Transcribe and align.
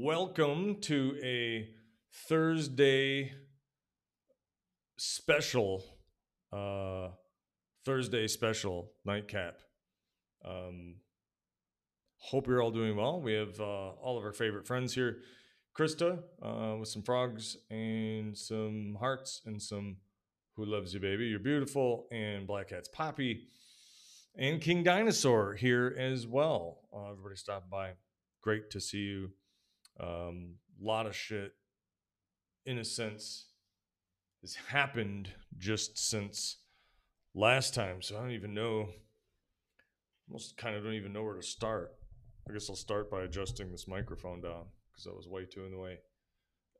welcome 0.00 0.76
to 0.80 1.18
a 1.24 1.68
Thursday 2.28 3.32
special, 4.96 5.82
uh, 6.52 7.08
Thursday 7.84 8.28
special 8.28 8.92
nightcap. 9.04 9.56
Um, 10.44 10.98
hope 12.18 12.46
you're 12.46 12.62
all 12.62 12.70
doing 12.70 12.96
well. 12.96 13.20
We 13.20 13.32
have 13.32 13.58
uh, 13.58 13.64
all 13.64 14.16
of 14.16 14.24
our 14.24 14.32
favorite 14.32 14.68
friends 14.68 14.94
here. 14.94 15.18
Krista 15.76 16.20
uh, 16.44 16.76
with 16.78 16.88
some 16.88 17.02
frogs 17.02 17.56
and 17.68 18.38
some 18.38 18.96
hearts 19.00 19.42
and 19.46 19.60
some 19.60 19.96
Who 20.54 20.64
Loves 20.64 20.94
You 20.94 21.00
Baby, 21.00 21.26
You're 21.26 21.40
Beautiful, 21.40 22.06
and 22.12 22.46
Black 22.46 22.68
Cat's 22.68 22.88
Poppy, 22.88 23.48
and 24.36 24.60
King 24.60 24.84
Dinosaur 24.84 25.54
here 25.54 25.92
as 25.98 26.24
well. 26.24 26.82
Uh, 26.94 27.10
everybody 27.10 27.34
stopped 27.34 27.68
by. 27.68 27.94
Great 28.42 28.70
to 28.70 28.80
see 28.80 28.98
you. 28.98 29.32
A 30.00 30.06
um, 30.06 30.54
lot 30.80 31.06
of 31.06 31.16
shit, 31.16 31.52
in 32.64 32.78
a 32.78 32.84
sense, 32.84 33.46
has 34.42 34.54
happened 34.54 35.30
just 35.56 35.98
since 35.98 36.58
last 37.34 37.74
time. 37.74 38.02
So 38.02 38.16
I 38.16 38.20
don't 38.20 38.30
even 38.32 38.54
know. 38.54 38.88
Almost 40.28 40.56
kind 40.56 40.76
of 40.76 40.84
don't 40.84 40.94
even 40.94 41.12
know 41.12 41.22
where 41.22 41.36
to 41.36 41.42
start. 41.42 41.94
I 42.48 42.52
guess 42.52 42.68
I'll 42.68 42.76
start 42.76 43.10
by 43.10 43.22
adjusting 43.22 43.70
this 43.70 43.88
microphone 43.88 44.40
down 44.40 44.64
because 44.90 45.04
that 45.04 45.16
was 45.16 45.26
way 45.26 45.44
too 45.44 45.64
in 45.64 45.70
the 45.70 45.78
way. 45.78 45.98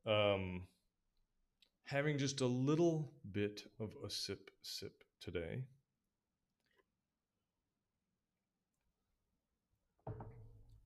Um, 0.06 0.66
having 1.84 2.18
just 2.18 2.40
a 2.40 2.46
little 2.46 3.12
bit 3.32 3.62
of 3.80 3.90
a 4.04 4.10
sip 4.10 4.50
sip 4.62 4.92
today. 5.20 5.62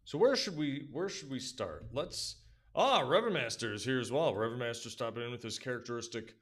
So 0.04 0.18
where 0.18 0.36
should 0.36 0.56
we 0.56 0.88
where 0.90 1.08
should 1.08 1.30
we 1.30 1.38
start? 1.38 1.86
Let's 1.92 2.36
ah 2.74 3.00
Reverend 3.00 3.34
Master 3.34 3.72
is 3.72 3.84
here 3.84 4.00
as 4.00 4.10
well. 4.10 4.34
Reverend 4.34 4.60
Master 4.60 4.90
stopping 4.90 5.22
in 5.22 5.30
with 5.30 5.42
his 5.42 5.58
characteristic 5.58 6.34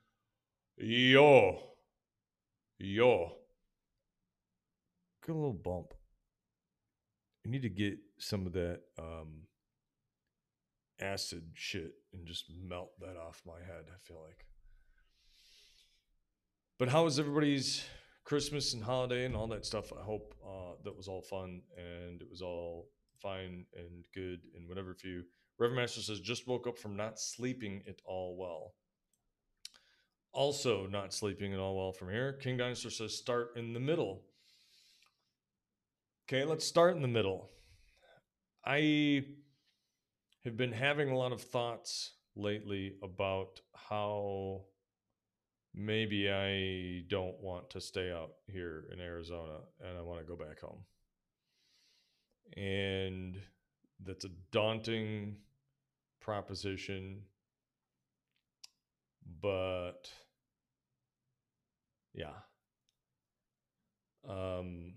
yo 0.77 1.58
yo. 2.78 3.33
Got 5.27 5.34
a 5.34 5.34
little 5.34 5.53
bump. 5.53 5.92
You 7.44 7.50
need 7.50 7.62
to 7.62 7.69
get 7.69 7.98
some 8.19 8.47
of 8.47 8.53
that 8.55 8.81
um, 8.98 9.42
acid 11.00 11.44
shit 11.55 11.92
and 12.12 12.27
just 12.27 12.47
melt 12.62 12.92
that 13.00 13.16
off 13.16 13.42
my 13.47 13.58
head. 13.58 13.84
I 13.88 13.98
feel 14.03 14.22
like. 14.27 14.47
But 16.78 16.88
how 16.88 17.05
was 17.05 17.19
everybody's 17.19 17.84
Christmas 18.25 18.72
and 18.72 18.83
holiday 18.83 19.27
and 19.27 19.36
all 19.36 19.48
that 19.48 19.66
stuff? 19.66 19.92
I 19.92 20.03
hope 20.03 20.34
uh, 20.42 20.77
that 20.84 20.97
was 20.97 21.08
all 21.08 21.20
fun 21.20 21.61
and 21.77 22.22
it 22.22 22.31
was 22.31 22.41
all 22.41 22.88
fine 23.20 23.66
and 23.76 24.04
good 24.14 24.40
and 24.56 24.68
whatever 24.68 24.94
for 24.94 25.06
you. 25.06 25.22
Reverend 25.58 25.80
Master 25.80 26.00
says, 26.00 26.20
just 26.20 26.46
woke 26.46 26.66
up 26.66 26.78
from 26.78 26.96
not 26.96 27.20
sleeping 27.20 27.82
at 27.86 28.00
all 28.04 28.36
well. 28.38 28.74
Also, 30.32 30.86
not 30.86 31.12
sleeping 31.12 31.52
at 31.52 31.58
all 31.58 31.76
well 31.76 31.92
from 31.92 32.08
here. 32.08 32.34
King 32.34 32.56
Dinosaur 32.56 32.91
says, 32.91 33.16
start 33.16 33.50
in 33.56 33.72
the 33.72 33.80
middle. 33.80 34.22
Okay, 36.28 36.44
let's 36.44 36.64
start 36.64 36.96
in 36.96 37.02
the 37.02 37.08
middle. 37.08 37.50
I 38.64 39.24
have 40.44 40.56
been 40.56 40.72
having 40.72 41.10
a 41.10 41.16
lot 41.16 41.32
of 41.32 41.42
thoughts 41.42 42.12
lately 42.36 42.94
about 43.02 43.60
how 43.74 44.62
maybe 45.74 46.30
I 46.30 47.04
don't 47.08 47.38
want 47.41 47.70
to 47.70 47.80
stay 47.80 48.10
out 48.10 48.30
here 48.46 48.84
in 48.92 49.00
Arizona 49.00 49.58
and 49.80 49.98
I 49.98 50.02
want 50.02 50.20
to 50.20 50.26
go 50.26 50.36
back 50.36 50.60
home 50.60 50.84
and 52.56 53.36
that's 54.04 54.24
a 54.24 54.30
daunting 54.50 55.36
proposition 56.20 57.22
but 59.41 60.10
yeah. 62.14 62.32
Um 64.28 64.94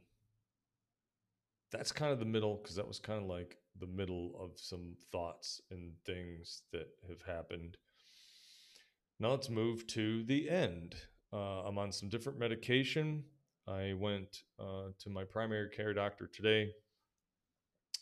that's 1.71 1.91
kind 1.91 2.11
of 2.11 2.19
the 2.19 2.25
middle 2.25 2.59
because 2.61 2.75
that 2.75 2.87
was 2.87 2.99
kind 2.99 3.21
of 3.21 3.27
like 3.27 3.57
the 3.79 3.87
middle 3.87 4.35
of 4.39 4.51
some 4.59 4.95
thoughts 5.11 5.59
and 5.71 5.93
things 6.05 6.61
that 6.71 6.87
have 7.09 7.21
happened. 7.23 7.77
Now 9.19 9.31
let's 9.31 9.49
move 9.49 9.87
to 9.87 10.23
the 10.25 10.49
end. 10.49 10.95
Uh, 11.31 11.63
i'm 11.63 11.79
on 11.79 11.91
some 11.91 12.09
different 12.09 12.37
medication. 12.37 13.23
I 13.67 13.93
went 13.97 14.43
uh, 14.59 14.89
to 14.99 15.09
my 15.09 15.23
primary 15.23 15.69
care 15.69 15.93
doctor 15.93 16.27
today 16.27 16.73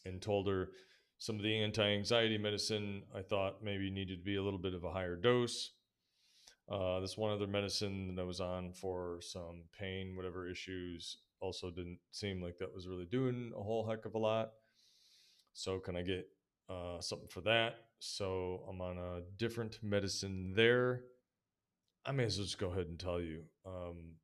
and 0.05 0.21
told 0.21 0.47
her 0.47 0.69
some 1.17 1.35
of 1.35 1.43
the 1.43 1.55
anti-anxiety 1.55 2.37
medicine 2.37 3.03
I 3.15 3.21
thought 3.21 3.63
maybe 3.63 3.91
needed 3.91 4.19
to 4.19 4.23
be 4.23 4.37
a 4.37 4.43
little 4.43 4.59
bit 4.59 4.73
of 4.73 4.83
a 4.83 4.91
higher 4.91 5.15
dose. 5.15 5.71
Uh, 6.69 6.99
this 6.99 7.17
one 7.17 7.31
other 7.31 7.47
medicine 7.47 8.15
that 8.15 8.21
I 8.21 8.25
was 8.25 8.39
on 8.39 8.71
for 8.73 9.19
some 9.21 9.63
pain, 9.77 10.15
whatever 10.15 10.49
issues, 10.49 11.17
also 11.39 11.69
didn't 11.69 11.99
seem 12.11 12.41
like 12.41 12.57
that 12.59 12.73
was 12.73 12.87
really 12.87 13.05
doing 13.05 13.51
a 13.55 13.61
whole 13.61 13.87
heck 13.87 14.05
of 14.05 14.15
a 14.15 14.19
lot. 14.19 14.51
So 15.53 15.79
can 15.79 15.95
I 15.95 16.01
get 16.01 16.27
uh, 16.69 17.01
something 17.01 17.27
for 17.27 17.41
that? 17.41 17.75
So 17.99 18.63
I'm 18.69 18.79
on 18.81 18.97
a 18.97 19.21
different 19.37 19.79
medicine 19.83 20.53
there. 20.55 21.01
I 22.05 22.13
may 22.13 22.23
as 22.23 22.37
well 22.37 22.45
just 22.45 22.57
go 22.57 22.71
ahead 22.71 22.87
and 22.87 22.99
tell 22.99 23.21
you. 23.21 23.43
Um, 23.65 24.15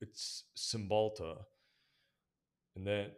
it's 0.00 0.44
Cymbalta, 0.56 1.38
and 2.76 2.86
that 2.86 3.14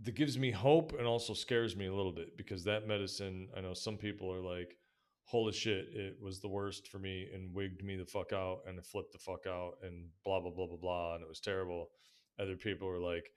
that 0.00 0.14
gives 0.14 0.38
me 0.38 0.50
hope 0.50 0.92
and 0.96 1.06
also 1.06 1.34
scares 1.34 1.76
me 1.76 1.86
a 1.86 1.94
little 1.94 2.12
bit 2.12 2.36
because 2.36 2.64
that 2.64 2.86
medicine, 2.86 3.48
I 3.56 3.60
know 3.60 3.74
some 3.74 3.96
people 3.96 4.32
are 4.32 4.40
like, 4.40 4.76
holy 5.24 5.52
shit, 5.52 5.88
it 5.92 6.16
was 6.22 6.40
the 6.40 6.48
worst 6.48 6.88
for 6.88 6.98
me 6.98 7.28
and 7.34 7.54
wigged 7.54 7.84
me 7.84 7.96
the 7.96 8.06
fuck 8.06 8.32
out 8.32 8.60
and 8.66 8.84
flipped 8.84 9.12
the 9.12 9.18
fuck 9.18 9.46
out 9.46 9.72
and 9.82 10.06
blah, 10.24 10.40
blah, 10.40 10.52
blah, 10.52 10.66
blah, 10.66 10.76
blah. 10.76 11.14
And 11.14 11.22
it 11.22 11.28
was 11.28 11.40
terrible. 11.40 11.88
Other 12.40 12.56
people 12.56 12.88
are 12.88 13.00
like, 13.00 13.30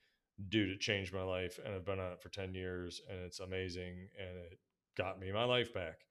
dude, 0.50 0.70
it 0.70 0.80
changed 0.80 1.14
my 1.14 1.24
life 1.24 1.60
and 1.64 1.74
I've 1.74 1.86
been 1.86 2.00
on 2.00 2.14
it 2.14 2.22
for 2.22 2.30
10 2.30 2.54
years 2.54 3.02
and 3.10 3.20
it's 3.20 3.40
amazing 3.40 4.08
and 4.20 4.38
it 4.38 4.60
got 4.96 5.20
me 5.20 5.32
my 5.32 5.44
life 5.44 5.74
back. 5.74 6.06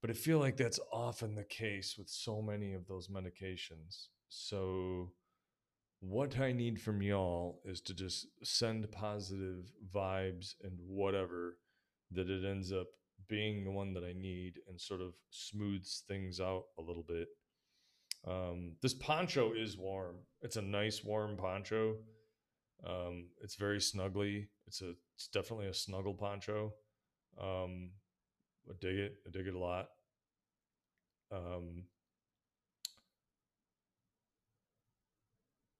But 0.00 0.10
I 0.10 0.12
feel 0.12 0.38
like 0.38 0.58
that's 0.58 0.80
often 0.92 1.34
the 1.34 1.44
case 1.44 1.96
with 1.96 2.10
so 2.10 2.42
many 2.42 2.74
of 2.74 2.86
those 2.86 3.08
medications. 3.08 4.08
So, 4.28 5.12
what 6.08 6.38
I 6.38 6.52
need 6.52 6.80
from 6.80 7.02
y'all 7.02 7.60
is 7.64 7.80
to 7.82 7.94
just 7.94 8.26
send 8.42 8.90
positive 8.92 9.72
vibes 9.94 10.54
and 10.62 10.78
whatever 10.86 11.56
that 12.12 12.28
it 12.28 12.44
ends 12.44 12.72
up 12.72 12.86
being 13.28 13.64
the 13.64 13.70
one 13.70 13.94
that 13.94 14.04
I 14.04 14.12
need 14.12 14.58
and 14.68 14.80
sort 14.80 15.00
of 15.00 15.14
smooths 15.30 16.02
things 16.06 16.40
out 16.40 16.64
a 16.78 16.82
little 16.82 17.02
bit. 17.02 17.28
Um, 18.26 18.76
this 18.82 18.94
poncho 18.94 19.52
is 19.54 19.76
warm. 19.76 20.16
It's 20.42 20.56
a 20.56 20.62
nice 20.62 21.02
warm 21.02 21.36
poncho. 21.36 21.96
Um, 22.86 23.28
it's 23.42 23.54
very 23.54 23.78
snuggly. 23.78 24.48
It's 24.66 24.82
a 24.82 24.94
it's 25.14 25.28
definitely 25.28 25.66
a 25.66 25.74
snuggle 25.74 26.14
poncho. 26.14 26.72
Um, 27.40 27.90
I 28.68 28.74
dig 28.80 28.96
it. 28.96 29.14
I 29.26 29.30
dig 29.30 29.46
it 29.46 29.54
a 29.54 29.58
lot. 29.58 29.88
Um, 31.32 31.84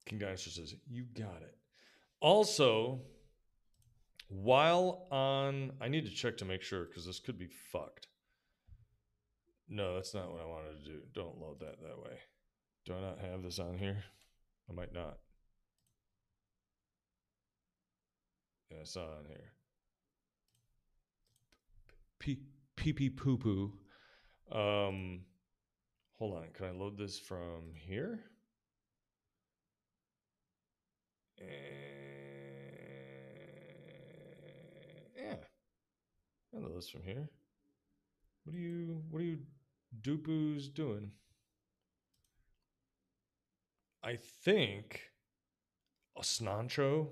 King 0.07 0.19
Dinosaur 0.19 0.53
says, 0.53 0.75
You 0.89 1.05
got 1.15 1.43
it. 1.43 1.57
Also, 2.21 3.01
while 4.29 5.07
on, 5.11 5.73
I 5.81 5.89
need 5.89 6.05
to 6.07 6.11
check 6.11 6.39
to 6.39 6.45
make 6.45 6.63
sure 6.63 6.85
because 6.85 7.07
this 7.07 7.21
could 7.21 7.39
be 7.39 7.49
fucked. 7.73 8.09
No, 9.69 9.95
that's 9.95 10.15
not 10.15 10.31
what 10.31 10.43
I 10.43 10.47
wanted 10.47 10.85
to 10.85 10.91
do. 10.91 10.99
Don't 11.15 11.41
load 11.41 11.61
that 11.61 11.81
that 11.81 11.99
way. 11.99 12.19
Do 12.85 12.95
I 12.95 13.01
not 13.01 13.19
have 13.19 13.43
this 13.43 13.59
on 13.59 13.79
here? 13.79 14.05
I 14.69 14.73
might 14.75 14.93
not. 14.93 15.19
Yeah, 18.71 18.79
it's 18.83 18.97
not 18.97 19.07
on 19.07 19.25
here. 19.29 19.53
Pee 22.19 22.39
pee 22.77 23.11
poo 23.11 23.39
poo. 23.39 23.73
Um, 24.53 25.21
hold 26.19 26.39
on. 26.39 26.49
Can 26.53 26.67
I 26.67 26.71
load 26.71 26.99
this 26.99 27.19
from 27.19 27.73
here? 27.75 28.21
Uh, 31.41 31.45
yeah, 35.17 35.37
I 36.55 36.61
know 36.61 36.75
this 36.75 36.89
from 36.89 37.03
here. 37.03 37.29
What 38.45 38.55
are 38.57 38.59
you? 38.59 39.03
What 39.11 39.21
are 39.23 39.25
you, 39.25 39.39
Dupu's 40.01 40.69
doing? 40.69 41.11
I 44.03 44.17
think 44.45 45.01
a 46.17 46.21
snancho. 46.21 47.09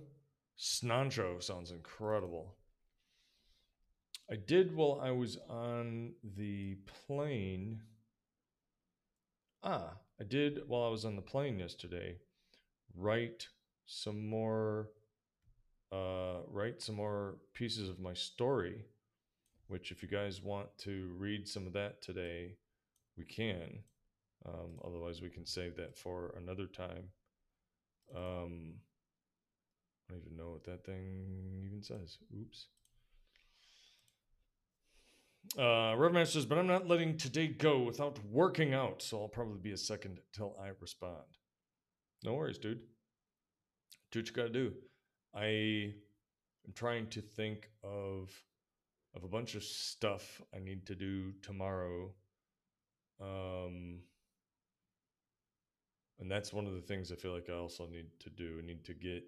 Snancho 0.58 1.42
sounds 1.42 1.70
incredible. 1.70 2.54
I 4.30 4.36
did 4.36 4.76
while 4.76 5.00
I 5.02 5.10
was 5.10 5.38
on 5.48 6.12
the 6.36 6.76
plane. 7.06 7.82
Ah, 9.62 9.94
I 10.20 10.24
did 10.24 10.60
while 10.68 10.84
I 10.84 10.88
was 10.88 11.04
on 11.04 11.16
the 11.16 11.22
plane 11.22 11.58
yesterday. 11.58 12.18
Write 12.94 13.48
some 13.86 14.28
more 14.28 14.88
uh, 15.92 16.40
write 16.48 16.80
some 16.80 16.96
more 16.96 17.36
pieces 17.54 17.88
of 17.88 18.00
my 18.00 18.14
story 18.14 18.84
which 19.72 19.90
if 19.90 20.02
you 20.02 20.08
guys 20.08 20.42
want 20.42 20.68
to 20.76 21.14
read 21.16 21.48
some 21.48 21.66
of 21.66 21.72
that 21.72 22.02
today, 22.02 22.56
we 23.16 23.24
can. 23.24 23.78
Um, 24.46 24.78
otherwise, 24.84 25.22
we 25.22 25.30
can 25.30 25.46
save 25.46 25.76
that 25.76 25.96
for 25.96 26.34
another 26.36 26.66
time. 26.66 27.04
Um, 28.14 28.74
I 30.10 30.12
don't 30.12 30.22
even 30.26 30.36
know 30.36 30.50
what 30.50 30.64
that 30.64 30.84
thing 30.84 31.62
even 31.64 31.82
says. 31.82 32.18
Oops. 32.38 32.66
Uh, 35.58 35.94
Reverend 35.96 36.28
says, 36.28 36.44
but 36.44 36.58
I'm 36.58 36.66
not 36.66 36.86
letting 36.86 37.16
today 37.16 37.48
go 37.48 37.78
without 37.78 38.18
working 38.30 38.74
out, 38.74 39.00
so 39.00 39.22
I'll 39.22 39.28
probably 39.28 39.58
be 39.58 39.72
a 39.72 39.78
second 39.78 40.18
till 40.34 40.54
I 40.62 40.72
respond. 40.80 41.24
No 42.22 42.34
worries, 42.34 42.58
dude. 42.58 42.80
Do 44.12 44.18
what 44.18 44.28
you 44.28 44.34
gotta 44.34 44.50
do. 44.50 44.72
I 45.34 45.94
am 46.66 46.72
trying 46.74 47.08
to 47.08 47.20
think 47.20 47.70
of 47.82 48.30
of 49.14 49.24
a 49.24 49.28
bunch 49.28 49.54
of 49.54 49.64
stuff 49.64 50.40
I 50.54 50.58
need 50.58 50.86
to 50.86 50.94
do 50.94 51.32
tomorrow. 51.42 52.10
Um, 53.20 54.00
and 56.18 56.30
that's 56.30 56.52
one 56.52 56.66
of 56.66 56.74
the 56.74 56.80
things 56.80 57.10
I 57.10 57.16
feel 57.16 57.32
like 57.32 57.50
I 57.50 57.54
also 57.54 57.86
need 57.86 58.06
to 58.20 58.30
do. 58.30 58.58
I 58.62 58.66
need 58.66 58.84
to 58.84 58.94
get 58.94 59.24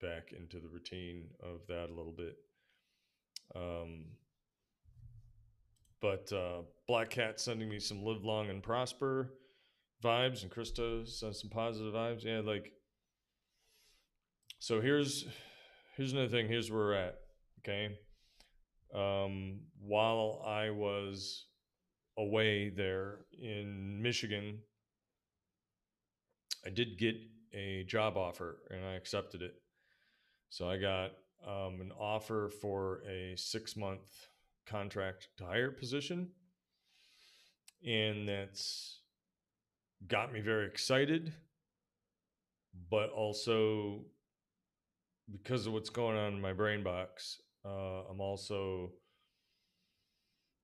back 0.00 0.32
into 0.32 0.60
the 0.60 0.68
routine 0.68 1.28
of 1.42 1.66
that 1.68 1.90
a 1.90 1.94
little 1.94 2.14
bit. 2.16 2.36
Um, 3.56 4.04
but 6.00 6.32
uh, 6.32 6.62
Black 6.86 7.10
Cat 7.10 7.40
sending 7.40 7.68
me 7.68 7.80
some 7.80 8.04
live 8.04 8.24
long 8.24 8.50
and 8.50 8.62
prosper 8.62 9.34
vibes, 10.02 10.42
and 10.42 10.50
Krista 10.50 11.08
sends 11.08 11.40
some 11.40 11.50
positive 11.50 11.94
vibes. 11.94 12.24
Yeah, 12.24 12.40
like 12.40 12.72
so. 14.58 14.80
Here's 14.80 15.26
here's 15.96 16.12
another 16.12 16.28
thing. 16.28 16.48
Here's 16.48 16.70
where 16.70 16.80
we're 16.80 16.94
at. 16.94 17.18
Okay. 17.60 17.98
Um, 18.94 19.60
while 19.80 20.42
I 20.46 20.70
was 20.70 21.46
away 22.16 22.70
there 22.70 23.20
in 23.32 24.00
Michigan, 24.02 24.60
I 26.64 26.70
did 26.70 26.98
get 26.98 27.16
a 27.54 27.84
job 27.84 28.16
offer 28.16 28.58
and 28.70 28.84
I 28.84 28.94
accepted 28.94 29.42
it. 29.42 29.54
So 30.50 30.68
I 30.68 30.78
got 30.78 31.10
um, 31.46 31.80
an 31.80 31.92
offer 31.98 32.50
for 32.60 33.02
a 33.08 33.36
six 33.36 33.76
month 33.76 34.28
contract 34.66 35.28
to 35.38 35.44
hire 35.44 35.70
position. 35.70 36.30
And 37.86 38.28
that's 38.28 39.00
got 40.06 40.32
me 40.32 40.40
very 40.40 40.66
excited, 40.66 41.32
but 42.90 43.10
also 43.10 44.04
because 45.30 45.66
of 45.66 45.72
what's 45.72 45.90
going 45.90 46.16
on 46.16 46.34
in 46.34 46.40
my 46.40 46.52
brain 46.52 46.82
box, 46.82 47.40
uh, 47.64 48.02
I'm 48.10 48.20
also 48.20 48.92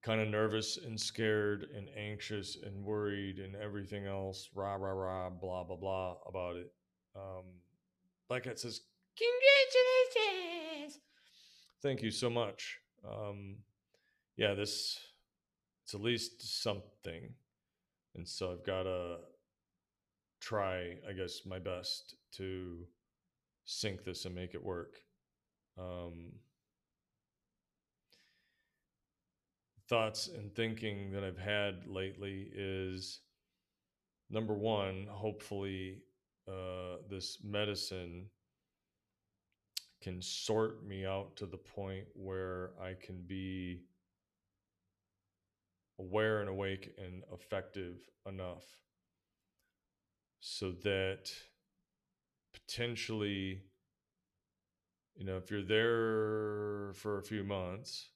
kind 0.03 0.21
of 0.21 0.29
nervous 0.29 0.77
and 0.77 1.01
scared 1.01 1.67
and 1.75 1.89
anxious 1.97 2.59
and 2.63 2.85
worried 2.85 3.39
and 3.39 3.57
everything 3.57 4.07
else, 4.07 4.51
rah, 4.55 4.75
rah, 4.75 4.91
rah, 4.91 5.31
blah, 5.31 5.65
blah, 5.65 5.77
blah 5.77 6.15
about 6.29 6.57
it. 6.57 6.73
Um, 7.17 7.45
like 8.29 8.47
it 8.47 8.59
says, 8.59 8.81
congratulations. 9.17 11.01
Thank 11.83 12.03
you 12.03 12.11
so 12.11 12.29
much. 12.29 12.79
Um, 13.07 13.57
yeah, 14.37 14.55
this 14.55 14.99
it's 15.85 15.95
at 15.95 16.01
least 16.01 16.63
something. 16.63 17.35
And 18.15 18.27
so 18.27 18.53
I've 18.53 18.65
got 18.65 18.85
to 18.85 19.17
try, 20.41 20.95
I 21.09 21.13
guess, 21.13 21.41
my 21.47 21.59
best 21.59 22.17
to 22.37 22.87
sync 23.65 24.05
this 24.05 24.25
and 24.25 24.35
make 24.35 24.55
it 24.55 24.63
work. 24.63 24.97
Um, 25.79 26.33
thoughts 29.89 30.29
and 30.29 30.55
thinking 30.55 31.13
that 31.13 31.25
I've 31.25 31.39
had 31.39 31.87
lately 31.87 32.51
is 32.55 33.21
number 34.31 34.55
one, 34.55 35.07
hopefully, 35.11 36.03
uh, 36.49 36.97
this 37.09 37.39
medicine 37.43 38.27
can 40.03 40.21
sort 40.21 40.87
me 40.87 41.07
out 41.07 41.37
to 41.37 41.47
the 41.47 41.57
point 41.57 42.05
where 42.15 42.73
I 42.81 42.95
can 43.01 43.23
be 43.27 43.85
aware 45.99 46.41
and 46.41 46.49
awake 46.49 46.95
and 46.99 47.23
effective 47.33 47.97
enough 48.27 48.65
so 50.41 50.73
that 50.83 51.31
potentially 52.55 53.62
you 55.17 55.27
know 55.27 55.37
if 55.37 55.51
you're 55.51 55.62
there 55.62 56.93
for 56.95 57.19
a 57.19 57.23
few 57.23 57.45
months 57.45 58.09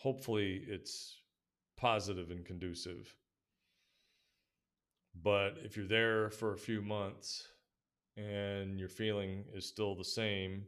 hopefully 0.00 0.62
it's 0.66 1.20
positive 1.76 2.30
and 2.30 2.44
conducive. 2.44 3.14
But 5.22 5.58
if 5.62 5.76
you're 5.76 5.86
there 5.86 6.30
for 6.30 6.52
a 6.52 6.58
few 6.58 6.80
months 6.80 7.48
and 8.16 8.78
your 8.78 8.88
feeling 8.88 9.44
is 9.54 9.66
still 9.66 9.94
the 9.94 10.04
same 10.04 10.64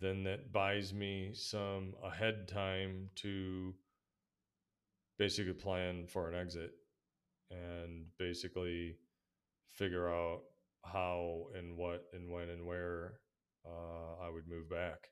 then 0.00 0.24
that 0.24 0.52
buys 0.52 0.92
me 0.92 1.30
some 1.32 1.94
ahead 2.04 2.48
time 2.48 3.08
to 3.14 3.72
basically 5.18 5.52
plan 5.52 6.06
for 6.06 6.28
an 6.28 6.34
exit 6.34 6.72
and 7.50 8.06
basically 8.18 8.96
figure 9.72 10.08
out 10.08 10.40
how 10.84 11.46
and 11.56 11.76
what 11.76 12.04
and 12.12 12.30
when 12.30 12.48
and 12.48 12.66
where 12.66 13.14
uh, 13.66 14.24
I 14.24 14.30
would 14.30 14.48
move 14.48 14.70
back. 14.70 15.08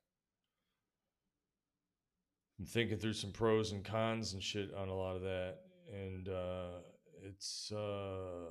I'm 2.58 2.66
thinking 2.66 2.98
through 2.98 3.14
some 3.14 3.32
pros 3.32 3.72
and 3.72 3.84
cons 3.84 4.32
and 4.32 4.42
shit 4.42 4.72
on 4.74 4.88
a 4.88 4.94
lot 4.94 5.16
of 5.16 5.22
that, 5.22 5.56
and 5.92 6.28
uh, 6.28 6.78
it's 7.22 7.72
uh, 7.72 8.46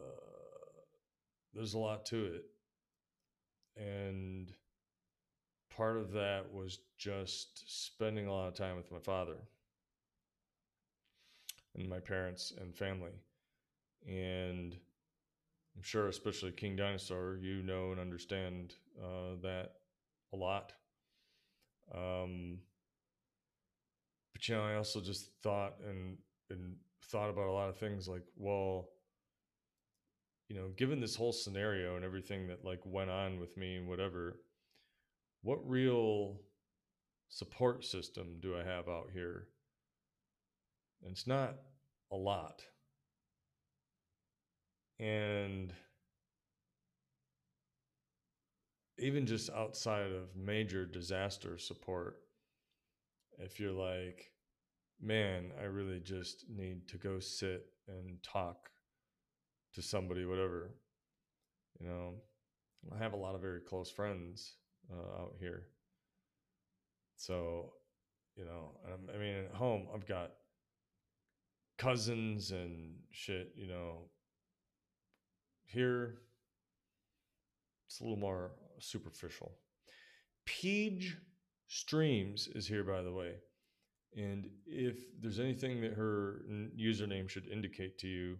there's 1.54 1.74
a 1.74 1.80
lot 1.80 2.06
to 2.08 2.26
it, 2.26 2.44
and 3.78 4.52
part 5.76 5.98
of 5.98 6.12
that 6.12 6.52
was 6.52 6.80
just 6.98 7.64
spending 7.66 8.28
a 8.28 8.34
lot 8.34 8.48
of 8.48 8.56
time 8.56 8.76
with 8.76 8.92
my 8.92 9.00
father 9.00 9.38
and 11.76 11.90
my 11.90 12.00
parents 12.00 12.54
and 12.60 12.76
family. 12.76 13.12
And 14.08 14.76
I'm 15.76 15.84
sure, 15.84 16.08
especially 16.08 16.52
King 16.52 16.76
Dinosaur, 16.76 17.38
you 17.42 17.64
know 17.64 17.92
and 17.92 18.00
understand 18.00 18.76
uh, 19.02 19.36
that 19.42 19.72
a 20.34 20.38
lot. 20.38 20.74
Um, 21.94 22.60
but 24.34 24.48
you 24.48 24.56
know, 24.56 24.64
I 24.64 24.76
also 24.76 25.02
just 25.02 25.32
thought 25.42 25.76
and 25.88 26.18
and 26.50 26.76
thought 27.06 27.30
about 27.30 27.48
a 27.48 27.52
lot 27.52 27.70
of 27.70 27.78
things 27.78 28.08
like, 28.08 28.24
well, 28.36 28.90
you 30.50 30.56
know, 30.56 30.70
given 30.78 31.00
this 31.00 31.16
whole 31.16 31.32
scenario 31.32 31.96
and 31.96 32.06
everything 32.06 32.48
that 32.48 32.64
like 32.64 32.82
went 32.86 33.10
on 33.10 33.40
with 33.40 33.56
me 33.58 33.76
and 33.78 33.88
whatever, 33.88 34.40
what 35.42 35.68
real 35.68 36.40
support 37.30 37.84
system 37.84 38.38
do 38.40 38.56
I 38.56 38.64
have 38.64 38.88
out 38.88 39.10
here 39.12 39.48
and 41.04 41.12
it's 41.12 41.28
not 41.28 41.56
a 42.12 42.16
lot. 42.16 42.64
And 45.00 45.74
even 48.98 49.26
just 49.26 49.50
outside 49.50 50.12
of 50.12 50.36
major 50.36 50.86
disaster 50.86 51.58
support, 51.58 52.18
if 53.40 53.60
you're 53.60 53.72
like, 53.72 54.32
man, 55.02 55.52
I 55.60 55.66
really 55.66 56.00
just 56.00 56.46
need 56.50 56.88
to 56.90 56.98
go 56.98 57.20
sit 57.20 57.66
and 57.88 58.22
talk 58.24 58.70
to 59.74 59.82
somebody, 59.82 60.26
whatever, 60.26 60.76
you 61.80 61.88
know, 61.88 62.14
I 62.94 62.98
have 62.98 63.14
a 63.14 63.18
lot 63.18 63.36
of 63.36 63.42
very 63.42 63.62
close 63.62 63.90
friends 63.90 64.56
uh, 64.92 65.22
out 65.22 65.34
here. 65.40 65.64
So, 67.16 67.74
you 68.36 68.46
know, 68.46 68.72
I 69.14 69.18
mean, 69.18 69.36
at 69.46 69.56
home, 69.56 69.88
I've 69.94 70.08
got 70.08 70.32
cousins 71.78 72.52
and 72.52 72.96
shit, 73.12 73.54
you 73.56 73.68
know. 73.68 74.10
Here, 75.66 76.20
it's 77.88 78.00
a 78.00 78.04
little 78.04 78.18
more 78.18 78.52
superficial. 78.80 79.54
Peach 80.46 81.16
Streams 81.68 82.50
is 82.54 82.68
here, 82.68 82.84
by 82.84 83.02
the 83.02 83.12
way. 83.12 83.36
And 84.16 84.50
if 84.68 84.98
there's 85.20 85.40
anything 85.40 85.82
that 85.82 85.94
her 85.94 86.42
username 86.80 87.28
should 87.28 87.48
indicate 87.48 87.98
to 88.00 88.08
you, 88.08 88.38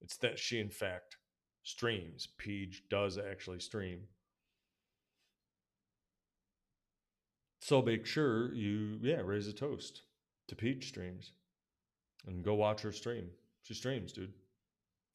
it's 0.00 0.16
that 0.18 0.38
she, 0.38 0.60
in 0.60 0.70
fact, 0.70 1.16
streams. 1.64 2.28
Peach 2.38 2.84
does 2.88 3.18
actually 3.18 3.60
stream. 3.60 4.00
So 7.60 7.82
make 7.82 8.06
sure 8.06 8.52
you, 8.54 8.98
yeah, 9.00 9.20
raise 9.24 9.48
a 9.48 9.52
toast 9.52 10.02
to 10.48 10.56
Peach 10.56 10.88
Streams 10.88 11.32
and 12.26 12.44
go 12.44 12.54
watch 12.54 12.82
her 12.82 12.92
stream. 12.92 13.30
She 13.62 13.74
streams, 13.74 14.12
dude. 14.12 14.32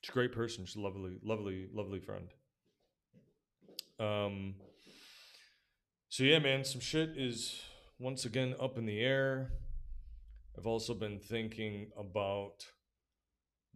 She's 0.02 0.10
a 0.10 0.14
great 0.14 0.32
person. 0.32 0.66
She's 0.66 0.76
a 0.76 0.82
lovely, 0.82 1.18
lovely, 1.24 1.68
lovely 1.74 2.00
friend. 2.00 2.28
Um. 4.00 4.56
So 6.10 6.24
yeah, 6.24 6.40
man, 6.40 6.64
some 6.64 6.82
shit 6.82 7.18
is 7.18 7.62
once 8.00 8.26
again 8.26 8.56
up 8.60 8.78
in 8.78 8.86
the 8.86 9.00
air. 9.00 9.52
I've 10.58 10.68
also 10.68 10.94
been 10.94 11.20
thinking 11.20 11.92
about 11.98 12.66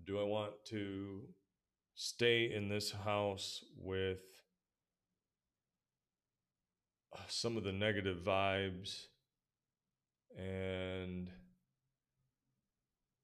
do 0.04 0.20
I 0.20 0.24
want 0.24 0.54
to 0.70 1.22
stay 1.94 2.52
in 2.52 2.70
this 2.70 2.92
house 2.92 3.64
with 3.78 4.22
some 7.28 7.58
of 7.58 7.64
the 7.64 7.72
negative 7.72 8.20
vibes 8.26 9.06
and 10.38 11.30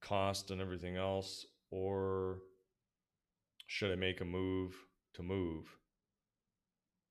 cost 0.01 0.51
and 0.51 0.61
everything 0.61 0.97
else, 0.97 1.45
or 1.71 2.39
should 3.67 3.91
I 3.91 3.95
make 3.95 4.21
a 4.21 4.25
move 4.25 4.75
to 5.13 5.23
move? 5.23 5.65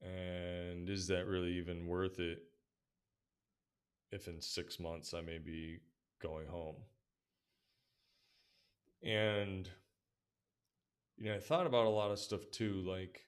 And 0.02 0.88
is 0.88 1.06
that 1.08 1.26
really 1.26 1.52
even 1.52 1.86
worth 1.86 2.18
it 2.18 2.38
if 4.10 4.26
in 4.28 4.40
six 4.40 4.80
months 4.80 5.14
I 5.14 5.20
may 5.20 5.38
be 5.38 5.78
going 6.20 6.46
home? 6.46 6.76
And, 9.02 9.68
you 11.18 11.30
know, 11.30 11.36
I 11.36 11.40
thought 11.40 11.66
about 11.66 11.86
a 11.86 11.90
lot 11.90 12.10
of 12.10 12.18
stuff 12.18 12.50
too. 12.50 12.82
Like, 12.86 13.26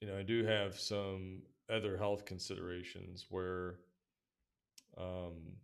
you 0.00 0.08
know, 0.08 0.16
I 0.16 0.22
do 0.22 0.44
have 0.44 0.78
some 0.78 1.42
other 1.70 1.96
health 1.96 2.24
considerations 2.24 3.26
where, 3.28 3.76
um, 4.96 5.56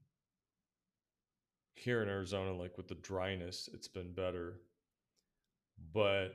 here 1.74 2.02
in 2.02 2.08
Arizona, 2.08 2.52
like 2.52 2.76
with 2.76 2.88
the 2.88 2.94
dryness, 2.96 3.68
it's 3.72 3.88
been 3.88 4.12
better. 4.12 4.60
But 5.92 6.28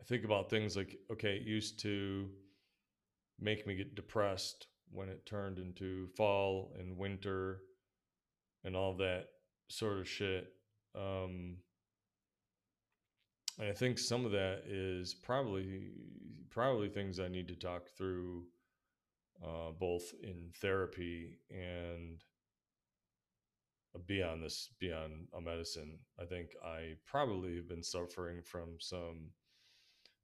I 0.00 0.04
think 0.04 0.24
about 0.24 0.50
things 0.50 0.76
like, 0.76 0.96
okay, 1.10 1.36
it 1.36 1.42
used 1.42 1.80
to 1.80 2.30
make 3.40 3.66
me 3.66 3.74
get 3.74 3.94
depressed 3.94 4.68
when 4.90 5.08
it 5.08 5.26
turned 5.26 5.58
into 5.58 6.08
fall 6.16 6.72
and 6.78 6.96
winter 6.96 7.62
and 8.64 8.76
all 8.76 8.94
that 8.94 9.26
sort 9.68 9.98
of 9.98 10.08
shit. 10.08 10.52
Um, 10.94 11.56
and 13.58 13.68
I 13.68 13.72
think 13.72 13.98
some 13.98 14.24
of 14.24 14.32
that 14.32 14.62
is 14.66 15.14
probably 15.14 15.90
probably 16.50 16.88
things 16.88 17.20
I 17.20 17.28
need 17.28 17.48
to 17.48 17.54
talk 17.54 17.88
through, 17.96 18.44
uh, 19.44 19.72
both 19.78 20.04
in 20.22 20.50
therapy 20.60 21.38
and 21.50 22.22
beyond 24.06 24.42
this, 24.42 24.70
beyond 24.78 25.28
a 25.36 25.40
medicine. 25.40 25.98
I 26.20 26.24
think 26.24 26.50
I 26.64 26.94
probably 27.06 27.56
have 27.56 27.68
been 27.68 27.82
suffering 27.82 28.42
from 28.42 28.76
some 28.78 29.30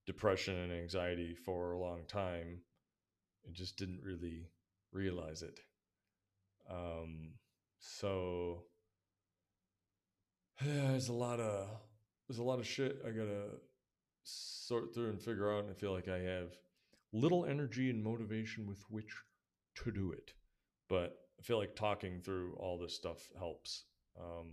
depression 0.07 0.57
and 0.57 0.73
anxiety 0.73 1.35
for 1.35 1.73
a 1.73 1.79
long 1.79 2.03
time 2.09 2.61
and 3.47 3.55
just 3.55 3.77
didn't 3.77 4.01
really 4.03 4.49
realize 4.93 5.43
it. 5.43 5.61
Um, 6.71 7.33
so 7.79 8.65
yeah, 10.65 10.73
there's 10.91 11.09
a 11.09 11.13
lot 11.13 11.41
of 11.41 11.69
there's 12.29 12.39
a 12.39 12.43
lot 12.43 12.59
of 12.59 12.67
shit 12.67 13.03
I 13.07 13.11
gotta 13.11 13.59
sort 14.25 14.95
through 14.95 15.11
and 15.11 15.21
figure 15.21 15.53
out. 15.53 15.65
And 15.65 15.71
I 15.71 15.75
feel 15.75 15.93
like 15.93 16.09
I 16.09 16.19
have 16.19 16.53
little 17.13 17.45
energy 17.45 17.91
and 17.91 18.03
motivation 18.03 18.67
with 18.67 18.83
which 18.89 19.13
to 19.77 19.91
do 19.91 20.13
it. 20.13 20.33
But 20.89 21.17
I 21.43 21.45
feel 21.45 21.59
like 21.59 21.75
talking 21.75 22.21
through 22.21 22.55
all 22.61 22.79
this 22.79 22.95
stuff 22.95 23.19
helps. 23.37 23.83
Um, 24.17 24.47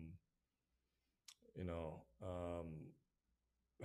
you 1.56 1.64
know, 1.64 2.02
um, 2.24 2.66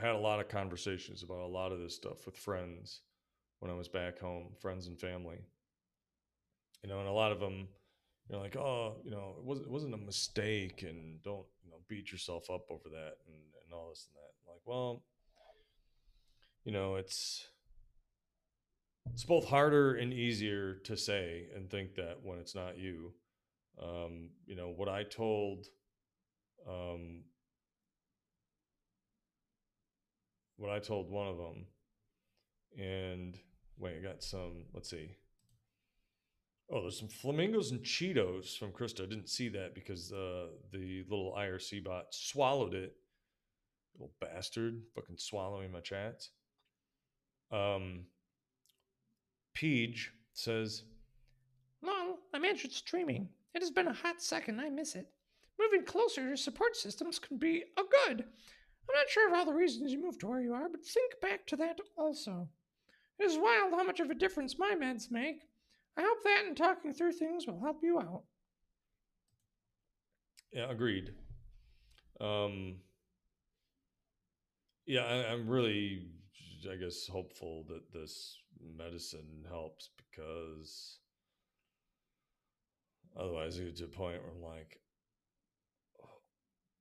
had 0.00 0.14
a 0.14 0.18
lot 0.18 0.40
of 0.40 0.48
conversations 0.48 1.22
about 1.22 1.40
a 1.40 1.46
lot 1.46 1.70
of 1.70 1.80
this 1.80 1.94
stuff 1.94 2.24
with 2.24 2.34
friends 2.34 3.02
when 3.58 3.70
I 3.70 3.74
was 3.74 3.88
back 3.88 4.18
home, 4.18 4.54
friends 4.58 4.86
and 4.86 4.98
family. 4.98 5.36
You 6.82 6.88
know, 6.88 7.00
and 7.00 7.08
a 7.08 7.12
lot 7.12 7.30
of 7.30 7.40
them, 7.40 7.68
you 8.26 8.36
know, 8.36 8.40
like, 8.40 8.56
oh, 8.56 8.96
you 9.04 9.10
know, 9.10 9.34
it 9.38 9.44
wasn't 9.44 9.66
it 9.66 9.70
wasn't 9.70 9.94
a 9.94 9.98
mistake, 9.98 10.82
and 10.82 11.22
don't 11.22 11.46
you 11.62 11.70
know 11.70 11.80
beat 11.88 12.10
yourself 12.10 12.48
up 12.48 12.70
over 12.70 12.88
that, 12.88 13.16
and 13.26 13.36
and 13.64 13.72
all 13.74 13.90
this 13.90 14.08
and 14.08 14.16
that. 14.16 14.50
like, 14.50 14.62
well, 14.64 15.02
you 16.64 16.72
know, 16.72 16.96
it's 16.96 17.48
it's 19.12 19.24
both 19.24 19.48
harder 19.48 19.94
and 19.94 20.12
easier 20.12 20.74
to 20.84 20.96
say 20.96 21.46
and 21.54 21.70
think 21.70 21.94
that 21.96 22.18
when 22.22 22.38
it's 22.38 22.54
not 22.54 22.78
you. 22.78 23.12
Um, 23.80 24.30
you 24.46 24.56
know, 24.56 24.68
what 24.68 24.88
I 24.88 25.02
told 25.02 25.66
um, 26.68 27.24
what 30.56 30.70
I 30.70 30.78
told 30.78 31.10
one 31.10 31.28
of 31.28 31.36
them, 31.36 31.66
and 32.78 33.38
wait, 33.78 33.98
I 33.98 34.02
got 34.02 34.22
some. 34.22 34.64
Let's 34.72 34.90
see. 34.90 35.16
Oh, 36.70 36.80
there's 36.80 36.98
some 36.98 37.08
flamingos 37.08 37.72
and 37.72 37.82
Cheetos 37.82 38.56
from 38.56 38.72
Krista. 38.72 39.02
I 39.02 39.06
didn't 39.06 39.28
see 39.28 39.50
that 39.50 39.74
because 39.74 40.12
uh, 40.12 40.46
the 40.72 41.04
little 41.10 41.34
IRC 41.36 41.84
bot 41.84 42.06
swallowed 42.10 42.72
it. 42.72 42.94
Little 43.94 44.14
bastard, 44.20 44.82
fucking 44.94 45.18
swallowing 45.18 45.70
my 45.70 45.80
chats. 45.80 46.30
Um, 47.52 48.06
Peach 49.54 50.12
says, 50.32 50.82
Lol, 51.82 52.18
I'm 52.32 52.44
entered 52.44 52.72
streaming. 52.72 53.28
It 53.54 53.62
has 53.62 53.70
been 53.70 53.88
a 53.88 53.92
hot 53.92 54.20
second. 54.20 54.60
I 54.60 54.68
miss 54.68 54.94
it. 54.94 55.06
Moving 55.58 55.84
closer 55.84 56.30
to 56.30 56.36
support 56.36 56.76
systems 56.76 57.18
can 57.18 57.38
be 57.38 57.64
a 57.76 57.82
good. 57.82 58.20
I'm 58.20 58.94
not 58.94 59.08
sure 59.08 59.28
of 59.28 59.34
all 59.34 59.46
the 59.46 59.52
reasons 59.52 59.92
you 59.92 60.02
moved 60.02 60.20
to 60.20 60.26
where 60.26 60.40
you 60.40 60.52
are, 60.52 60.68
but 60.68 60.84
think 60.84 61.20
back 61.22 61.46
to 61.46 61.56
that 61.56 61.78
also. 61.96 62.48
It 63.18 63.24
is 63.24 63.38
wild 63.38 63.72
how 63.72 63.84
much 63.84 64.00
of 64.00 64.10
a 64.10 64.14
difference 64.14 64.58
my 64.58 64.74
meds 64.74 65.10
make. 65.10 65.42
I 65.96 66.02
hope 66.02 66.22
that 66.24 66.44
and 66.46 66.56
talking 66.56 66.92
through 66.92 67.12
things 67.12 67.46
will 67.46 67.60
help 67.60 67.78
you 67.82 68.00
out. 68.00 68.24
Yeah, 70.52 70.70
agreed. 70.70 71.14
Um, 72.20 72.76
yeah, 74.86 75.02
I, 75.02 75.32
I'm 75.32 75.48
really, 75.48 76.08
I 76.70 76.76
guess, 76.76 77.06
hopeful 77.06 77.64
that 77.68 77.92
this 77.92 78.38
medicine 78.76 79.44
helps 79.48 79.90
because 79.96 80.98
otherwise 83.18 83.58
I 83.58 83.64
get 83.64 83.76
to 83.76 83.84
a 83.84 83.88
point 83.88 84.22
where 84.22 84.32
I'm 84.32 84.42
like, 84.42 84.80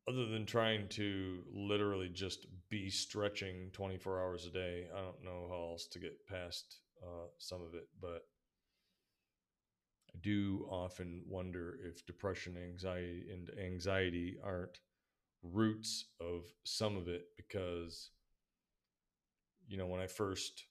other 0.08 0.25
than 0.25 0.46
trying 0.46 0.88
to 0.90 1.44
literally 1.54 2.10
just 2.10 2.46
be 2.70 2.90
stretching 2.90 3.70
24 3.72 4.22
hours 4.22 4.46
a 4.46 4.52
day, 4.52 4.88
I 4.94 5.00
don't 5.00 5.24
know 5.24 5.48
how 5.50 5.72
else 5.72 5.88
to 5.88 6.00
get 6.00 6.28
past 6.28 6.80
uh, 7.02 7.28
some 7.38 7.62
of 7.62 7.74
it. 7.74 7.88
But 8.02 8.24
I 10.13 10.20
do 10.22 10.68
often 10.70 11.22
wonder 11.28 11.80
if 11.86 12.06
depression, 12.06 12.58
anxiety, 12.58 13.25
and 13.32 13.50
anxiety 13.58 14.38
aren't 14.44 14.80
roots 15.42 16.06
of 16.20 16.44
some 16.63 16.98
of 16.98 17.08
it 17.08 17.28
because, 17.38 18.10
you 19.74 19.80
know, 19.80 19.88
when 19.88 20.00
I 20.00 20.06
first 20.06 20.65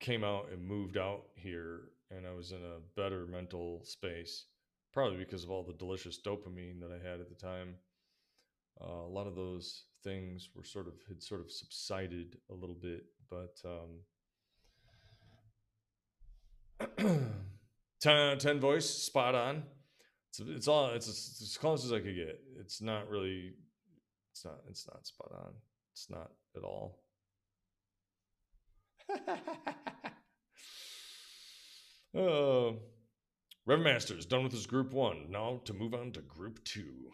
came 0.00 0.24
out 0.24 0.48
and 0.50 0.66
moved 0.66 0.96
out 0.96 1.24
here 1.34 1.90
and 2.10 2.26
I 2.26 2.32
was 2.32 2.52
in 2.52 2.62
a 2.62 2.80
better 2.96 3.26
mental 3.26 3.82
space, 3.84 4.46
probably 4.94 5.18
because 5.18 5.44
of 5.44 5.50
all 5.50 5.62
the 5.62 5.74
delicious 5.74 6.18
dopamine 6.18 6.80
that 6.80 6.90
I 6.90 7.06
had 7.06 7.20
at 7.20 7.28
the 7.28 7.34
time 7.34 7.74
uh, 8.80 8.86
a 8.86 9.12
lot 9.12 9.26
of 9.26 9.34
those 9.36 9.84
things 10.02 10.48
were 10.54 10.64
sort 10.64 10.86
of 10.86 10.94
had 11.06 11.22
sort 11.22 11.42
of 11.42 11.50
subsided 11.50 12.38
a 12.50 12.54
little 12.54 12.74
bit, 12.74 13.04
but 13.28 13.60
um, 16.98 17.26
10, 18.00 18.38
10 18.38 18.58
voice 18.58 18.88
spot 18.88 19.34
on. 19.34 19.64
It's, 20.30 20.40
it's 20.40 20.68
all 20.68 20.88
it's, 20.94 21.08
it's 21.08 21.42
as 21.42 21.58
close 21.58 21.84
as 21.84 21.92
I 21.92 22.00
could 22.00 22.16
get. 22.16 22.40
It's 22.58 22.80
not 22.80 23.10
really. 23.10 23.52
It's 24.32 24.46
not. 24.46 24.60
It's 24.70 24.88
not 24.88 25.06
spot 25.06 25.30
on. 25.32 25.52
It's 25.92 26.08
not 26.10 26.32
at 26.56 26.64
all. 26.64 27.03
uh, 32.18 32.72
Rev 33.66 33.80
Masters 33.80 34.26
done 34.26 34.42
with 34.42 34.52
his 34.52 34.66
group 34.66 34.92
one. 34.92 35.30
Now 35.30 35.60
to 35.64 35.72
move 35.72 35.94
on 35.94 36.12
to 36.12 36.20
group 36.20 36.62
two. 36.64 37.10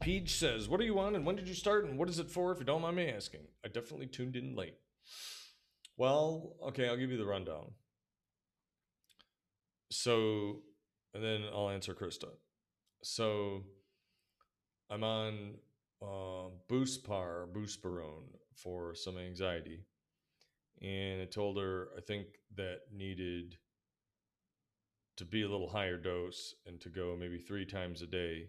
Peach 0.00 0.34
says, 0.38 0.68
What 0.68 0.80
are 0.80 0.84
you 0.84 0.98
on 0.98 1.14
and 1.14 1.24
when 1.24 1.36
did 1.36 1.48
you 1.48 1.54
start 1.54 1.86
and 1.86 1.98
what 1.98 2.10
is 2.10 2.18
it 2.18 2.30
for 2.30 2.52
if 2.52 2.58
you 2.58 2.64
don't 2.64 2.82
mind 2.82 2.96
me 2.96 3.08
asking? 3.08 3.40
I 3.64 3.68
definitely 3.68 4.06
tuned 4.06 4.36
in 4.36 4.54
late. 4.54 4.76
Well, 5.96 6.56
okay, 6.68 6.88
I'll 6.88 6.96
give 6.96 7.10
you 7.10 7.16
the 7.16 7.24
rundown. 7.24 7.72
So, 9.90 10.62
and 11.14 11.24
then 11.24 11.44
I'll 11.52 11.70
answer 11.70 11.94
Krista. 11.94 12.28
So, 13.02 13.62
I'm 14.90 15.04
on 15.04 15.54
uh, 16.04 16.50
Buspar, 16.70 17.46
Buspirone 17.52 18.28
for 18.54 18.94
some 18.94 19.18
anxiety. 19.18 19.86
And 20.82 21.22
I 21.22 21.24
told 21.24 21.58
her 21.58 21.88
I 21.96 22.00
think 22.00 22.26
that 22.56 22.80
needed 22.92 23.56
to 25.16 25.24
be 25.24 25.42
a 25.42 25.48
little 25.48 25.68
higher 25.68 25.96
dose 25.96 26.54
and 26.66 26.80
to 26.80 26.88
go 26.88 27.16
maybe 27.18 27.38
three 27.38 27.64
times 27.64 28.02
a 28.02 28.06
day 28.06 28.48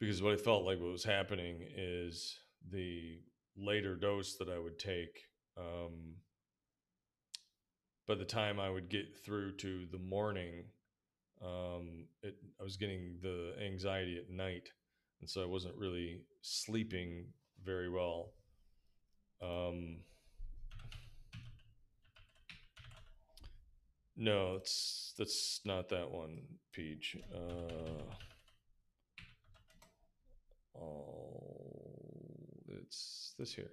because 0.00 0.22
what 0.22 0.32
I 0.32 0.36
felt 0.36 0.64
like 0.64 0.80
what 0.80 0.90
was 0.90 1.04
happening 1.04 1.62
is 1.76 2.38
the 2.70 3.20
later 3.56 3.94
dose 3.94 4.36
that 4.36 4.48
I 4.48 4.58
would 4.58 4.78
take. 4.78 5.26
Um, 5.58 6.16
by 8.08 8.14
the 8.14 8.24
time 8.24 8.58
I 8.58 8.70
would 8.70 8.88
get 8.88 9.14
through 9.24 9.56
to 9.58 9.86
the 9.92 9.98
morning, 9.98 10.64
um, 11.44 12.06
it, 12.22 12.36
I 12.58 12.64
was 12.64 12.76
getting 12.76 13.18
the 13.22 13.54
anxiety 13.62 14.16
at 14.16 14.30
night, 14.30 14.70
and 15.20 15.28
so 15.28 15.42
I 15.42 15.46
wasn't 15.46 15.76
really 15.76 16.22
sleeping 16.42 17.26
very 17.64 17.88
well. 17.90 18.32
Um, 19.42 19.98
no, 24.16 24.56
it's 24.56 25.14
that's 25.18 25.60
not 25.64 25.88
that 25.90 26.10
one, 26.10 26.42
Peach. 26.72 27.16
Uh, 27.34 28.02
oh, 30.78 31.80
it's 32.68 33.34
this 33.38 33.54
here. 33.54 33.70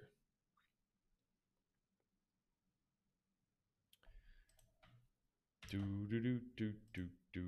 Do 5.70 5.78
do 6.08 6.20
do 6.20 6.40
do 6.56 6.72
do 6.94 7.04
do 7.34 7.42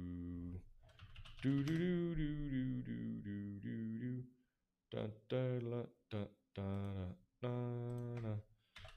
do 1.43 1.63
do 1.63 1.79
do 1.79 2.15
do 2.15 2.83
do 2.83 2.83
do 2.85 3.21
do 3.23 3.61
do 3.63 3.99
do 3.99 4.23
da 4.93 5.07
da 5.31 5.67
la 5.67 5.83
da 6.11 6.19
da 6.55 6.63
da 7.41 7.49
da. 8.23 8.35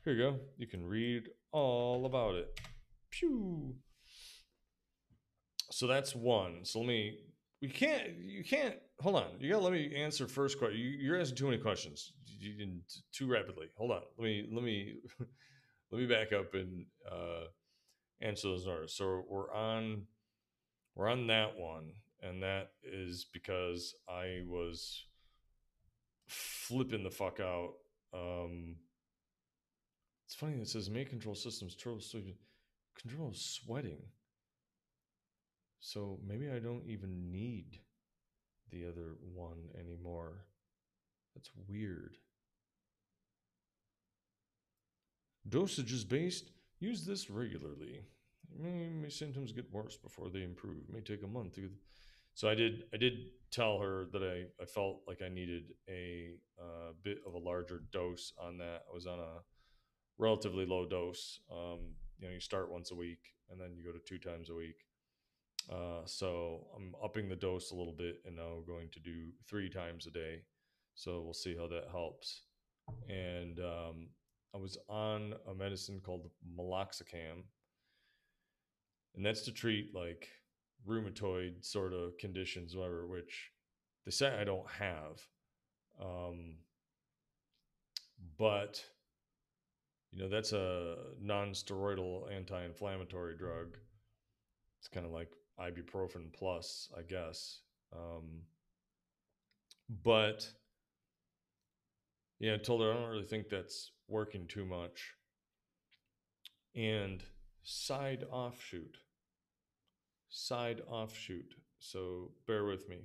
Here 0.04 0.14
you 0.14 0.24
go. 0.24 0.40
You 0.58 0.68
can 0.68 0.86
read 0.86 1.30
all 1.54 2.06
about 2.06 2.36
it. 2.36 2.60
Pew. 3.12 3.76
So 5.72 5.88
that's 5.88 6.14
one. 6.14 6.66
So 6.66 6.80
let 6.80 6.88
me. 6.90 7.20
We 7.62 7.70
can't. 7.70 8.18
You 8.20 8.44
can't. 8.44 8.76
Hold 9.00 9.16
on. 9.16 9.28
You 9.40 9.50
gotta 9.50 9.64
let 9.64 9.72
me 9.72 9.96
answer 9.96 10.28
first 10.28 10.60
question. 10.60 10.78
You, 10.80 10.90
you're 11.00 11.22
asking 11.22 11.38
too 11.38 11.46
many 11.46 11.60
questions. 11.60 12.12
You 12.26 12.58
can 12.58 12.82
too 13.14 13.32
rapidly. 13.32 13.68
Hold 13.78 13.92
on. 13.92 14.02
Let 14.18 14.26
me. 14.26 14.50
Let 14.52 14.64
me. 14.66 14.96
let 15.92 16.02
me 16.02 16.08
back 16.08 16.34
up 16.34 16.54
and 16.56 16.88
uh, 17.10 17.46
answer 18.22 18.50
those 18.50 18.68
orders. 18.68 18.98
So 18.98 19.24
we're 19.30 19.50
on. 19.54 20.08
We're 20.96 21.10
on 21.10 21.26
that 21.28 21.58
one, 21.58 21.94
and 22.24 22.42
that 22.42 22.72
is 22.84 23.26
because 23.34 23.94
I 24.10 24.42
was 24.48 25.06
flipping 26.28 27.04
the 27.04 27.12
fuck 27.12 27.40
out. 27.40 27.74
Um, 28.14 28.78
it's 30.26 30.36
funny 30.36 30.56
that 30.56 30.64
it 30.64 30.70
says 30.70 30.90
may 30.90 31.06
control 31.06 31.36
systems 31.36 31.76
sleep, 32.00 32.40
control 33.00 33.32
sweating. 33.34 34.02
So 35.80 36.20
maybe 36.26 36.50
I 36.50 36.60
don't 36.60 36.86
even 36.88 37.32
need 37.32 37.80
the 38.72 38.88
other 38.88 39.18
one 39.34 39.68
anymore. 39.78 40.46
That's 41.36 41.52
weird. 41.68 42.16
Dosage 45.48 45.92
is 45.92 46.06
based. 46.06 46.52
Use 46.80 47.06
this 47.06 47.30
regularly. 47.30 48.02
May, 48.58 48.88
may 48.88 49.10
symptoms 49.10 49.52
get 49.52 49.74
worse 49.74 49.98
before 49.98 50.30
they 50.30 50.44
improve. 50.44 50.90
May 50.90 51.02
take 51.02 51.24
a 51.24 51.28
month 51.28 51.56
to 51.56 51.70
so 52.34 52.50
I 52.50 52.56
did 52.56 52.84
I 52.94 52.98
did 52.98 53.14
tell 53.52 53.80
her 53.80 54.06
that 54.12 54.24
I, 54.24 54.62
I 54.62 54.66
felt 54.66 55.02
like 55.08 55.22
I 55.22 55.30
needed 55.30 55.74
a 55.88 56.32
uh, 56.60 56.94
bit 57.04 57.20
of 57.28 57.34
a 57.34 57.38
larger 57.38 57.84
dose 57.92 58.34
on 58.42 58.58
that. 58.58 58.84
I 58.90 58.94
was 58.94 59.06
on 59.06 59.20
a 59.20 59.42
relatively 60.18 60.66
low 60.66 60.88
dose. 60.88 61.40
Um, 61.52 61.96
you 62.18 62.28
know, 62.28 62.34
you 62.34 62.40
start 62.40 62.72
once 62.72 62.92
a 62.92 62.96
week 62.96 63.20
and 63.52 63.60
then 63.60 63.76
you 63.76 63.84
go 63.84 63.92
to 63.92 64.00
two 64.00 64.18
times 64.18 64.50
a 64.50 64.56
week. 64.56 64.86
Uh, 65.72 66.02
so 66.06 66.68
I'm 66.76 66.94
upping 67.04 67.30
the 67.30 67.36
dose 67.36 67.72
a 67.72 67.76
little 67.76 67.94
bit 67.94 68.18
and 68.26 68.36
now 68.36 68.64
going 68.66 68.90
to 68.92 69.00
do 69.00 69.28
three 69.48 69.70
times 69.70 70.08
a 70.08 70.12
day. 70.12 70.42
So 70.96 71.22
we'll 71.22 71.34
see 71.34 71.56
how 71.56 71.68
that 71.68 71.90
helps. 71.92 72.42
And 73.08 73.60
um, 73.60 74.08
I 74.54 74.58
was 74.58 74.78
on 74.90 75.34
a 75.50 75.54
medicine 75.54 76.02
called 76.04 76.30
meloxicam, 76.58 77.44
and 79.16 79.26
that's 79.26 79.42
to 79.44 79.52
treat 79.52 79.96
like 79.96 80.28
rheumatoid 80.88 81.64
sort 81.64 81.94
of 81.94 82.18
conditions, 82.18 82.76
whatever, 82.76 83.08
which 83.08 83.52
they 84.06 84.12
say 84.12 84.38
I 84.40 84.44
don't 84.44 84.70
have. 84.70 85.22
Um, 86.02 86.56
but 88.38 88.84
you 90.12 90.22
know 90.22 90.30
that's 90.30 90.54
a 90.54 90.96
non-steroidal 91.22 92.32
anti-inflammatory 92.36 93.36
drug. 93.36 93.78
It's 94.80 94.88
kind 94.88 95.06
of 95.06 95.12
like 95.12 95.32
ibuprofen 95.60 96.34
plus, 96.34 96.90
I 96.98 97.02
guess. 97.04 97.60
Um, 97.96 98.42
but 100.04 100.48
yeah, 102.40 102.56
I 102.56 102.58
told 102.58 102.82
her 102.82 102.92
I 102.92 102.96
don't 102.96 103.10
really 103.10 103.26
think 103.26 103.50
that's 103.50 103.92
working 104.08 104.48
too 104.48 104.66
much. 104.66 105.14
And 106.76 107.24
side 107.64 108.26
offshoot 108.30 108.98
side 110.34 110.82
offshoot. 110.90 111.54
So 111.78 112.32
bear 112.48 112.66
with 112.66 112.90
me. 112.90 112.98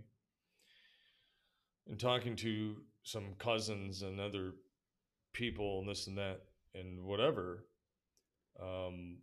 In 1.86 1.98
talking 1.98 2.34
to 2.36 2.76
some 3.02 3.34
cousins 3.38 4.02
and 4.02 4.18
other 4.18 4.52
people 5.32 5.80
and 5.80 5.88
this 5.88 6.06
and 6.06 6.16
that 6.16 6.40
and 6.74 7.04
whatever, 7.04 7.66
um, 8.60 9.18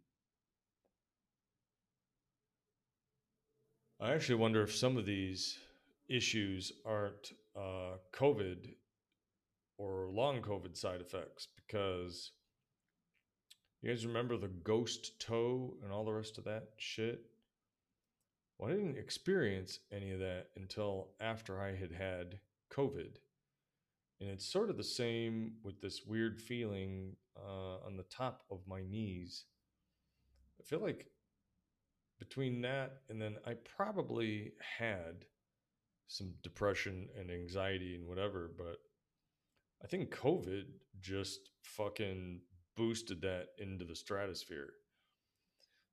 I 4.00 4.14
actually 4.14 4.36
wonder 4.36 4.62
if 4.62 4.76
some 4.76 4.98
of 4.98 5.06
these 5.06 5.58
issues 6.08 6.72
aren't 6.86 7.34
uh, 7.56 7.98
COVID 8.14 8.76
or 9.78 10.10
long 10.12 10.42
COVID 10.42 10.78
side 10.78 11.02
effects 11.02 11.48
because 11.56 12.32
you 13.82 13.90
guys 13.90 14.06
remember 14.06 14.38
the 14.38 14.48
ghost 14.48 15.20
toe 15.20 15.76
and 15.84 15.92
all 15.92 16.06
the 16.06 16.14
rest 16.14 16.38
of 16.38 16.44
that 16.44 16.70
shit? 16.78 17.22
Well, 18.58 18.72
I 18.72 18.76
didn't 18.76 18.98
experience 18.98 19.80
any 19.92 20.12
of 20.12 20.20
that 20.20 20.48
until 20.56 21.10
after 21.20 21.62
I 21.62 21.76
had 21.76 21.92
had 21.92 22.40
COVID. 22.72 23.18
And 24.22 24.30
it's 24.30 24.46
sort 24.46 24.70
of 24.70 24.78
the 24.78 24.84
same 24.84 25.56
with 25.64 25.82
this 25.82 26.04
weird 26.06 26.40
feeling 26.40 27.18
uh, 27.38 27.86
on 27.86 27.98
the 27.98 28.04
top 28.04 28.44
of 28.50 28.60
my 28.68 28.82
knees. 28.82 29.46
I 30.60 30.64
feel 30.64 30.80
like 30.80 31.08
between 32.18 32.62
that 32.62 33.02
and 33.10 33.22
then 33.22 33.36
I 33.46 33.56
probably 33.76 34.54
had 34.78 35.26
some 36.08 36.34
depression 36.44 37.10
and 37.20 37.30
anxiety 37.30 37.96
and 37.96 38.08
whatever, 38.08 38.52
but 38.58 38.78
I 39.84 39.88
think 39.88 40.16
COVID 40.16 40.66
just 41.02 41.50
fucking 41.62 42.42
boosted 42.78 43.22
that 43.22 43.48
into 43.58 43.84
the 43.84 43.96
stratosphere. 43.96 44.70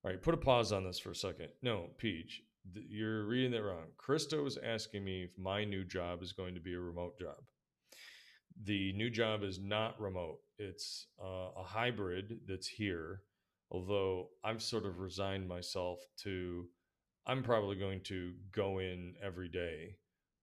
All 0.05 0.11
right, 0.11 0.23
put 0.23 0.35
a 0.35 0.39
pause 0.39 0.73
on 0.73 0.85
this 0.85 0.99
for 0.99 1.11
a 1.11 1.17
second. 1.17 1.49
No, 1.63 1.91
Peach, 1.99 2.43
you're 2.89 3.25
reading 3.27 3.53
that 3.53 3.63
wrong. 3.63 3.87
Krista 3.97 4.43
was 4.43 4.59
asking 4.63 5.05
me 5.05 5.25
if 5.25 5.39
my 5.39 5.65
new 5.65 5.85
job 5.85 6.23
is 6.23 6.33
going 6.33 6.55
to 6.55 6.61
be 6.61 6.75
a 6.75 6.81
remote 6.81 7.19
job. 7.19 7.37
The 8.65 8.93
new 8.93 9.11
job 9.11 9.43
is 9.43 9.59
not 9.59 10.01
remote. 10.01 10.39
It's 10.59 11.07
uh, 11.23 11.51
a 11.57 11.65
hybrid 11.65 12.41
that's 12.47 12.69
here. 12.69 13.23
Although 13.71 14.29
I've 14.45 14.63
sort 14.63 14.85
of 14.85 14.99
resigned 14.99 15.49
myself 15.49 15.99
to, 16.25 16.67
I'm 17.27 17.43
probably 17.43 17.77
going 17.77 18.03
to 18.05 18.35
go 18.53 18.79
in 18.79 19.15
every 19.25 19.49
day, 19.49 19.97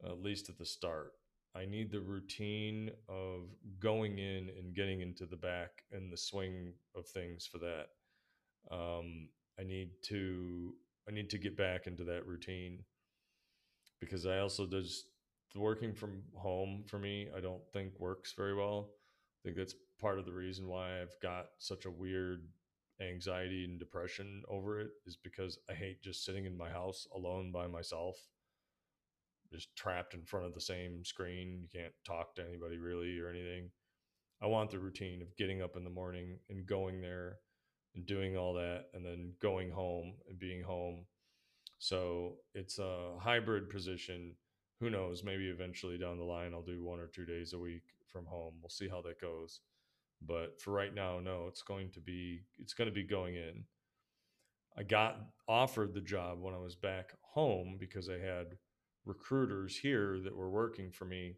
at 0.03 0.21
least 0.21 0.49
at 0.49 0.57
the 0.57 0.65
start. 0.65 1.11
I 1.55 1.65
need 1.65 1.91
the 1.91 2.01
routine 2.01 2.91
of 3.07 3.49
going 3.79 4.17
in 4.17 4.49
and 4.57 4.75
getting 4.75 5.01
into 5.01 5.25
the 5.25 5.35
back 5.35 5.83
and 5.91 6.11
the 6.11 6.17
swing 6.17 6.73
of 6.95 7.07
things 7.07 7.45
for 7.45 7.59
that. 7.59 7.87
Um, 8.71 9.29
I 9.59 9.63
need 9.63 9.89
to 10.05 10.73
I 11.09 11.11
need 11.11 11.29
to 11.31 11.39
get 11.39 11.57
back 11.57 11.87
into 11.87 12.03
that 12.03 12.27
routine 12.27 12.83
because 13.99 14.27
I 14.27 14.39
also 14.39 14.67
does 14.67 15.05
working 15.55 15.95
from 15.95 16.21
home 16.35 16.83
for 16.87 16.99
me. 16.99 17.29
I 17.35 17.39
don't 17.39 17.63
think 17.73 17.99
works 17.99 18.33
very 18.37 18.53
well. 18.53 18.91
I 18.91 19.39
think 19.43 19.57
that's 19.57 19.73
part 19.99 20.19
of 20.19 20.25
the 20.25 20.33
reason 20.33 20.67
why 20.67 21.01
I've 21.01 21.15
got 21.21 21.47
such 21.57 21.85
a 21.85 21.91
weird 21.91 22.47
anxiety 23.01 23.65
and 23.65 23.79
depression 23.79 24.43
over 24.49 24.79
it 24.81 24.89
is 25.07 25.15
because 25.15 25.57
I 25.67 25.73
hate 25.73 26.03
just 26.03 26.23
sitting 26.23 26.45
in 26.45 26.55
my 26.55 26.69
house 26.69 27.07
alone 27.15 27.51
by 27.51 27.65
myself, 27.65 28.15
just 29.51 29.75
trapped 29.75 30.13
in 30.13 30.23
front 30.25 30.45
of 30.45 30.53
the 30.53 30.61
same 30.61 31.03
screen. 31.03 31.59
You 31.59 31.79
can't 31.81 31.93
talk 32.05 32.35
to 32.35 32.45
anybody 32.47 32.77
really 32.77 33.19
or 33.19 33.29
anything. 33.29 33.71
I 34.43 34.47
want 34.47 34.69
the 34.69 34.79
routine 34.79 35.23
of 35.23 35.35
getting 35.37 35.61
up 35.61 35.75
in 35.75 35.83
the 35.83 35.89
morning 35.89 36.37
and 36.49 36.67
going 36.67 37.01
there 37.01 37.37
and 37.95 38.05
doing 38.05 38.37
all 38.37 38.53
that 38.55 38.85
and 38.93 39.05
then 39.05 39.33
going 39.41 39.71
home 39.71 40.15
and 40.29 40.39
being 40.39 40.63
home. 40.63 41.05
So 41.79 42.37
it's 42.53 42.79
a 42.79 43.17
hybrid 43.19 43.69
position. 43.69 44.35
Who 44.79 44.89
knows? 44.89 45.23
Maybe 45.23 45.49
eventually 45.49 45.97
down 45.97 46.17
the 46.17 46.23
line, 46.23 46.53
I'll 46.53 46.61
do 46.63 46.83
one 46.83 46.99
or 46.99 47.07
two 47.07 47.25
days 47.25 47.53
a 47.53 47.59
week 47.59 47.83
from 48.07 48.25
home. 48.25 48.55
We'll 48.61 48.69
see 48.69 48.89
how 48.89 49.01
that 49.03 49.21
goes. 49.21 49.61
But 50.21 50.61
for 50.61 50.71
right 50.71 50.93
now, 50.93 51.19
no, 51.19 51.47
it's 51.47 51.61
going 51.63 51.91
to 51.91 52.01
be 52.01 52.43
it's 52.59 52.73
going 52.73 52.89
to 52.89 52.93
be 52.93 53.03
going 53.03 53.35
in. 53.35 53.65
I 54.75 54.81
got 54.83 55.19
offered 55.47 55.93
the 55.93 56.01
job 56.01 56.41
when 56.41 56.55
I 56.55 56.59
was 56.59 56.75
back 56.75 57.13
home 57.21 57.77
because 57.79 58.09
I 58.09 58.17
had 58.17 58.57
recruiters 59.05 59.77
here 59.77 60.19
that 60.23 60.35
were 60.35 60.49
working 60.49 60.91
for 60.91 61.05
me 61.05 61.37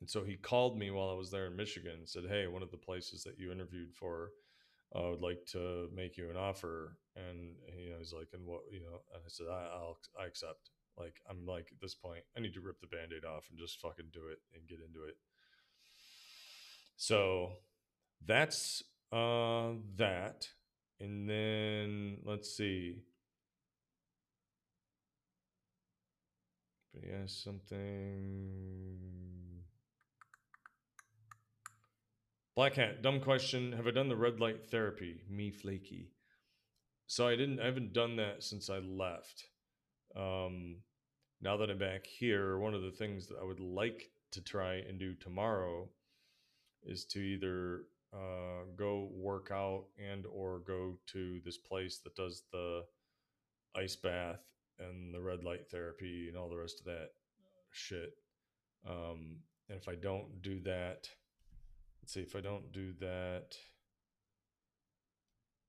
And 0.00 0.08
so 0.08 0.24
he 0.24 0.36
called 0.36 0.78
me 0.78 0.90
while 0.90 1.10
I 1.10 1.14
was 1.14 1.30
there 1.30 1.46
in 1.46 1.56
Michigan 1.56 1.92
and 1.98 2.08
said, 2.08 2.24
Hey, 2.28 2.46
one 2.46 2.62
of 2.62 2.70
the 2.70 2.76
places 2.76 3.22
that 3.24 3.38
you 3.38 3.52
interviewed 3.52 3.94
for 3.94 4.32
I 4.94 5.08
would 5.08 5.20
like 5.20 5.46
to 5.52 5.88
make 5.94 6.16
you 6.16 6.30
an 6.30 6.36
offer. 6.36 6.96
And, 7.16 7.54
you 7.78 7.90
know, 7.90 7.98
he's 7.98 8.12
like, 8.12 8.28
and 8.32 8.46
what, 8.46 8.62
you 8.72 8.80
know, 8.80 9.02
and 9.14 9.22
I 9.24 9.28
said, 9.28 9.46
I, 9.50 9.68
I'll, 9.74 9.98
I 10.20 10.26
accept. 10.26 10.70
Like, 10.98 11.20
I'm 11.28 11.46
like, 11.46 11.68
at 11.72 11.80
this 11.80 11.94
point, 11.94 12.24
I 12.36 12.40
need 12.40 12.54
to 12.54 12.60
rip 12.60 12.80
the 12.80 12.86
band 12.86 13.12
aid 13.16 13.24
off 13.24 13.46
and 13.50 13.58
just 13.58 13.80
fucking 13.80 14.06
do 14.12 14.28
it 14.30 14.38
and 14.54 14.68
get 14.68 14.80
into 14.86 15.04
it. 15.06 15.16
So 16.96 17.52
that's 18.24 18.82
uh, 19.12 19.70
that. 19.96 20.48
And 21.00 21.28
then 21.28 22.18
let's 22.24 22.54
see. 22.54 23.02
But 26.92 27.04
yeah, 27.08 27.26
something. 27.26 28.98
Black 32.60 32.74
Cat, 32.74 33.00
dumb 33.00 33.20
question. 33.20 33.72
Have 33.72 33.86
I 33.86 33.90
done 33.90 34.10
the 34.10 34.16
red 34.16 34.38
light 34.38 34.66
therapy? 34.66 35.22
Me 35.30 35.50
flaky. 35.50 36.10
So 37.06 37.26
I 37.26 37.34
didn't. 37.34 37.58
I 37.58 37.64
haven't 37.64 37.94
done 37.94 38.16
that 38.16 38.42
since 38.42 38.68
I 38.68 38.80
left. 38.80 39.46
Um, 40.14 40.76
now 41.40 41.56
that 41.56 41.70
I'm 41.70 41.78
back 41.78 42.04
here, 42.04 42.58
one 42.58 42.74
of 42.74 42.82
the 42.82 42.90
things 42.90 43.28
that 43.28 43.38
I 43.40 43.44
would 43.44 43.60
like 43.60 44.10
to 44.32 44.42
try 44.42 44.74
and 44.74 44.98
do 44.98 45.14
tomorrow 45.14 45.88
is 46.82 47.06
to 47.06 47.20
either 47.20 47.84
uh, 48.12 48.66
go 48.76 49.08
work 49.14 49.48
out 49.50 49.84
and 49.98 50.26
or 50.26 50.58
go 50.58 50.98
to 51.14 51.40
this 51.42 51.56
place 51.56 52.00
that 52.04 52.14
does 52.14 52.42
the 52.52 52.82
ice 53.74 53.96
bath 53.96 54.44
and 54.78 55.14
the 55.14 55.22
red 55.22 55.44
light 55.44 55.70
therapy 55.70 56.28
and 56.28 56.36
all 56.36 56.50
the 56.50 56.58
rest 56.58 56.80
of 56.80 56.84
that 56.84 57.12
shit. 57.70 58.18
Um, 58.86 59.36
and 59.70 59.78
if 59.78 59.88
I 59.88 59.94
don't 59.94 60.42
do 60.42 60.60
that, 60.64 61.08
let's 62.10 62.14
see 62.14 62.22
if 62.22 62.34
I 62.34 62.40
don't 62.40 62.72
do 62.72 62.92
that 62.98 63.54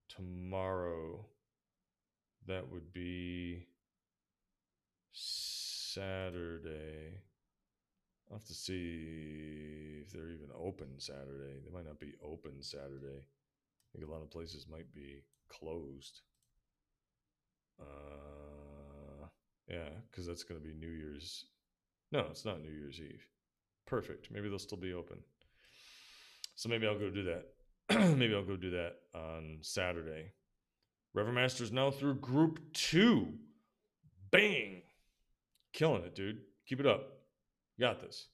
tomorrow, 0.10 1.23
that 2.47 2.71
would 2.71 2.91
be 2.91 3.67
Saturday. 5.12 6.01
I'll 8.27 8.38
have 8.38 8.47
to 8.47 8.56
see 8.56 10.01
if 10.04 10.12
they're 10.12 10.30
even 10.32 10.47
open 10.60 10.88
Saturday. 10.97 11.60
They 11.63 11.71
might 11.71 11.86
not 11.86 11.99
be 11.99 12.15
open 12.23 12.63
Saturday. 12.63 13.19
I 13.19 13.91
think 13.93 14.08
a 14.08 14.12
lot 14.12 14.23
of 14.23 14.32
places 14.32 14.65
might 14.67 14.91
be 14.95 15.21
closed. 15.47 16.21
Uh, 17.80 19.27
yeah, 19.69 19.89
because 20.10 20.25
that's 20.25 20.43
going 20.43 20.60
to 20.60 20.67
be 20.67 20.73
New 20.73 20.89
Year's. 20.89 21.45
No, 22.12 22.21
it's 22.32 22.45
not 22.45 22.63
New 22.63 22.71
Year's 22.71 22.99
Eve. 22.99 23.27
Perfect. 23.86 24.32
Maybe 24.32 24.49
they'll 24.49 24.58
still 24.58 24.80
be 24.80 24.93
open. 24.93 25.19
So 26.56 26.70
maybe 26.70 26.88
I'll 26.88 27.00
go 27.00 27.10
do 27.10 27.24
that. 27.24 27.46
maybe 28.18 28.34
I'll 28.34 28.46
go 28.46 28.56
do 28.56 28.72
that 28.72 28.96
on 29.14 29.58
Saturday. 29.62 30.32
Reverend 31.14 31.36
Master's 31.36 31.72
now 31.72 31.92
through 31.92 32.16
group 32.16 32.60
two. 32.74 33.34
Bang! 34.32 34.84
Killing 35.74 36.04
it, 36.04 36.16
dude. 36.16 36.40
Keep 36.68 36.82
it 36.82 36.86
up. 36.86 37.04
You 37.78 37.86
got 37.86 38.02
this. 38.02 38.28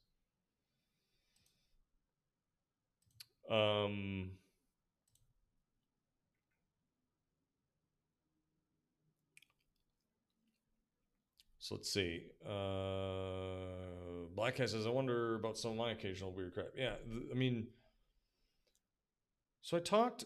Um, 3.49 4.31
so 11.59 11.75
let's 11.75 11.91
see. 11.91 12.23
Uh, 12.45 14.27
Black 14.35 14.55
Cat 14.55 14.69
says, 14.69 14.85
I 14.85 14.89
wonder 14.89 15.35
about 15.35 15.57
some 15.57 15.71
of 15.71 15.77
my 15.77 15.91
occasional 15.91 16.31
weird 16.31 16.53
crap. 16.53 16.67
Yeah, 16.75 16.95
th- 17.09 17.27
I 17.31 17.35
mean, 17.35 17.67
so 19.67 19.75
I 19.75 19.81
talked, 19.81 20.23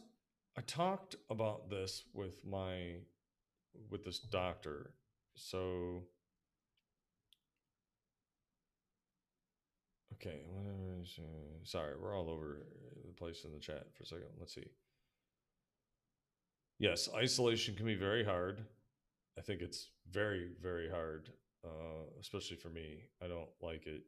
I 0.55 0.61
talked 0.61 1.15
about 1.31 1.67
this 1.67 2.03
with 2.13 2.45
my, 2.45 2.97
with 3.89 4.05
this 4.05 4.19
doctor. 4.19 4.93
So 5.35 6.03
Okay. 10.13 10.41
Sorry, 11.63 11.93
we're 11.99 12.15
all 12.15 12.29
over 12.29 12.67
the 13.07 13.13
place 13.13 13.43
in 13.43 13.51
the 13.51 13.57
chat 13.57 13.87
for 13.95 14.03
a 14.03 14.05
second. 14.05 14.27
Let's 14.37 14.53
see. 14.53 14.67
Yes, 16.77 17.09
isolation 17.15 17.73
can 17.73 17.87
be 17.87 17.95
very 17.95 18.23
hard. 18.23 18.63
I 19.39 19.41
think 19.41 19.61
it's 19.61 19.89
very, 20.11 20.51
very 20.61 20.87
hard, 20.87 21.31
uh, 21.65 22.03
especially 22.19 22.57
for 22.57 22.69
me. 22.69 23.05
I 23.23 23.27
don't 23.27 23.49
like 23.63 23.87
it. 23.87 24.03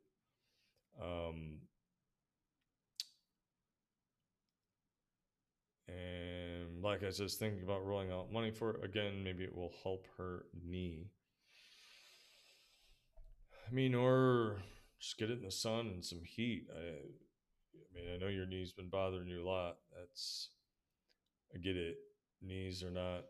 Um, 1.02 1.62
and 5.94 6.82
like 6.84 7.04
I 7.04 7.10
says, 7.12 7.36
thinking 7.36 7.64
about 7.64 7.86
rolling 7.86 8.12
out 8.12 8.32
money 8.32 8.52
for 8.52 8.72
it 8.72 8.84
again, 8.84 9.24
maybe 9.24 9.44
it 9.44 9.56
will 9.56 9.74
help 9.84 10.08
her 10.18 10.46
knee. 10.66 11.12
I 13.68 13.74
mean, 13.74 13.96
or 13.96 14.58
just 15.00 15.18
get 15.18 15.30
it 15.30 15.40
in 15.40 15.46
the 15.46 15.52
sun 15.52 15.88
and 15.88 16.04
some 16.06 16.22
heat. 16.24 16.68
I, 16.74 16.80
I 16.80 17.94
mean, 17.94 18.06
I 18.14 18.18
know 18.18 18.28
your 18.28 18.46
knee's 18.46 18.72
been 18.72 18.90
bothering 18.90 19.28
you 19.28 19.44
a 19.44 19.50
lot. 19.50 19.78
That's, 19.98 20.50
I 21.54 21.58
get 21.58 21.78
it. 21.78 21.98
Knees 22.42 22.84
are 22.84 22.92
not 22.92 23.24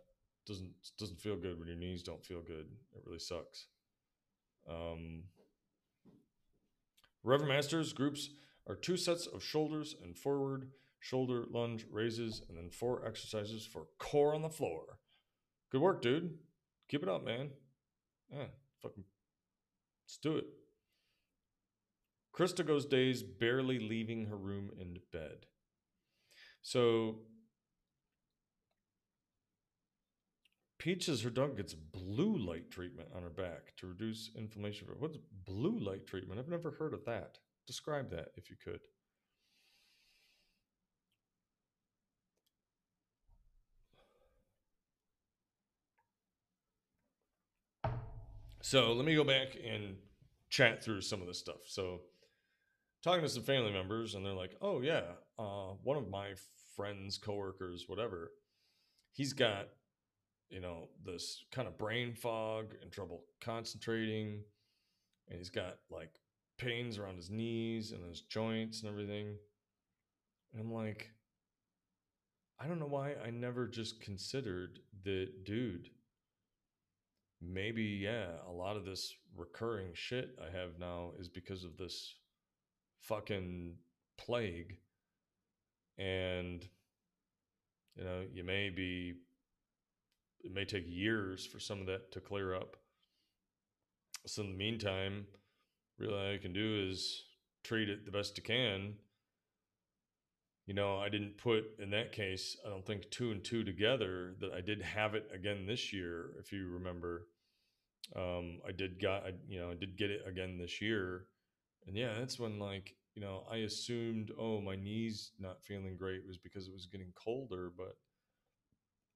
doesn't 0.46 0.72
doesn't 1.00 1.22
feel 1.22 1.38
good 1.38 1.58
when 1.58 1.68
your 1.68 1.78
knees 1.78 2.04
don't 2.04 2.26
feel 2.26 2.42
good. 2.42 2.68
It 2.96 3.04
really 3.06 3.20
sucks. 3.20 3.68
Um, 4.70 5.24
Reverend 7.24 7.54
Masters 7.54 7.94
groups 7.94 8.30
are 8.68 8.76
two 8.76 8.98
sets 8.98 9.28
of 9.28 9.44
shoulders 9.44 9.96
and 10.04 10.18
forward 10.18 10.70
shoulder 11.04 11.44
lunge 11.52 11.86
raises, 11.92 12.42
and 12.48 12.58
then 12.58 12.70
four 12.70 13.06
exercises 13.06 13.66
for 13.66 13.88
core 14.00 14.34
on 14.34 14.42
the 14.42 14.50
floor. 14.50 15.00
Good 15.70 15.82
work, 15.82 16.02
dude. 16.02 16.38
Keep 16.90 17.04
it 17.04 17.10
up, 17.10 17.26
man. 17.26 17.50
Yeah, 18.32 18.46
fucking, 18.82 19.04
let's 20.06 20.18
do 20.18 20.38
it. 20.38 20.46
Krista 22.34 22.66
goes 22.66 22.86
days 22.86 23.22
barely 23.22 23.80
leaving 23.80 24.28
her 24.28 24.38
room 24.38 24.72
and 24.80 24.98
bed. 25.12 25.46
So 26.62 27.18
Peach 30.80 31.06
says 31.06 31.22
her 31.22 31.30
dog 31.30 31.58
gets 31.58 31.74
blue 31.74 32.38
light 32.38 32.72
treatment 32.72 33.10
on 33.14 33.24
her 33.24 33.30
back 33.30 33.76
to 33.78 33.88
reduce 33.88 34.32
inflammation. 34.38 34.88
What's 35.00 35.18
blue 35.46 35.78
light 35.80 36.08
treatment? 36.08 36.40
I've 36.40 36.48
never 36.48 36.72
heard 36.72 36.94
of 36.94 37.04
that. 37.06 37.40
Describe 37.68 38.10
that 38.12 38.30
if 38.38 38.50
you 38.50 38.56
could. 38.64 38.80
So 48.66 48.94
let 48.94 49.06
me 49.06 49.14
go 49.14 49.26
back 49.26 49.58
and 49.62 49.98
chat 50.50 50.82
through 50.82 51.02
some 51.02 51.20
of 51.20 51.28
this 51.28 51.38
stuff. 51.38 51.68
So 51.68 52.00
talking 53.04 53.22
to 53.22 53.28
some 53.28 53.44
family 53.44 53.74
members 53.74 54.16
and 54.16 54.26
they're 54.26 54.32
like, 54.32 54.56
oh, 54.62 54.80
yeah, 54.80 55.02
uh, 55.38 55.74
one 55.84 55.98
of 55.98 56.10
my 56.10 56.30
friends, 56.78 57.18
coworkers, 57.18 57.84
whatever, 57.88 58.32
he's 59.12 59.34
got, 59.34 59.68
you 60.50 60.62
know, 60.62 60.88
this 61.04 61.44
kind 61.52 61.68
of 61.68 61.78
brain 61.78 62.14
fog 62.14 62.74
and 62.82 62.90
trouble 62.90 63.26
concentrating. 63.42 64.44
And 65.28 65.38
he's 65.38 65.50
got 65.50 65.80
like 65.92 66.22
pains 66.58 66.98
around 66.98 67.18
his 67.18 67.30
knees 67.30 67.92
and 67.92 68.02
his 68.08 68.22
joints 68.22 68.82
and 68.82 68.90
everything. 68.90 69.36
And 70.54 70.62
I'm 70.62 70.72
like, 70.72 71.10
I 72.62 72.68
don't 72.68 72.80
know 72.80 72.88
why 72.88 73.16
I 73.26 73.30
never 73.30 73.68
just 73.68 74.00
considered 74.00 74.80
that, 75.04 75.44
dude, 75.44 75.90
maybe, 77.46 77.84
yeah, 77.84 78.28
a 78.48 78.52
lot 78.52 78.78
of 78.78 78.86
this 78.86 79.14
recurring 79.36 79.90
shit 79.94 80.38
I 80.42 80.56
have 80.56 80.80
now 80.80 81.12
is 81.20 81.28
because 81.28 81.64
of 81.64 81.78
this 81.78 82.16
fucking 83.02 83.76
plague. 84.18 84.78
And 85.98 86.68
you 87.96 88.04
know 88.04 88.24
you 88.34 88.44
may 88.44 88.70
be 88.70 89.14
it 90.44 90.54
may 90.54 90.66
take 90.66 90.86
years 90.88 91.46
for 91.46 91.60
some 91.60 91.80
of 91.80 91.88
that 91.88 92.12
to 92.12 92.20
clear 92.20 92.56
up. 92.56 92.76
So 94.26 94.42
in 94.42 94.52
the 94.52 94.58
meantime 94.58 95.26
really 96.00 96.14
all 96.14 96.34
you 96.34 96.40
can 96.40 96.54
do 96.54 96.88
is 96.90 97.24
treat 97.64 97.90
it 97.90 98.06
the 98.06 98.12
best 98.12 98.38
you 98.38 98.44
can. 98.44 98.96
You 100.66 100.74
know 100.74 100.98
i 100.98 101.10
didn't 101.10 101.38
put 101.38 101.66
in 101.78 101.90
that 101.90 102.14
case 102.14 102.56
i 102.66 102.70
don't 102.70 102.86
think 102.86 103.10
two 103.10 103.32
and 103.32 103.44
two 103.44 103.66
together 103.66 104.34
that 104.40 104.54
i 104.54 104.62
did 104.62 104.82
have 104.82 105.14
it 105.14 105.30
again 105.34 105.66
this 105.66 105.92
year 105.92 106.32
if 106.40 106.54
you 106.54 106.70
remember 106.70 107.28
um 108.16 108.60
i 108.68 108.72
did 108.72 109.02
got 109.02 109.24
I, 109.24 109.32
you 109.48 109.60
know 109.60 109.72
i 109.72 109.76
did 109.76 109.98
get 109.98 110.12
it 110.12 110.22
again 110.28 110.58
this 110.58 110.82
year 110.82 111.28
and 111.88 111.98
yeah, 111.98 112.14
that's 112.18 112.40
when 112.40 112.60
like, 112.60 112.96
you 113.16 113.22
know, 113.22 113.44
I 113.52 113.58
assumed, 113.58 114.32
oh, 114.40 114.62
my 114.62 114.76
knees 114.76 115.32
not 115.40 115.64
feeling 115.64 115.98
great 115.98 116.26
was 116.26 116.38
because 116.38 116.68
it 116.68 116.74
was 116.74 116.86
getting 116.86 117.12
colder, 117.16 117.72
but 117.76 117.98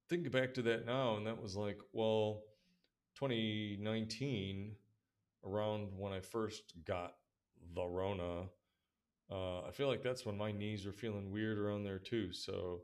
think 0.09 0.31
back 0.31 0.53
to 0.55 0.61
that 0.63 0.85
now 0.85 1.17
and 1.17 1.25
that 1.27 1.41
was 1.41 1.55
like, 1.55 1.79
well, 1.93 2.41
2019 3.15 4.75
around 5.45 5.87
when 5.97 6.13
I 6.13 6.19
first 6.19 6.73
got 6.85 7.13
the 7.73 7.85
Rona, 7.85 8.43
uh, 9.31 9.61
I 9.61 9.71
feel 9.71 9.87
like 9.87 10.03
that's 10.03 10.25
when 10.25 10.37
my 10.37 10.51
knees 10.51 10.85
were 10.85 10.91
feeling 10.93 11.31
weird 11.31 11.57
around 11.57 11.83
there 11.83 11.99
too. 11.99 12.31
So 12.33 12.81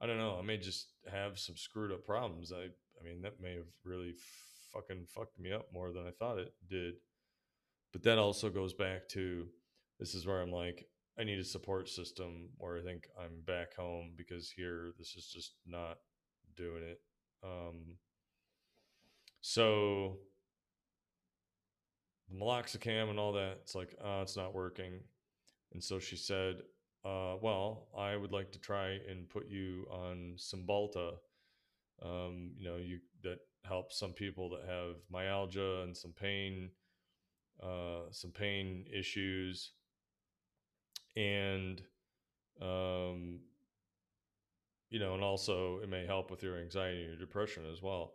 I 0.00 0.06
don't 0.06 0.18
know. 0.18 0.36
I 0.38 0.42
may 0.42 0.58
just 0.58 0.88
have 1.10 1.38
some 1.38 1.56
screwed 1.56 1.92
up 1.92 2.04
problems. 2.04 2.52
I 2.52 2.68
I 3.00 3.04
mean 3.04 3.22
that 3.22 3.40
may 3.40 3.54
have 3.54 3.66
really 3.84 4.14
fucking 4.76 5.06
fucked 5.06 5.38
me 5.38 5.52
up 5.52 5.66
more 5.72 5.92
than 5.92 6.06
I 6.06 6.10
thought 6.10 6.38
it 6.38 6.52
did. 6.68 6.94
But 7.92 8.02
that 8.02 8.18
also 8.18 8.50
goes 8.50 8.74
back 8.74 9.08
to 9.10 9.46
this 9.98 10.14
is 10.14 10.26
where 10.26 10.40
I'm 10.40 10.52
like 10.52 10.86
I 11.18 11.24
need 11.24 11.38
a 11.38 11.44
support 11.44 11.88
system 11.88 12.50
where 12.58 12.76
I 12.76 12.82
think 12.82 13.08
I'm 13.18 13.40
back 13.46 13.74
home 13.74 14.12
because 14.16 14.50
here 14.50 14.90
this 14.98 15.14
is 15.16 15.26
just 15.26 15.54
not 15.66 15.96
doing 16.56 16.82
it. 16.82 17.00
Um, 17.42 17.96
so 19.40 20.18
the 22.28 22.36
meloxicam 22.36 23.08
and 23.08 23.18
all 23.18 23.32
that, 23.32 23.58
it's 23.62 23.74
like, 23.74 23.94
uh, 24.04 24.20
it's 24.22 24.36
not 24.36 24.54
working. 24.54 25.00
And 25.72 25.82
so 25.82 25.98
she 25.98 26.16
said, 26.16 26.56
uh, 27.04 27.36
well, 27.40 27.86
I 27.96 28.16
would 28.16 28.32
like 28.32 28.52
to 28.52 28.58
try 28.58 28.98
and 29.08 29.28
put 29.30 29.48
you 29.48 29.86
on 29.90 30.34
Cymbalta. 30.36 31.12
Um, 32.02 32.50
you 32.58 32.68
know, 32.68 32.76
you 32.76 32.98
that 33.22 33.38
helps 33.68 33.98
some 33.98 34.12
people 34.12 34.50
that 34.50 34.68
have 34.68 34.96
myalgia 35.10 35.82
and 35.82 35.96
some 35.96 36.12
pain, 36.12 36.70
uh, 37.62 38.10
some 38.10 38.30
pain 38.30 38.86
issues, 38.92 39.72
and 41.16 41.82
um, 42.60 43.40
you 44.90 44.98
know, 44.98 45.14
and 45.14 45.22
also 45.22 45.80
it 45.82 45.88
may 45.88 46.06
help 46.06 46.30
with 46.30 46.42
your 46.42 46.58
anxiety 46.58 47.00
and 47.00 47.08
your 47.08 47.18
depression 47.18 47.64
as 47.70 47.82
well. 47.82 48.12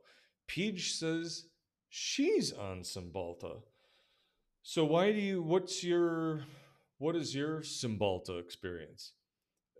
Peach 0.47 0.95
says 0.95 1.45
she's 1.89 2.51
on 2.51 2.81
Cymbalta. 2.81 3.61
So 4.63 4.85
why 4.85 5.11
do 5.11 5.19
you? 5.19 5.41
What's 5.41 5.83
your? 5.83 6.41
What 6.97 7.15
is 7.15 7.35
your 7.35 7.61
Cymbalta 7.61 8.39
experience? 8.39 9.13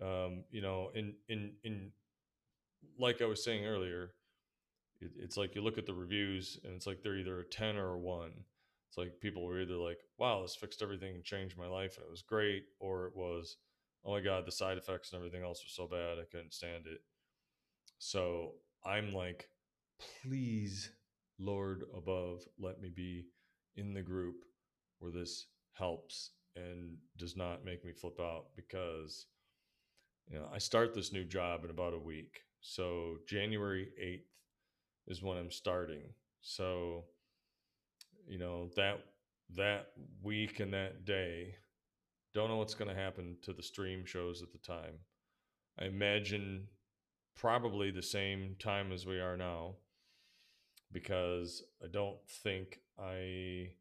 Um, 0.01 0.43
you 0.49 0.61
know, 0.61 0.91
in 0.95 1.13
in 1.29 1.53
in, 1.63 1.91
like 2.97 3.21
I 3.21 3.25
was 3.25 3.43
saying 3.43 3.65
earlier, 3.65 4.13
it, 5.01 5.11
it's 5.17 5.37
like 5.37 5.55
you 5.55 5.61
look 5.61 5.77
at 5.77 5.85
the 5.85 5.93
reviews 5.93 6.59
and 6.63 6.73
it's 6.73 6.87
like 6.87 7.01
they're 7.03 7.17
either 7.17 7.39
a 7.39 7.45
ten 7.45 7.77
or 7.77 7.95
a 7.95 7.99
one. 7.99 8.31
It's 8.89 8.97
like 8.97 9.19
people 9.21 9.45
were 9.45 9.61
either 9.61 9.75
like, 9.75 9.99
"Wow, 10.17 10.41
this 10.41 10.55
fixed 10.55 10.81
everything 10.81 11.15
and 11.15 11.23
changed 11.23 11.57
my 11.57 11.67
life 11.67 11.97
and 11.97 12.05
it 12.05 12.11
was 12.11 12.21
great," 12.21 12.65
or 12.79 13.07
it 13.07 13.15
was, 13.15 13.57
"Oh 14.05 14.11
my 14.11 14.21
god, 14.21 14.45
the 14.45 14.51
side 14.51 14.77
effects 14.77 15.11
and 15.11 15.19
everything 15.19 15.43
else 15.43 15.63
was 15.63 15.73
so 15.73 15.87
bad 15.87 16.19
I 16.19 16.25
couldn't 16.31 16.53
stand 16.53 16.87
it." 16.87 17.01
So 17.99 18.53
I'm 18.83 19.13
like, 19.13 19.49
please, 20.23 20.91
Lord 21.39 21.83
above, 21.95 22.47
let 22.59 22.81
me 22.81 22.89
be 22.89 23.27
in 23.75 23.93
the 23.93 24.01
group 24.01 24.43
where 24.99 25.11
this 25.11 25.47
helps 25.73 26.31
and 26.55 26.97
does 27.17 27.37
not 27.37 27.63
make 27.63 27.85
me 27.85 27.93
flip 27.93 28.19
out 28.19 28.47
because 28.55 29.27
you 30.29 30.37
know 30.37 30.47
I 30.53 30.57
start 30.57 30.93
this 30.93 31.13
new 31.13 31.23
job 31.23 31.63
in 31.63 31.69
about 31.69 31.93
a 31.93 31.99
week. 31.99 32.41
So 32.61 33.17
January 33.27 33.89
8th 34.01 34.30
is 35.07 35.21
when 35.21 35.37
I'm 35.37 35.51
starting. 35.51 36.13
So 36.41 37.05
you 38.27 38.39
know 38.39 38.69
that 38.75 38.99
that 39.55 39.87
week 40.21 40.59
and 40.59 40.73
that 40.73 41.05
day 41.05 41.55
don't 42.33 42.49
know 42.49 42.57
what's 42.57 42.73
going 42.73 42.89
to 42.89 43.01
happen 43.01 43.35
to 43.41 43.51
the 43.53 43.63
stream 43.63 44.05
shows 44.05 44.41
at 44.41 44.51
the 44.51 44.57
time. 44.57 44.99
I 45.79 45.85
imagine 45.85 46.67
probably 47.35 47.91
the 47.91 48.01
same 48.01 48.55
time 48.59 48.91
as 48.91 49.05
we 49.05 49.19
are 49.19 49.35
now 49.35 49.75
because 50.91 51.63
I 51.83 51.87
don't 51.91 52.19
think 52.43 52.79
I 52.99 53.71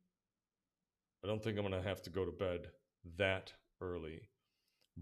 I 1.23 1.27
don't 1.27 1.43
think 1.43 1.59
I'm 1.59 1.67
going 1.67 1.81
to 1.81 1.89
have 1.89 2.03
to 2.03 2.11
go 2.11 2.25
to 2.25 2.33
bed 2.33 2.69
that 3.19 3.53
early, 3.81 4.23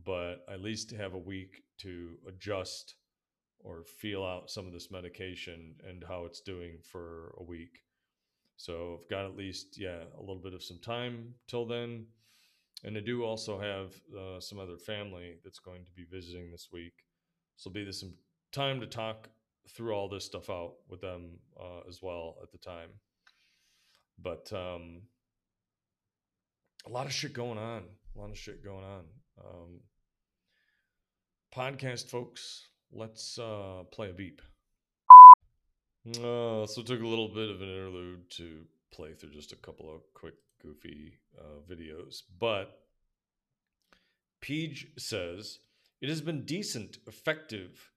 but 0.04 0.44
at 0.50 0.60
least 0.60 0.90
have 0.90 1.14
a 1.14 1.18
week 1.18 1.62
to 1.78 2.16
adjust 2.26 2.96
or 3.60 3.84
feel 3.84 4.24
out 4.24 4.50
some 4.50 4.66
of 4.66 4.72
this 4.72 4.90
medication 4.90 5.74
and 5.88 6.04
how 6.06 6.24
it's 6.24 6.40
doing 6.40 6.78
for 6.82 7.34
a 7.38 7.42
week. 7.42 7.82
So 8.56 9.00
I've 9.00 9.10
got 9.10 9.24
at 9.24 9.36
least 9.36 9.78
yeah 9.78 10.02
a 10.16 10.20
little 10.20 10.42
bit 10.42 10.54
of 10.54 10.62
some 10.62 10.78
time 10.78 11.34
till 11.46 11.66
then, 11.66 12.06
and 12.84 12.96
I 12.96 13.00
do 13.00 13.24
also 13.24 13.58
have 13.58 13.92
uh, 14.16 14.40
some 14.40 14.58
other 14.58 14.76
family 14.76 15.36
that's 15.44 15.60
going 15.60 15.84
to 15.84 15.92
be 15.92 16.04
visiting 16.10 16.50
this 16.50 16.68
week. 16.72 16.94
So 17.56 17.70
be 17.70 17.90
some 17.92 18.14
time 18.52 18.80
to 18.80 18.86
talk 18.86 19.28
through 19.68 19.92
all 19.92 20.08
this 20.08 20.24
stuff 20.24 20.50
out 20.50 20.74
with 20.88 21.00
them 21.00 21.38
uh, 21.60 21.80
as 21.88 22.00
well 22.02 22.36
at 22.42 22.50
the 22.52 22.58
time. 22.58 22.90
But 24.20 24.50
um, 24.52 25.02
a 26.86 26.90
lot 26.90 27.06
of 27.06 27.12
shit 27.12 27.32
going 27.32 27.58
on. 27.58 27.84
A 28.16 28.18
lot 28.18 28.30
of 28.30 28.38
shit 28.38 28.64
going 28.64 28.84
on. 28.84 29.04
Um, 29.38 29.80
podcast 31.54 32.10
folks, 32.10 32.67
let's 32.92 33.38
uh, 33.38 33.82
play 33.90 34.10
a 34.10 34.12
beep. 34.12 34.40
Uh, 36.06 36.66
so 36.66 36.80
it 36.80 36.86
took 36.86 37.02
a 37.02 37.06
little 37.06 37.28
bit 37.28 37.50
of 37.50 37.60
an 37.60 37.68
interlude 37.68 38.30
to 38.30 38.64
play 38.92 39.14
through 39.14 39.30
just 39.30 39.52
a 39.52 39.56
couple 39.56 39.94
of 39.94 40.02
quick 40.14 40.34
goofy 40.62 41.18
uh, 41.38 41.60
videos, 41.70 42.22
but 42.38 42.80
Peach 44.40 44.86
says 44.96 45.58
it 46.00 46.08
has 46.08 46.20
been 46.20 46.44
decent, 46.44 46.98
effective, 47.06 47.90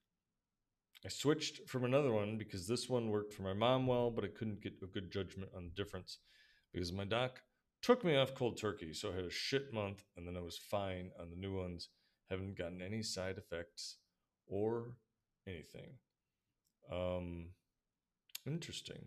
I 1.04 1.08
switched 1.08 1.68
from 1.68 1.84
another 1.84 2.12
one 2.12 2.38
because 2.38 2.68
this 2.68 2.88
one 2.88 3.10
worked 3.10 3.34
for 3.34 3.42
my 3.42 3.54
mom 3.54 3.88
well, 3.88 4.10
but 4.10 4.24
I 4.24 4.28
couldn't 4.28 4.62
get 4.62 4.74
a 4.82 4.86
good 4.86 5.10
judgment 5.10 5.50
on 5.56 5.64
the 5.64 5.82
difference 5.82 6.18
because 6.72 6.92
my 6.92 7.04
doc 7.04 7.42
took 7.80 8.04
me 8.04 8.16
off 8.16 8.36
cold 8.36 8.56
turkey. 8.56 8.94
So 8.94 9.10
I 9.10 9.16
had 9.16 9.24
a 9.24 9.30
shit 9.30 9.72
month 9.72 10.04
and 10.16 10.26
then 10.26 10.36
I 10.36 10.40
was 10.40 10.56
fine 10.56 11.10
on 11.18 11.30
the 11.30 11.36
new 11.36 11.56
ones. 11.56 11.88
Haven't 12.30 12.56
gotten 12.56 12.80
any 12.80 13.02
side 13.02 13.36
effects 13.36 13.96
or 14.48 14.92
anything. 15.46 15.98
Um, 16.90 17.50
interesting. 18.46 19.06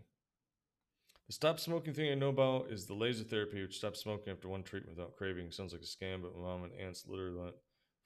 The 1.26 1.32
stop 1.32 1.58
smoking 1.58 1.92
thing 1.92 2.10
I 2.10 2.14
know 2.14 2.28
about 2.28 2.70
is 2.70 2.86
the 2.86 2.94
laser 2.94 3.24
therapy, 3.24 3.60
which 3.60 3.78
stops 3.78 4.00
smoking 4.00 4.32
after 4.32 4.48
one 4.48 4.62
treatment 4.62 4.96
without 4.96 5.16
craving. 5.16 5.50
Sounds 5.50 5.72
like 5.72 5.82
a 5.82 5.84
scam, 5.84 6.22
but 6.22 6.36
my 6.36 6.42
mom 6.42 6.64
and 6.64 6.72
aunts 6.74 7.04
literally 7.08 7.36
went 7.36 7.54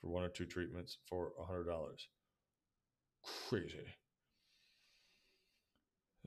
for 0.00 0.08
one 0.08 0.24
or 0.24 0.28
two 0.28 0.46
treatments 0.46 0.96
for 1.06 1.32
a 1.38 1.52
$100 1.52 1.66
crazy. 3.48 3.86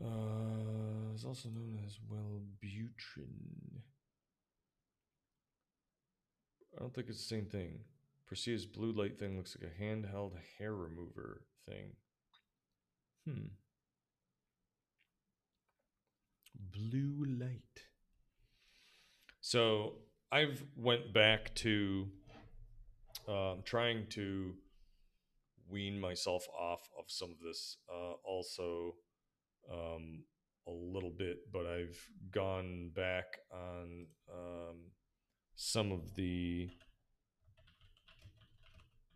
Uh, 0.01 1.13
it's 1.13 1.25
also 1.25 1.49
known 1.49 1.79
as 1.85 1.97
Wellbutrin. 2.11 3.81
I 6.75 6.79
don't 6.79 6.93
think 6.93 7.07
it's 7.09 7.19
the 7.19 7.35
same 7.35 7.45
thing. 7.45 7.79
Perseus 8.27 8.65
blue 8.65 8.91
light 8.91 9.19
thing 9.19 9.37
looks 9.37 9.55
like 9.59 9.71
a 9.71 9.83
handheld 9.83 10.33
hair 10.57 10.73
remover 10.73 11.41
thing. 11.65 11.91
Hmm. 13.25 13.47
Blue 16.55 17.25
light. 17.25 17.87
So 19.41 19.95
I've 20.31 20.63
went 20.75 21.13
back 21.13 21.53
to 21.55 22.07
um, 23.27 23.61
trying 23.63 24.07
to 24.11 24.55
wean 25.69 25.99
myself 25.99 26.45
off 26.59 26.89
of 26.97 27.05
some 27.07 27.31
of 27.31 27.39
this 27.39 27.77
uh, 27.89 28.13
also 28.23 28.95
um, 29.71 30.23
a 30.67 30.71
little 30.71 31.11
bit, 31.11 31.51
but 31.51 31.65
I've 31.65 31.99
gone 32.31 32.91
back 32.95 33.25
on 33.51 34.07
um, 34.33 34.77
some 35.55 35.91
of 35.91 36.15
the 36.15 36.69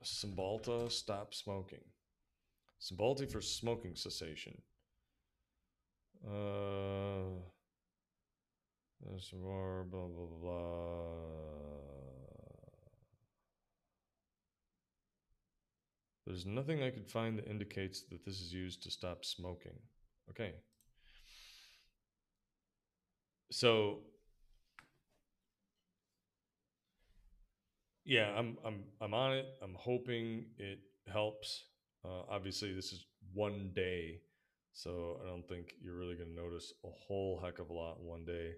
Cymbalta 0.04 0.92
stop 0.92 1.34
smoking. 1.34 1.84
Cymbalta 2.82 3.30
for 3.32 3.42
smoking 3.42 3.96
cessation. 3.96 4.62
Uh, 6.26 7.40
more, 9.34 9.86
blah, 9.90 10.08
blah, 10.08 10.26
blah. 10.42 11.38
There's 16.26 16.46
nothing 16.46 16.84
I 16.84 16.90
could 16.90 17.10
find 17.10 17.38
that 17.38 17.48
indicates 17.48 18.04
that 18.10 18.26
this 18.26 18.42
is 18.42 18.54
used 18.54 18.84
to 18.84 18.92
stop 18.92 19.24
smoking. 19.24 19.80
Okay. 20.30 20.56
So 23.50 24.00
yeah, 28.08 28.32
I'm 28.38 28.58
I'm 28.66 28.86
I'm 29.02 29.14
on 29.14 29.34
it. 29.34 29.46
I'm 29.62 29.76
hoping 29.78 30.46
it 30.58 30.80
helps. 31.12 31.66
Uh, 32.06 32.22
obviously, 32.30 32.74
this 32.74 32.94
is 32.94 33.06
one 33.34 33.72
day, 33.76 34.22
so 34.72 35.20
I 35.22 35.28
don't 35.28 35.46
think 35.48 35.74
you're 35.84 35.98
really 35.98 36.16
going 36.16 36.30
to 36.30 36.42
notice 36.42 36.72
a 36.86 36.90
whole 36.90 37.42
heck 37.44 37.60
of 37.60 37.70
a 37.70 37.74
lot 37.74 37.98
in 38.00 38.06
one 38.06 38.24
day. 38.24 38.54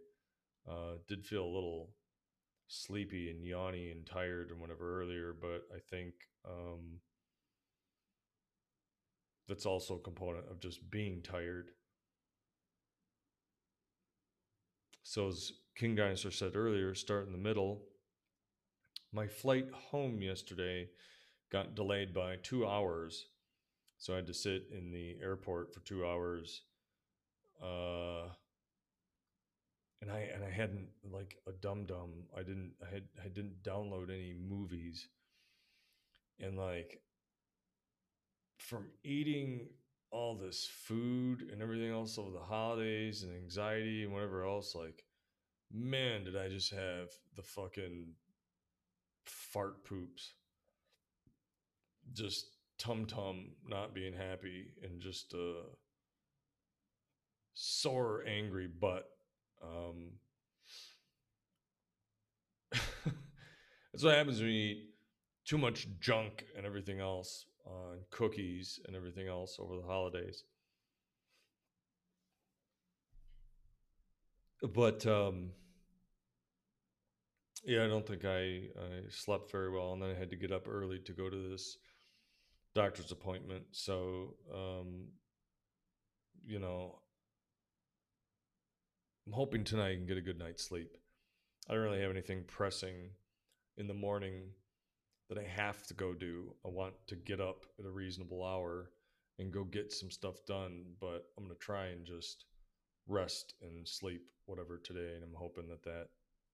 Uh, 0.69 0.97
did 1.07 1.25
feel 1.25 1.43
a 1.43 1.55
little 1.55 1.89
sleepy 2.67 3.31
and 3.31 3.43
yawny 3.43 3.91
and 3.91 4.05
tired 4.05 4.51
and 4.51 4.61
whatever 4.61 5.01
earlier, 5.01 5.35
but 5.41 5.63
I 5.75 5.79
think 5.89 6.13
um, 6.47 6.99
that's 9.49 9.65
also 9.65 9.95
a 9.95 9.99
component 9.99 10.45
of 10.49 10.59
just 10.61 10.89
being 10.89 11.21
tired. 11.21 11.71
So, 15.03 15.27
as 15.27 15.51
King 15.75 15.95
Dinosaur 15.95 16.31
said 16.31 16.55
earlier, 16.55 16.93
start 16.95 17.25
in 17.25 17.33
the 17.33 17.37
middle 17.37 17.88
my 19.11 19.27
flight 19.27 19.67
home 19.71 20.21
yesterday 20.21 20.89
got 21.51 21.75
delayed 21.75 22.13
by 22.13 22.37
two 22.37 22.67
hours. 22.67 23.25
So 23.97 24.13
I 24.13 24.17
had 24.17 24.27
to 24.27 24.33
sit 24.33 24.67
in 24.71 24.91
the 24.91 25.17
airport 25.21 25.73
for 25.73 25.81
two 25.81 26.05
hours. 26.05 26.61
Uh, 27.61 28.29
and 30.01 30.09
I 30.09 30.29
and 30.33 30.43
I 30.43 30.49
hadn't 30.49 30.87
like 31.11 31.35
a 31.47 31.51
dum 31.51 31.85
dum. 31.85 32.11
I 32.35 32.43
didn't 32.43 32.71
I 32.81 32.93
had 32.93 33.03
I 33.23 33.27
didn't 33.27 33.63
download 33.63 34.09
any 34.09 34.33
movies. 34.33 35.07
And 36.39 36.57
like 36.57 37.01
from 38.57 38.85
eating 39.03 39.67
all 40.11 40.35
this 40.35 40.65
food 40.65 41.49
and 41.51 41.61
everything 41.61 41.91
else 41.91 42.17
over 42.17 42.31
the 42.31 42.39
holidays 42.39 43.23
and 43.23 43.35
anxiety 43.35 44.03
and 44.03 44.13
whatever 44.13 44.43
else, 44.43 44.73
like, 44.75 45.03
man, 45.71 46.23
did 46.23 46.35
I 46.35 46.49
just 46.49 46.71
have 46.71 47.09
the 47.35 47.43
fucking 47.43 48.07
fart 49.29 49.85
poops. 49.85 50.33
Just 52.13 52.47
tum 52.77 53.05
tum 53.05 53.51
not 53.67 53.93
being 53.93 54.13
happy 54.13 54.73
and 54.83 55.01
just 55.01 55.33
a 55.33 55.61
sore, 57.53 58.23
angry 58.27 58.67
butt. 58.67 59.05
Um, 59.61 60.11
that's 63.91 64.03
what 64.03 64.15
happens 64.15 64.39
when 64.39 64.49
you 64.49 64.55
eat 64.55 64.89
too 65.45 65.57
much 65.57 65.87
junk 65.99 66.45
and 66.55 66.65
everything 66.65 66.99
else 66.99 67.45
on 67.65 67.73
uh, 67.73 67.97
cookies 68.11 68.79
and 68.87 68.95
everything 68.95 69.27
else 69.27 69.57
over 69.59 69.75
the 69.75 69.87
holidays. 69.87 70.43
But 74.73 75.05
um, 75.05 75.51
yeah, 77.65 77.83
I 77.83 77.87
don't 77.87 78.05
think 78.05 78.25
I, 78.25 78.69
I 78.79 79.09
slept 79.09 79.51
very 79.51 79.71
well, 79.71 79.93
and 79.93 80.01
then 80.01 80.11
I 80.11 80.17
had 80.17 80.29
to 80.31 80.35
get 80.35 80.51
up 80.51 80.67
early 80.67 80.99
to 80.99 81.13
go 81.13 81.29
to 81.29 81.49
this 81.49 81.77
doctor's 82.73 83.11
appointment. 83.11 83.63
So, 83.71 84.35
um, 84.53 85.07
you 86.45 86.59
know, 86.59 86.99
I'm 89.27 89.33
hoping 89.33 89.63
tonight 89.63 89.91
I 89.91 89.95
can 89.95 90.05
get 90.05 90.17
a 90.17 90.21
good 90.21 90.39
night's 90.39 90.63
sleep. 90.63 90.97
I 91.69 91.73
don't 91.73 91.83
really 91.83 92.01
have 92.01 92.11
anything 92.11 92.43
pressing 92.47 93.09
in 93.77 93.87
the 93.87 93.93
morning 93.93 94.41
that 95.29 95.37
I 95.37 95.43
have 95.43 95.85
to 95.87 95.93
go 95.93 96.13
do. 96.13 96.55
I 96.65 96.69
want 96.69 96.93
to 97.07 97.15
get 97.15 97.39
up 97.39 97.65
at 97.77 97.85
a 97.85 97.91
reasonable 97.91 98.43
hour 98.43 98.89
and 99.37 99.53
go 99.53 99.63
get 99.63 99.91
some 99.91 100.09
stuff 100.09 100.45
done, 100.47 100.83
but 100.99 101.27
I'm 101.37 101.45
going 101.45 101.55
to 101.55 101.59
try 101.63 101.87
and 101.87 102.05
just 102.05 102.45
rest 103.07 103.53
and 103.61 103.87
sleep 103.87 104.23
whatever 104.45 104.77
today. 104.77 105.13
And 105.15 105.23
I'm 105.23 105.35
hoping 105.35 105.67
that 105.67 105.83
that 105.83 106.07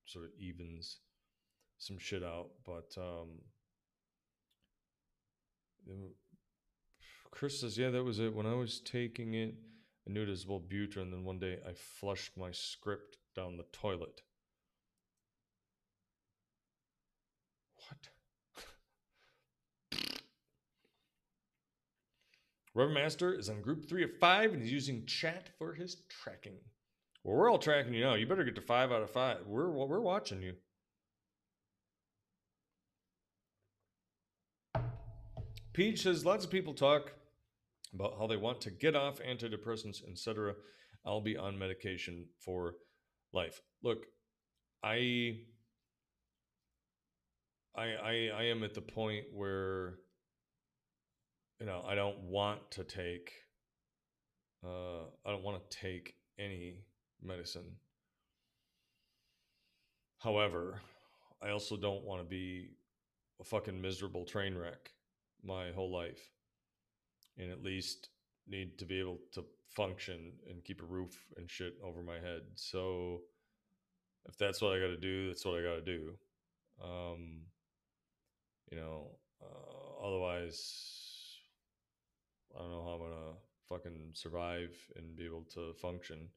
sort 0.05 0.25
of 0.25 0.31
evens 0.39 0.97
some 1.77 1.97
shit 1.97 2.23
out. 2.23 2.49
But 2.65 2.95
um, 2.97 3.41
Chris 7.31 7.59
says, 7.59 7.77
yeah, 7.77 7.89
that 7.89 8.03
was 8.03 8.19
it. 8.19 8.33
When 8.33 8.45
I 8.45 8.53
was 8.53 8.79
taking 8.79 9.33
it, 9.33 9.55
I 10.07 10.11
knew 10.11 10.23
it 10.23 10.29
was 10.29 10.45
Wellbutrin. 10.45 11.03
And 11.03 11.13
then 11.13 11.23
one 11.23 11.39
day 11.39 11.59
I 11.67 11.73
flushed 11.73 12.37
my 12.37 12.51
script 12.51 13.17
down 13.35 13.57
the 13.57 13.65
toilet. 13.71 14.21
What? 17.87 18.09
Reverend 22.73 22.95
Master 22.95 23.33
is 23.33 23.49
on 23.49 23.61
group 23.61 23.87
three 23.87 24.03
of 24.03 24.11
five 24.19 24.53
and 24.53 24.61
he's 24.61 24.71
using 24.71 25.05
chat 25.05 25.49
for 25.57 25.73
his 25.73 25.97
tracking. 26.09 26.57
Well, 27.25 27.37
we're 27.37 27.49
all 27.49 27.57
tracking 27.57 27.95
you 27.95 28.03
now. 28.03 28.13
You 28.13 28.27
better 28.27 28.43
get 28.43 28.53
to 28.53 28.61
five 28.61 28.91
out 28.91 29.01
of 29.01 29.09
five. 29.09 29.39
We're 29.47 29.71
we're 29.71 29.99
watching 29.99 30.43
you. 30.43 30.53
Peach 35.73 36.03
says 36.03 36.23
lots 36.23 36.45
of 36.45 36.51
people 36.51 36.75
talk 36.75 37.13
about 37.95 38.13
how 38.19 38.27
they 38.27 38.37
want 38.37 38.61
to 38.61 38.69
get 38.69 38.95
off 38.95 39.19
antidepressants, 39.23 40.07
etc. 40.07 40.53
I'll 41.03 41.19
be 41.19 41.35
on 41.35 41.57
medication 41.57 42.27
for 42.39 42.75
life. 43.33 43.59
Look, 43.81 44.05
I 44.83 45.39
I 47.75 47.85
I, 47.85 48.29
I 48.37 48.43
am 48.43 48.63
at 48.63 48.75
the 48.75 48.81
point 48.81 49.25
where 49.33 49.95
you 51.59 51.65
know, 51.65 51.83
I 51.87 51.95
don't 51.95 52.19
want 52.19 52.69
to 52.73 52.83
take 52.83 53.31
uh 54.63 55.05
I 55.25 55.31
don't 55.31 55.43
want 55.43 55.59
to 55.67 55.77
take 55.79 56.13
any 56.37 56.85
medicine. 57.25 57.77
However, 60.19 60.81
I 61.41 61.49
also 61.49 61.77
don't 61.77 62.03
want 62.03 62.21
to 62.21 62.27
be 62.27 62.71
a 63.39 63.43
fucking 63.43 63.79
miserable 63.79 64.25
train 64.25 64.57
wreck 64.57 64.91
my 65.43 65.71
whole 65.71 65.91
life 65.91 66.31
and 67.37 67.51
at 67.51 67.63
least 67.63 68.09
need 68.47 68.77
to 68.79 68.85
be 68.85 68.99
able 68.99 69.19
to 69.33 69.43
function 69.69 70.31
and 70.49 70.63
keep 70.63 70.81
a 70.81 70.85
roof 70.85 71.25
and 71.37 71.49
shit 71.49 71.73
over 71.83 72.01
my 72.01 72.15
head. 72.15 72.41
So 72.55 73.21
if 74.27 74.37
that's 74.37 74.61
what 74.61 74.73
I 74.73 74.79
got 74.79 74.87
to 74.87 74.97
do, 74.97 75.27
that's 75.27 75.45
what 75.45 75.59
I 75.59 75.63
got 75.63 75.75
to 75.75 75.81
do. 75.81 76.13
Um, 76.83 77.41
you 78.71 78.77
know, 78.77 79.11
uh, 79.41 80.07
otherwise 80.07 81.05
I 82.55 82.61
don't 82.61 82.71
know 82.71 82.83
how 82.83 82.91
I'm 82.91 82.99
gonna 82.99 83.33
fucking 83.69 84.11
survive 84.13 84.75
and 84.95 85.15
be 85.15 85.25
able 85.25 85.43
to 85.53 85.73
function. 85.73 86.29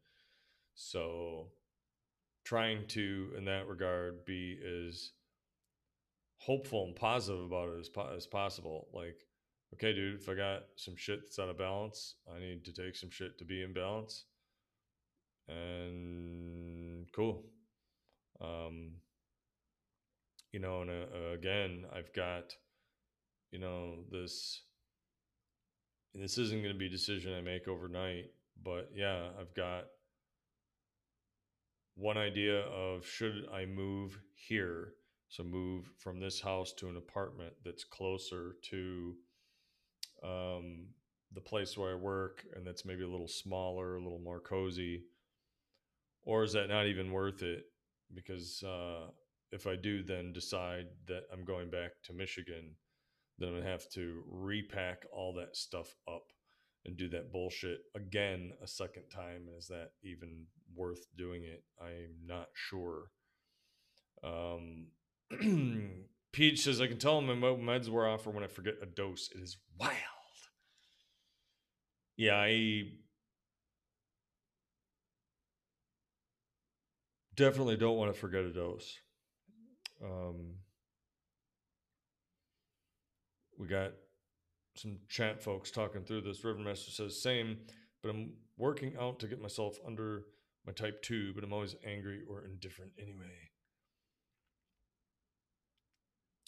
So 0.80 1.48
trying 2.44 2.86
to, 2.86 3.32
in 3.36 3.44
that 3.46 3.66
regard, 3.66 4.24
be 4.24 4.56
as 4.86 5.10
hopeful 6.36 6.84
and 6.84 6.94
positive 6.94 7.42
about 7.42 7.70
it 7.70 7.80
as, 7.80 7.90
as 8.16 8.26
possible. 8.28 8.86
Like, 8.94 9.16
okay, 9.74 9.92
dude, 9.92 10.20
if 10.20 10.28
I 10.28 10.34
got 10.34 10.62
some 10.76 10.94
shit 10.96 11.22
that's 11.22 11.40
out 11.40 11.48
of 11.48 11.58
balance, 11.58 12.14
I 12.32 12.38
need 12.38 12.64
to 12.64 12.72
take 12.72 12.94
some 12.94 13.10
shit 13.10 13.38
to 13.38 13.44
be 13.44 13.62
in 13.64 13.72
balance. 13.72 14.24
And 15.48 17.06
cool. 17.12 17.44
Um, 18.40 18.92
you 20.52 20.60
know, 20.60 20.82
and 20.82 20.90
uh, 20.90 21.32
again, 21.34 21.86
I've 21.92 22.12
got, 22.12 22.54
you 23.50 23.58
know, 23.58 24.04
this 24.12 24.62
this 26.14 26.38
isn't 26.38 26.62
going 26.62 26.72
to 26.72 26.78
be 26.78 26.86
a 26.86 26.90
decision 26.90 27.34
I 27.34 27.40
make 27.40 27.66
overnight, 27.66 28.26
but 28.62 28.90
yeah, 28.94 29.30
I've 29.40 29.54
got 29.54 29.86
one 31.98 32.16
idea 32.16 32.60
of 32.60 33.04
should 33.04 33.46
I 33.52 33.66
move 33.66 34.18
here? 34.34 34.94
So 35.28 35.42
move 35.42 35.90
from 35.98 36.20
this 36.20 36.40
house 36.40 36.72
to 36.74 36.88
an 36.88 36.96
apartment 36.96 37.52
that's 37.64 37.84
closer 37.84 38.54
to 38.70 39.14
um, 40.22 40.86
the 41.34 41.40
place 41.40 41.76
where 41.76 41.92
I 41.92 41.96
work 41.96 42.46
and 42.54 42.66
that's 42.66 42.86
maybe 42.86 43.02
a 43.02 43.08
little 43.08 43.28
smaller, 43.28 43.96
a 43.96 44.02
little 44.02 44.20
more 44.20 44.40
cozy. 44.40 45.02
Or 46.22 46.44
is 46.44 46.52
that 46.52 46.68
not 46.68 46.86
even 46.86 47.12
worth 47.12 47.42
it? 47.42 47.64
Because 48.14 48.62
uh, 48.62 49.08
if 49.52 49.66
I 49.66 49.76
do 49.76 50.02
then 50.02 50.32
decide 50.32 50.86
that 51.08 51.24
I'm 51.32 51.44
going 51.44 51.68
back 51.68 51.92
to 52.04 52.12
Michigan, 52.12 52.76
then 53.38 53.50
I'm 53.50 53.54
gonna 53.56 53.70
have 53.70 53.88
to 53.90 54.22
repack 54.26 55.04
all 55.12 55.34
that 55.34 55.56
stuff 55.56 55.94
up 56.06 56.32
and 56.84 56.96
do 56.96 57.08
that 57.10 57.32
bullshit 57.32 57.80
again 57.94 58.52
a 58.62 58.66
second 58.66 59.04
time. 59.14 59.46
Is 59.58 59.68
that 59.68 59.90
even 60.02 60.46
worth 60.74 61.06
doing 61.16 61.44
it? 61.44 61.64
I'm 61.80 62.26
not 62.26 62.48
sure. 62.54 63.10
Um, 64.22 64.88
Peach 66.32 66.62
says, 66.62 66.80
I 66.80 66.86
can 66.86 66.98
tell 66.98 67.20
my 67.20 67.34
meds 67.34 67.88
were 67.88 68.08
off 68.08 68.26
or 68.26 68.30
when 68.30 68.44
I 68.44 68.48
forget 68.48 68.74
a 68.82 68.86
dose. 68.86 69.28
It 69.34 69.42
is 69.42 69.56
wild. 69.78 69.94
Yeah, 72.16 72.36
I 72.36 72.82
definitely 77.36 77.76
don't 77.76 77.96
want 77.96 78.12
to 78.12 78.18
forget 78.18 78.42
a 78.42 78.52
dose. 78.52 78.96
Um, 80.04 80.54
we 83.58 83.68
got 83.68 83.92
some 84.78 84.98
chat 85.08 85.42
folks 85.42 85.70
talking 85.70 86.04
through 86.04 86.22
this. 86.22 86.42
Rivermaster 86.42 86.90
says, 86.90 87.20
same, 87.20 87.58
but 88.02 88.10
I'm 88.10 88.32
working 88.56 88.94
out 89.00 89.18
to 89.20 89.26
get 89.26 89.42
myself 89.42 89.76
under 89.86 90.24
my 90.66 90.72
type 90.72 91.02
2, 91.02 91.32
but 91.34 91.44
I'm 91.44 91.52
always 91.52 91.76
angry 91.84 92.22
or 92.28 92.44
indifferent 92.44 92.92
anyway. 93.00 93.50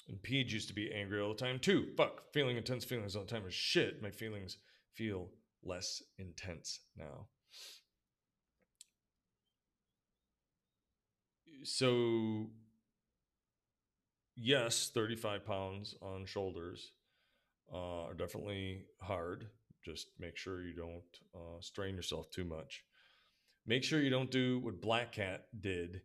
And 0.09 0.23
Peach 0.23 0.53
used 0.53 0.69
to 0.69 0.75
be 0.75 0.93
angry 0.93 1.21
all 1.21 1.29
the 1.29 1.35
time 1.35 1.59
too. 1.59 1.89
Fuck, 1.97 2.33
feeling 2.33 2.57
intense 2.57 2.85
feelings 2.85 3.15
all 3.15 3.25
the 3.25 3.31
time 3.31 3.47
is 3.47 3.55
shit. 3.55 4.03
My 4.03 4.11
feelings 4.11 4.57
feel 4.95 5.29
less 5.63 6.03
intense 6.19 6.81
now. 6.97 7.29
So, 11.63 12.51
yes, 14.35 14.91
35 14.93 15.45
pounds 15.45 15.95
on 16.03 16.27
shoulders 16.27 16.93
uh, 17.73 18.05
are 18.05 18.15
definitely 18.15 18.85
hard. 19.01 19.47
Just 19.85 20.09
make 20.19 20.37
sure 20.37 20.63
you 20.63 20.75
don't 20.75 21.03
uh, 21.35 21.61
strain 21.61 21.95
yourself 21.95 22.31
too 22.31 22.45
much. 22.45 22.85
Make 23.67 23.85
sure 23.85 24.01
you 24.01 24.11
don't 24.11 24.31
do 24.31 24.59
what 24.61 24.81
Black 24.81 25.13
Cat 25.13 25.47
did 25.59 26.03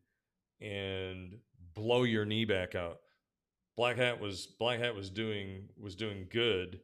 and 0.62 1.38
blow 1.74 2.04
your 2.04 2.26
knee 2.26 2.46
back 2.46 2.76
out. 2.76 3.00
Black 3.76 3.98
Cat 3.98 4.22
was 4.22 4.48
Black 4.48 4.80
Cat 4.80 4.96
was 4.96 5.10
doing 5.10 5.68
was 5.78 5.96
doing 5.96 6.28
good, 6.32 6.80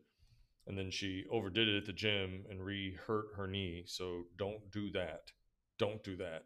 and 0.68 0.78
then 0.78 0.92
she 0.92 1.24
overdid 1.32 1.70
it 1.70 1.78
at 1.78 1.86
the 1.86 1.94
gym 1.94 2.44
and 2.50 2.66
re-hurt 2.66 3.28
her 3.38 3.48
knee. 3.48 3.84
So 3.86 4.24
don't 4.38 4.72
do 4.72 4.92
that. 4.92 5.32
Don't 5.80 6.04
do 6.04 6.18
that. 6.18 6.44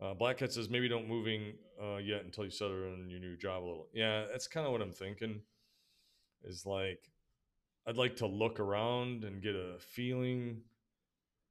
Uh, 0.00 0.14
Black 0.14 0.38
Cat 0.38 0.52
says 0.52 0.68
maybe 0.68 0.88
don't 0.88 1.08
moving 1.08 1.54
uh, 1.80 1.98
yet 1.98 2.24
until 2.24 2.44
you 2.44 2.50
settle 2.50 2.92
in 2.94 3.08
your 3.08 3.20
new 3.20 3.36
job 3.36 3.62
a 3.62 3.64
little. 3.64 3.86
Yeah, 3.94 4.24
that's 4.30 4.48
kind 4.48 4.66
of 4.66 4.72
what 4.72 4.82
I'm 4.82 4.92
thinking. 4.92 5.42
Is 6.42 6.66
like 6.66 7.11
I'd 7.86 7.96
like 7.96 8.16
to 8.16 8.26
look 8.26 8.60
around 8.60 9.24
and 9.24 9.42
get 9.42 9.54
a 9.54 9.74
feeling 9.78 10.62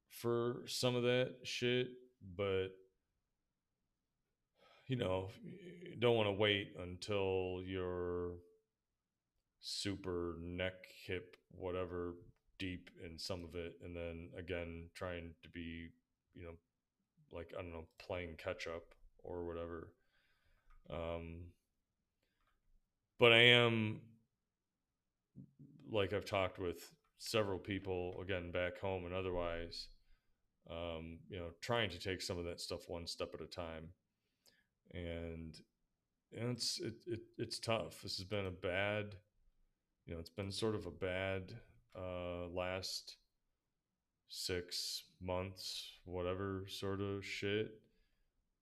for 0.09 0.61
some 0.65 0.95
of 0.95 1.03
that 1.03 1.36
shit, 1.43 1.89
but 2.38 2.69
you 4.88 4.95
know, 4.95 5.29
you 5.43 5.95
don't 5.99 6.15
want 6.15 6.27
to 6.27 6.34
wait 6.34 6.73
until 6.82 7.61
you're 7.65 8.32
super 9.61 10.36
neck, 10.41 10.73
hip, 11.05 11.36
whatever 11.51 12.13
deep 12.59 12.89
in 13.05 13.17
some 13.17 13.43
of 13.43 13.55
it, 13.55 13.73
and 13.84 13.95
then 13.95 14.29
again 14.38 14.89
trying 14.93 15.34
to 15.43 15.49
be, 15.49 15.88
you 16.34 16.43
know, 16.43 16.53
like 17.32 17.51
I 17.57 17.61
don't 17.61 17.71
know, 17.71 17.88
playing 17.99 18.36
catch 18.38 18.67
up 18.67 18.84
or 19.23 19.45
whatever. 19.45 19.89
Um, 20.89 21.45
but 23.19 23.32
I 23.32 23.41
am 23.41 24.01
like 25.92 26.14
I've 26.14 26.26
talked 26.26 26.58
with 26.60 26.92
several 27.18 27.60
people 27.60 28.20
again 28.22 28.52
back 28.52 28.80
home 28.80 29.06
and 29.06 29.14
otherwise, 29.14 29.89
um, 30.70 31.20
you 31.30 31.38
know, 31.38 31.50
trying 31.62 31.89
to 31.89 32.00
take 32.00 32.22
some 32.22 32.38
of 32.38 32.46
that 32.46 32.60
stuff 32.60 32.88
one 32.88 33.06
step 33.06 33.32
at 33.34 33.42
a 33.42 33.46
time, 33.46 33.89
and 34.94 35.56
and 36.34 36.52
it's 36.52 36.80
it, 36.80 36.96
it 37.06 37.20
it's 37.38 37.60
tough. 37.60 38.02
This 38.02 38.18
has 38.18 38.26
been 38.26 38.48
a 38.48 38.52
bad, 38.52 39.16
you 40.06 40.14
know, 40.14 40.20
it's 40.20 40.30
been 40.30 40.52
sort 40.52 40.76
of 40.76 40.86
a 40.86 40.92
bad 40.92 41.54
uh, 41.96 42.48
last 42.48 43.18
six 44.30 45.04
months, 45.22 45.92
whatever 46.06 46.64
sort 46.68 47.02
of 47.02 47.26
shit. 47.26 47.80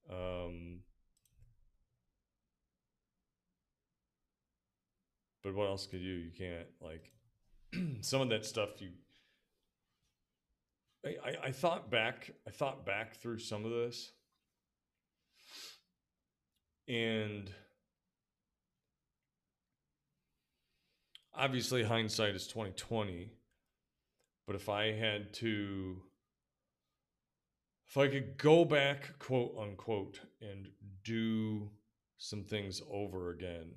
Um, 0.09 0.79
but 5.43 5.53
what 5.53 5.67
else 5.67 5.85
could 5.85 6.01
you? 6.01 6.13
You 6.13 6.31
can't 6.35 6.67
like 6.81 7.11
some 8.01 8.21
of 8.21 8.29
that 8.29 8.45
stuff. 8.45 8.69
You, 8.79 8.89
I, 11.05 11.09
I, 11.09 11.35
I 11.45 11.51
thought 11.51 11.89
back. 11.89 12.31
I 12.47 12.51
thought 12.51 12.85
back 12.85 13.15
through 13.15 13.39
some 13.39 13.65
of 13.65 13.71
this, 13.71 14.11
and 16.87 17.49
obviously 21.33 21.83
hindsight 21.83 22.35
is 22.35 22.47
twenty 22.47 22.71
twenty. 22.71 23.31
But 24.47 24.55
if 24.55 24.67
I 24.67 24.93
had 24.93 25.33
to, 25.35 26.01
if 27.87 27.97
I 27.97 28.07
could 28.07 28.37
go 28.37 28.65
back, 28.65 29.19
quote 29.19 29.55
unquote, 29.59 30.21
and 30.41 30.69
do 31.03 31.69
some 32.17 32.43
things 32.43 32.81
over 32.91 33.29
again, 33.29 33.75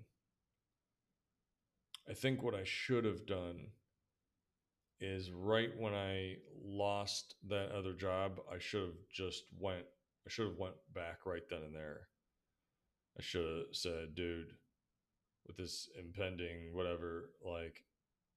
I 2.09 2.15
think 2.15 2.43
what 2.43 2.55
I 2.55 2.65
should 2.65 3.05
have 3.05 3.27
done 3.27 3.67
is 5.03 5.33
right 5.33 5.71
when 5.77 5.93
I 5.93 6.37
lost 6.65 7.35
that 7.49 7.73
other 7.73 7.93
job, 7.93 8.39
I 8.51 8.59
should 8.59 8.83
have 8.83 9.09
just 9.13 9.45
went 9.59 9.85
I 10.25 10.31
should 10.31 10.47
have 10.47 10.59
went 10.59 10.77
back 10.95 11.27
right 11.27 11.43
then 11.51 11.63
and 11.63 11.75
there. 11.75 12.03
I 13.19 13.23
should 13.23 13.45
have 13.45 13.67
said, 13.73 14.15
dude, 14.15 14.53
with 15.47 15.57
this 15.57 15.89
impending 15.99 16.73
whatever, 16.73 17.31
like 17.45 17.83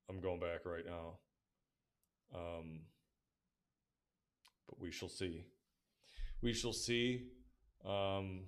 I'm 0.09 0.20
going 0.20 0.39
back 0.39 0.66
right 0.66 0.86
now. 0.86 1.20
Um, 2.34 2.82
but 4.68 4.80
we 4.82 4.91
shall 4.91 5.09
see. 5.09 5.45
We 6.41 6.53
shall 6.53 6.74
see. 6.74 7.28
Um, 7.86 8.45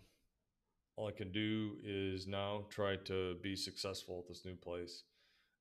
all 0.96 1.08
I 1.08 1.12
can 1.12 1.32
do 1.32 1.78
is 1.84 2.26
now 2.26 2.66
try 2.72 2.96
to 3.06 3.36
be 3.44 3.56
successful 3.56 4.24
at 4.24 4.28
this 4.28 4.46
new 4.46 4.56
place 4.56 5.04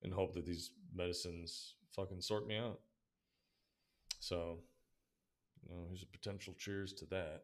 and 0.02 0.12
hope 0.12 0.32
that 0.34 0.46
these 0.46 0.70
medicines 0.94 1.74
fucking 1.96 2.20
sort 2.20 2.46
me 2.46 2.56
out. 2.56 2.78
So, 4.20 4.58
you 5.62 5.74
know, 5.74 5.82
here's 5.88 6.02
a 6.02 6.06
potential 6.06 6.54
cheers 6.58 6.92
to 6.94 7.06
that. 7.06 7.42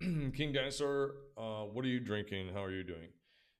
King 0.00 0.52
Dinosaur, 0.52 1.14
uh, 1.38 1.62
what 1.62 1.84
are 1.84 1.88
you 1.88 2.00
drinking? 2.00 2.50
How 2.52 2.64
are 2.64 2.70
you 2.72 2.84
doing? 2.84 3.08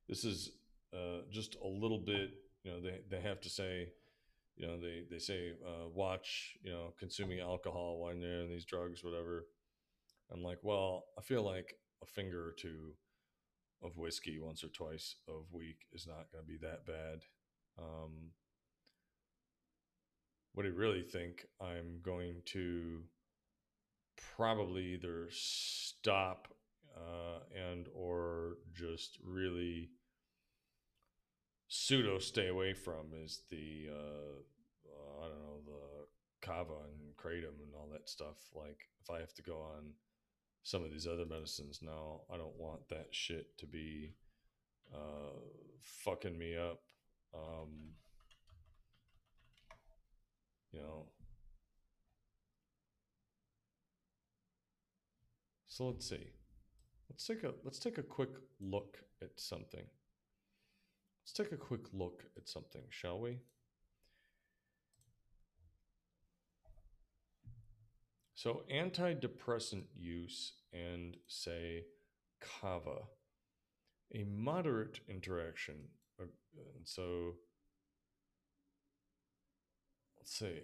This 0.08 0.24
is 0.24 0.50
uh, 0.92 1.22
just 1.30 1.56
a 1.64 1.66
little 1.66 1.98
bit, 1.98 2.30
you 2.64 2.72
know, 2.72 2.80
they, 2.80 3.00
they 3.10 3.20
have 3.20 3.40
to 3.42 3.48
say, 3.48 3.92
you 4.56 4.66
know, 4.66 4.78
they, 4.80 5.04
they 5.10 5.18
say, 5.18 5.52
uh, 5.66 5.88
watch, 5.92 6.56
you 6.62 6.72
know, 6.72 6.94
consuming 6.98 7.40
alcohol 7.40 8.00
when 8.00 8.20
they're 8.20 8.40
in 8.42 8.50
these 8.50 8.64
drugs, 8.64 9.04
whatever. 9.04 9.46
I'm 10.32 10.42
like, 10.42 10.58
well, 10.62 11.04
I 11.18 11.22
feel 11.22 11.42
like 11.42 11.74
a 12.02 12.06
finger 12.06 12.46
or 12.46 12.52
two 12.52 12.92
of 13.82 13.96
whiskey 13.96 14.38
once 14.38 14.64
or 14.64 14.68
twice 14.68 15.16
a 15.28 15.56
week 15.56 15.86
is 15.92 16.06
not 16.06 16.30
going 16.32 16.44
to 16.44 16.48
be 16.48 16.58
that 16.58 16.86
bad. 16.86 17.22
Um, 17.78 18.32
what 20.54 20.66
I 20.66 20.70
really 20.70 21.02
think 21.02 21.46
I'm 21.60 22.00
going 22.02 22.36
to 22.46 23.02
probably 24.36 24.94
either 24.94 25.28
stop 25.30 26.48
uh, 26.96 27.40
and 27.54 27.88
or 27.94 28.56
just 28.72 29.18
really 29.22 29.90
pseudo 31.68 32.18
stay 32.18 32.48
away 32.48 32.72
from 32.72 33.12
is 33.22 33.42
the 33.50 33.88
uh, 33.90 34.40
uh, 34.88 35.24
I 35.24 35.28
don't 35.28 35.42
know 35.42 35.60
the 35.66 36.46
kava 36.46 36.72
and 36.72 37.16
kratom 37.16 37.60
and 37.62 37.74
all 37.74 37.88
that 37.92 38.08
stuff. 38.08 38.36
Like 38.54 38.88
if 39.02 39.10
I 39.10 39.20
have 39.20 39.34
to 39.34 39.42
go 39.42 39.58
on 39.58 39.92
some 40.66 40.82
of 40.82 40.90
these 40.90 41.06
other 41.06 41.24
medicines 41.24 41.78
now, 41.80 42.22
I 42.28 42.36
don't 42.36 42.58
want 42.58 42.88
that 42.88 43.06
shit 43.12 43.56
to 43.58 43.66
be 43.66 44.14
uh, 44.92 45.38
fucking 45.80 46.36
me 46.36 46.56
up. 46.56 46.80
Um, 47.32 47.92
you 50.72 50.80
know. 50.80 51.06
So 55.68 55.86
let's 55.86 56.08
see. 56.08 56.32
Let's 57.10 57.24
take 57.24 57.44
a 57.44 57.52
let's 57.62 57.78
take 57.78 57.98
a 57.98 58.02
quick 58.02 58.30
look 58.60 58.98
at 59.22 59.38
something. 59.38 59.86
Let's 61.22 61.32
take 61.32 61.52
a 61.52 61.56
quick 61.56 61.82
look 61.92 62.24
at 62.36 62.48
something, 62.48 62.82
shall 62.90 63.20
we? 63.20 63.38
So, 68.36 68.64
antidepressant 68.70 69.84
use 69.96 70.52
and, 70.70 71.16
say, 71.26 71.84
kava, 72.38 72.98
a 74.14 74.24
moderate 74.24 75.00
interaction. 75.08 75.76
And 76.18 76.28
so, 76.84 77.36
let's 80.18 80.36
see. 80.38 80.60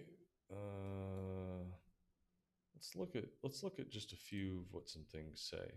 Uh, 0.51 1.65
let's 2.75 2.95
look 2.95 3.15
at 3.15 3.25
let's 3.43 3.63
look 3.63 3.79
at 3.79 3.89
just 3.89 4.13
a 4.13 4.17
few 4.17 4.59
of 4.59 4.73
what 4.73 4.87
some 4.87 5.05
things 5.11 5.41
say. 5.51 5.71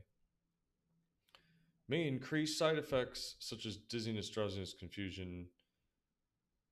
May 1.89 2.07
increase 2.07 2.59
side 2.59 2.77
effects 2.77 3.37
such 3.39 3.65
as 3.65 3.77
dizziness, 3.77 4.29
drowsiness, 4.29 4.75
confusion, 4.79 5.47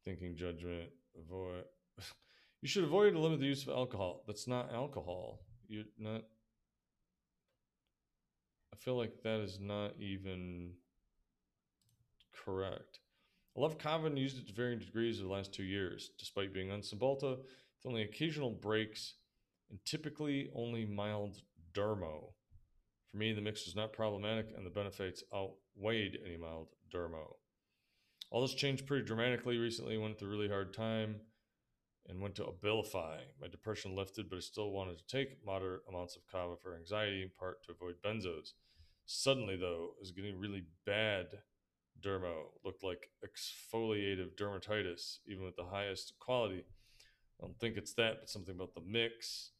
thinking, 0.04 0.36
judgment. 0.36 0.90
Avoid 1.18 1.64
you 2.64 2.68
should 2.68 2.84
avoid 2.84 3.12
or 3.12 3.18
limit 3.18 3.40
the 3.40 3.46
use 3.46 3.62
of 3.62 3.68
alcohol. 3.68 4.22
That's 4.26 4.48
not 4.48 4.72
alcohol. 4.72 5.40
You're 5.68 5.84
not. 5.98 6.22
I 8.72 8.76
feel 8.78 8.96
like 8.96 9.22
that 9.22 9.40
is 9.40 9.58
not 9.60 9.92
even 10.00 10.72
correct. 12.32 13.00
I 13.54 13.60
love 13.60 13.76
Kava 13.76 14.08
used 14.18 14.38
it 14.38 14.46
to 14.46 14.54
varying 14.54 14.78
degrees 14.78 15.18
over 15.18 15.28
the 15.28 15.34
last 15.34 15.52
two 15.52 15.62
years, 15.62 16.12
despite 16.18 16.54
being 16.54 16.70
on 16.72 16.80
Cymbalta 16.80 17.36
with 17.36 17.86
only 17.86 18.00
occasional 18.00 18.52
breaks 18.52 19.16
and 19.68 19.78
typically 19.84 20.48
only 20.54 20.86
mild 20.86 21.42
dermo. 21.74 22.32
For 23.10 23.18
me, 23.18 23.34
the 23.34 23.42
mix 23.42 23.66
was 23.66 23.76
not 23.76 23.92
problematic 23.92 24.54
and 24.56 24.64
the 24.64 24.70
benefits 24.70 25.22
outweighed 25.34 26.16
any 26.24 26.38
mild 26.38 26.68
dermo. 26.90 27.26
All 28.30 28.40
this 28.40 28.54
changed 28.54 28.86
pretty 28.86 29.04
dramatically 29.04 29.58
recently. 29.58 29.98
Went 29.98 30.18
through 30.18 30.28
a 30.28 30.30
really 30.30 30.48
hard 30.48 30.72
time 30.72 31.16
and 32.08 32.20
went 32.20 32.34
to 32.36 32.44
Abilify. 32.44 33.18
My 33.40 33.48
depression 33.48 33.96
lifted, 33.96 34.28
but 34.28 34.36
I 34.36 34.40
still 34.40 34.70
wanted 34.70 34.98
to 34.98 35.06
take 35.06 35.44
moderate 35.44 35.82
amounts 35.88 36.16
of 36.16 36.26
kava 36.30 36.56
for 36.56 36.76
anxiety, 36.76 37.22
in 37.22 37.30
part 37.38 37.64
to 37.64 37.72
avoid 37.72 37.96
benzos. 38.04 38.52
Suddenly, 39.06 39.56
though, 39.56 39.90
it 39.96 40.00
was 40.00 40.10
getting 40.10 40.38
really 40.38 40.64
bad 40.86 41.26
dermo. 42.00 42.44
Looked 42.64 42.84
like 42.84 43.10
exfoliative 43.24 44.34
dermatitis, 44.36 45.18
even 45.26 45.44
with 45.44 45.56
the 45.56 45.64
highest 45.64 46.14
quality. 46.18 46.64
I 47.40 47.46
don't 47.46 47.58
think 47.58 47.76
it's 47.76 47.94
that, 47.94 48.20
but 48.20 48.30
something 48.30 48.54
about 48.54 48.74
the 48.74 48.82
mix. 48.86 49.50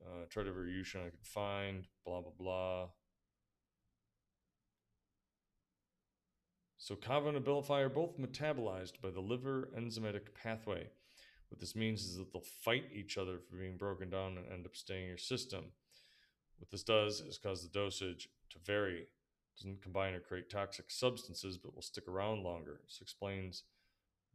Uh, 0.00 0.26
tried 0.30 0.46
every 0.46 0.72
Yushin 0.72 1.06
I 1.06 1.10
could 1.10 1.26
find. 1.26 1.86
Blah 2.04 2.20
blah 2.20 2.32
blah. 2.38 2.88
So 6.76 6.94
kava 6.94 7.28
and 7.28 7.44
abilify 7.44 7.82
are 7.82 7.88
both 7.88 8.18
metabolized 8.18 9.00
by 9.02 9.10
the 9.10 9.20
liver 9.20 9.68
enzymatic 9.76 10.32
pathway. 10.40 10.88
What 11.48 11.60
this 11.60 11.74
means 11.74 12.04
is 12.04 12.16
that 12.16 12.32
they'll 12.32 12.42
fight 12.62 12.84
each 12.92 13.16
other 13.16 13.38
for 13.38 13.56
being 13.56 13.76
broken 13.76 14.10
down 14.10 14.36
and 14.36 14.46
end 14.52 14.66
up 14.66 14.76
staying 14.76 15.02
in 15.02 15.08
your 15.08 15.16
system. 15.16 15.64
What 16.58 16.70
this 16.70 16.82
does 16.82 17.20
is 17.20 17.38
cause 17.38 17.62
the 17.62 17.68
dosage 17.68 18.28
to 18.50 18.58
vary. 18.64 19.00
It 19.00 19.08
doesn't 19.56 19.82
combine 19.82 20.14
or 20.14 20.20
create 20.20 20.50
toxic 20.50 20.90
substances, 20.90 21.56
but 21.56 21.74
will 21.74 21.82
stick 21.82 22.06
around 22.06 22.42
longer. 22.42 22.80
This 22.84 23.00
explains 23.00 23.62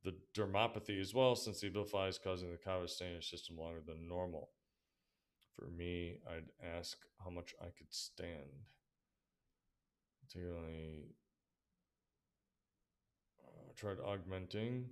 the 0.04 0.16
dermopathy 0.34 1.00
as 1.00 1.14
well, 1.14 1.36
since 1.36 1.62
the 1.62 1.70
abilify 1.70 2.10
is 2.10 2.18
causing 2.18 2.52
the 2.52 2.58
kava 2.58 2.88
to 2.88 2.92
stay 2.92 3.06
in 3.06 3.14
your 3.14 3.22
system 3.22 3.58
longer 3.58 3.82
than 3.86 4.08
normal. 4.08 4.50
For 5.56 5.68
me, 5.68 6.18
I'd 6.28 6.52
ask 6.78 6.98
how 7.24 7.30
much 7.30 7.54
I 7.62 7.66
could 7.66 7.92
stand. 7.92 8.68
Particularly, 10.26 11.16
uh, 13.46 13.72
tried 13.76 14.00
augmenting. 14.04 14.90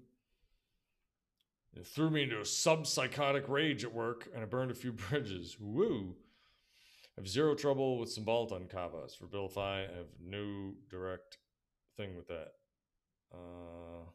It 1.74 1.88
threw 1.88 2.10
me 2.10 2.24
into 2.24 2.42
a 2.42 2.46
sub-psychotic 2.46 3.48
rage 3.48 3.84
at 3.86 3.94
work, 3.94 4.28
and 4.34 4.44
I 4.44 4.46
burned 4.46 4.72
a 4.72 4.76
few 4.76 4.92
bridges. 5.10 5.58
Woo! 5.60 6.16
I 7.18 7.22
have 7.22 7.28
zero 7.28 7.56
trouble 7.56 7.98
with 7.98 8.12
some 8.12 8.24
on 8.52 8.66
kavas. 8.66 9.18
For 9.18 9.26
Abilify, 9.26 9.90
I 9.90 9.98
have 9.98 10.08
no 10.24 10.74
direct 10.90 11.38
thing 11.98 12.16
with 12.16 12.28
that. 12.28 12.54
Uh, 13.34 14.06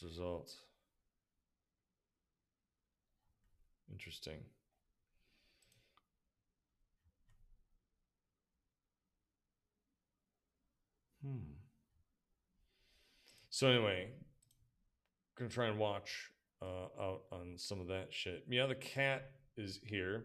the 0.00 0.06
results? 0.06 0.58
Interesting. 3.90 4.40
Hmm. 11.22 11.65
So 13.56 13.68
anyway, 13.68 14.10
gonna 15.38 15.48
try 15.48 15.68
and 15.68 15.78
watch 15.78 16.30
uh, 16.60 17.02
out 17.02 17.22
on 17.32 17.54
some 17.56 17.80
of 17.80 17.86
that 17.86 18.08
shit. 18.10 18.44
Yeah, 18.50 18.66
the 18.66 18.74
cat 18.74 19.30
is 19.56 19.80
here 19.82 20.24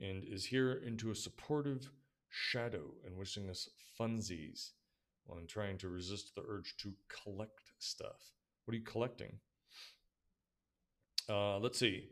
and 0.00 0.24
is 0.24 0.44
here 0.44 0.82
into 0.84 1.12
a 1.12 1.14
supportive 1.14 1.88
shadow 2.30 2.82
and 3.06 3.16
wishing 3.16 3.48
us 3.48 3.68
funsies 3.96 4.70
while 5.24 5.38
I'm 5.38 5.46
trying 5.46 5.78
to 5.78 5.88
resist 5.88 6.34
the 6.34 6.42
urge 6.48 6.76
to 6.78 6.92
collect 7.08 7.60
stuff. 7.78 8.32
What 8.64 8.74
are 8.74 8.78
you 8.78 8.82
collecting? 8.82 9.38
Uh, 11.28 11.60
let's 11.60 11.78
see. 11.78 12.08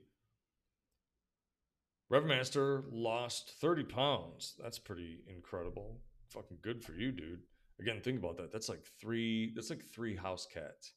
Revmaster 2.08 2.84
lost 2.92 3.50
30 3.60 3.82
pounds. 3.82 4.54
That's 4.62 4.78
pretty 4.78 5.24
incredible. 5.26 6.02
Fucking 6.28 6.58
good 6.62 6.84
for 6.84 6.92
you, 6.92 7.10
dude. 7.10 7.40
Again, 7.82 8.00
think 8.00 8.20
about 8.20 8.36
that. 8.36 8.52
That's 8.52 8.68
like 8.68 8.84
three 9.00 9.52
that's 9.56 9.68
like 9.70 9.82
three 9.82 10.14
house 10.14 10.46
cats. 10.46 10.92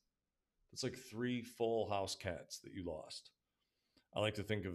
That's 0.72 0.84
like 0.84 0.96
three 0.96 1.42
full 1.42 1.90
house 1.90 2.16
cats 2.16 2.60
that 2.60 2.74
you 2.74 2.86
lost. 2.86 3.32
I 4.16 4.20
like 4.20 4.36
to 4.36 4.44
think 4.44 4.66
of 4.66 4.74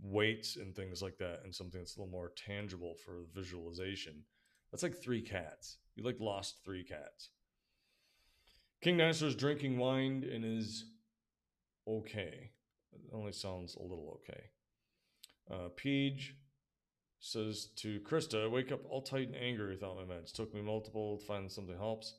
weights 0.00 0.56
and 0.56 0.76
things 0.76 1.02
like 1.02 1.18
that 1.18 1.40
and 1.42 1.52
something 1.52 1.80
that's 1.80 1.96
a 1.96 1.98
little 2.00 2.12
more 2.12 2.32
tangible 2.36 2.94
for 3.04 3.24
visualization. 3.34 4.22
That's 4.70 4.84
like 4.84 4.94
three 4.94 5.22
cats. 5.22 5.78
You 5.96 6.04
like 6.04 6.20
lost 6.20 6.58
three 6.64 6.84
cats. 6.84 7.30
King 8.80 8.98
Dinosaur's 8.98 9.34
drinking 9.34 9.76
wine 9.76 10.24
and 10.32 10.44
is 10.44 10.84
okay. 11.88 12.52
It 12.92 13.00
only 13.12 13.32
sounds 13.32 13.74
a 13.74 13.82
little 13.82 14.20
okay. 14.22 14.44
Uh, 15.50 15.68
Peach 15.74 16.36
says 17.20 17.68
to 17.76 18.00
Krista, 18.00 18.44
I 18.44 18.48
wake 18.48 18.72
up 18.72 18.80
all 18.88 19.02
tight 19.02 19.28
and 19.28 19.36
angry 19.36 19.70
without 19.70 19.96
my 19.96 20.02
meds. 20.02 20.32
Took 20.32 20.54
me 20.54 20.62
multiple 20.62 21.18
to 21.18 21.24
find 21.24 21.50
something 21.50 21.76
helps. 21.76 22.14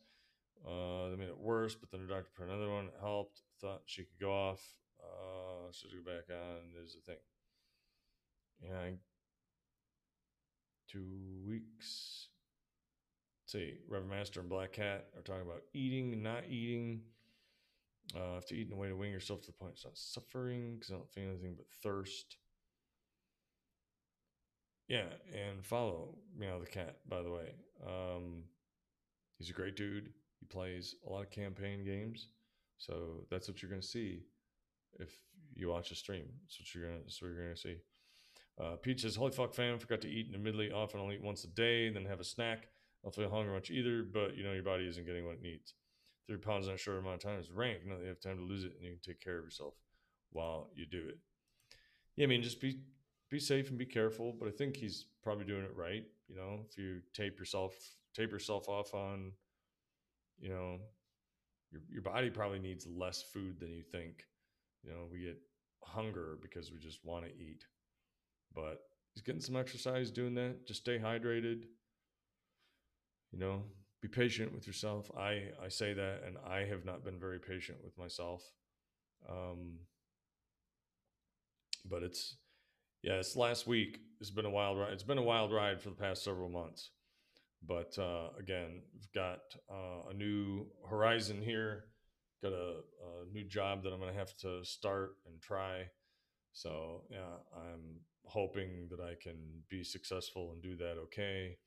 Uh, 0.66 1.10
they 1.10 1.16
made 1.16 1.30
it 1.30 1.40
worse, 1.40 1.76
but 1.76 1.92
then 1.92 2.02
her 2.02 2.08
doctor 2.08 2.30
put 2.38 2.48
another 2.48 2.70
one. 2.70 2.86
It 2.86 2.94
helped. 3.02 3.42
Thought 3.60 3.82
she 3.86 4.04
could 4.04 4.20
go 4.20 4.32
off. 4.32 4.62
Uh, 5.02 5.72
she 5.72 5.88
go 5.90 6.12
back 6.12 6.30
on. 6.30 6.74
There's 6.76 6.96
the 6.96 7.02
thing. 7.02 7.20
Yeah, 8.64 8.92
two 10.92 11.06
weeks. 11.48 12.28
Let's 13.44 13.54
see, 13.54 13.74
Reverend 13.88 14.12
Master 14.12 14.40
and 14.40 14.50
Black 14.50 14.74
Cat 14.74 15.08
are 15.16 15.24
talking 15.24 15.42
about 15.42 15.64
eating 15.74 16.22
not 16.22 16.44
eating. 16.48 17.02
Uh, 18.16 18.36
have 18.36 18.46
to 18.46 18.56
eat 18.56 18.68
in 18.68 18.74
a 18.74 18.76
way 18.76 18.90
to 18.90 18.96
wing 18.96 19.12
yourself 19.12 19.42
to 19.42 19.48
the 19.48 19.54
point 19.54 19.74
it's 19.74 19.86
not 19.86 19.98
suffering 19.98 20.76
because 20.76 20.92
I 20.92 20.96
don't 20.96 21.10
feel 21.10 21.30
anything 21.30 21.56
but 21.56 21.66
thirst. 21.82 22.38
Yeah, 24.88 25.06
and 25.34 25.66
follow 25.66 26.16
Meow 26.38 26.60
the 26.60 26.66
Cat, 26.66 26.98
by 27.08 27.22
the 27.22 27.32
way. 27.32 27.54
Um, 27.86 28.44
he's 29.38 29.50
a 29.50 29.54
great 29.54 29.76
dude. 29.76 30.12
He 30.40 30.46
plays 30.46 30.96
a 31.08 31.12
lot 31.12 31.24
of 31.24 31.30
campaign 31.30 31.84
games. 31.84 32.28
So 32.78 33.26
that's 33.30 33.48
what 33.48 33.62
you're 33.62 33.70
going 33.70 33.82
to 33.82 33.88
see 33.88 34.24
if 35.00 35.18
you 35.54 35.70
watch 35.70 35.92
a 35.92 35.96
stream. 35.96 36.26
That's 36.44 36.60
what 36.60 36.74
you're 36.74 36.86
going 36.86 36.98
to, 36.98 37.04
that's 37.04 37.22
what 37.22 37.30
you're 37.30 37.44
going 37.44 37.56
to 37.56 37.62
see. 37.62 37.78
Uh, 38.60 38.76
Peach 38.76 39.02
says, 39.02 39.16
Holy 39.16 39.32
fuck, 39.32 39.54
fam, 39.54 39.80
forgot 39.80 40.02
to 40.02 40.10
eat 40.10 40.28
intermittently. 40.30 40.72
Often 40.72 41.00
I'll 41.00 41.12
eat 41.12 41.24
once 41.24 41.44
a 41.44 41.48
day, 41.48 41.90
then 41.90 42.06
have 42.06 42.20
a 42.20 42.26
snack. 42.26 42.64
I 42.64 43.08
don't 43.08 43.16
feel 43.16 43.30
hungry 43.30 43.54
much 43.54 43.72
either, 43.72 44.04
but 44.04 44.36
you 44.36 44.44
know, 44.44 44.54
your 44.54 44.64
body 44.64 44.88
isn't 44.88 45.06
getting 45.06 45.26
what 45.26 45.36
it 45.36 45.42
needs. 45.42 45.74
Three 46.28 46.38
pounds 46.38 46.68
in 46.68 46.74
a 46.74 46.78
short 46.78 47.00
amount 47.00 47.16
of 47.16 47.22
time 47.22 47.40
is 47.40 47.50
rank. 47.50 47.80
You 47.84 47.92
know, 47.92 48.00
you 48.00 48.08
have 48.08 48.20
time 48.20 48.38
to 48.38 48.44
lose 48.44 48.64
it 48.64 48.74
and 48.76 48.84
you 48.84 48.92
can 48.92 49.00
take 49.02 49.22
care 49.22 49.40
of 49.40 49.46
yourself 49.46 49.74
while 50.32 50.70
you 50.76 50.86
do 50.86 51.08
it. 51.08 51.18
Yeah, 52.16 52.26
I 52.26 52.28
mean, 52.28 52.44
just 52.44 52.62
be 52.62 52.80
be 53.32 53.40
safe 53.40 53.70
and 53.70 53.80
be 53.80 53.86
careful. 53.86 54.36
But 54.38 54.50
I 54.50 54.52
think 54.52 54.78
he's 54.78 55.06
probably 55.24 55.46
doing 55.46 55.64
it 55.64 55.76
right. 55.76 56.06
You 56.28 56.36
know, 56.36 56.60
if 56.70 56.78
you 56.78 57.02
tape 57.14 57.40
yourself 57.40 57.74
tape 58.16 58.32
yourself 58.32 58.68
off 58.70 58.94
on, 58.94 59.32
you 60.40 60.50
know, 60.50 60.78
your 61.72 61.82
your 61.90 62.02
body 62.02 62.30
probably 62.30 62.60
needs 62.60 62.86
less 62.88 63.24
food 63.24 63.60
than 63.60 63.72
you 63.72 63.84
think. 63.84 64.26
You 64.84 64.92
know, 64.92 65.08
we 65.12 65.22
get 65.22 65.40
hunger 65.84 66.38
because 66.42 66.72
we 66.72 66.80
just 66.80 67.00
want 67.04 67.26
to 67.26 67.32
eat. 67.32 67.66
But 68.56 68.82
he's 69.14 69.24
getting 69.24 69.42
some 69.42 69.56
exercise 69.56 70.12
doing 70.12 70.34
that. 70.36 70.66
Just 70.68 70.82
stay 70.82 71.00
hydrated. 71.00 71.64
You 73.32 73.40
know, 73.40 73.64
be 74.02 74.08
patient 74.08 74.54
with 74.54 74.68
yourself. 74.68 75.10
I 75.18 75.52
I 75.64 75.70
say 75.70 75.94
that, 75.94 76.24
and 76.26 76.38
I 76.46 76.66
have 76.66 76.86
not 76.86 77.04
been 77.04 77.20
very 77.20 77.40
patient 77.40 77.80
with 77.84 77.98
myself. 77.98 78.44
Um, 79.30 79.80
but 81.86 82.04
it's 82.04 82.36
yeah, 83.04 83.18
this 83.18 83.36
last 83.36 83.68
week 83.68 84.00
It's 84.20 84.30
been 84.30 84.46
a 84.46 84.50
wild 84.50 84.78
ride. 84.78 84.94
It's 84.94 85.04
been 85.04 85.18
a 85.18 85.24
wild 85.24 85.52
ride 85.52 85.82
for 85.82 85.90
the 85.90 85.96
past 85.96 86.24
several 86.24 86.50
months. 86.50 86.92
But 87.66 87.98
uh, 87.98 88.30
again, 88.40 88.82
we've 88.94 89.12
got 89.14 89.40
uh, 89.70 90.10
a 90.10 90.14
new 90.14 90.68
horizon 90.88 91.42
here. 91.42 91.86
Got 92.44 92.54
a, 92.54 92.82
a 93.04 93.32
new 93.32 93.44
job 93.44 93.84
that 93.84 93.94
I'm 93.94 94.00
going 94.00 94.12
to 94.12 94.18
have 94.18 94.36
to 94.38 94.64
start 94.64 95.18
and 95.28 95.42
try. 95.42 95.86
So 96.54 97.04
yeah, 97.10 97.38
I'm 97.56 98.02
hoping 98.26 98.88
that 98.90 99.00
I 99.00 99.16
can 99.22 99.64
be 99.70 99.84
successful 99.84 100.52
and 100.54 100.62
do 100.62 100.76
that 100.78 100.98
okay. 101.06 101.58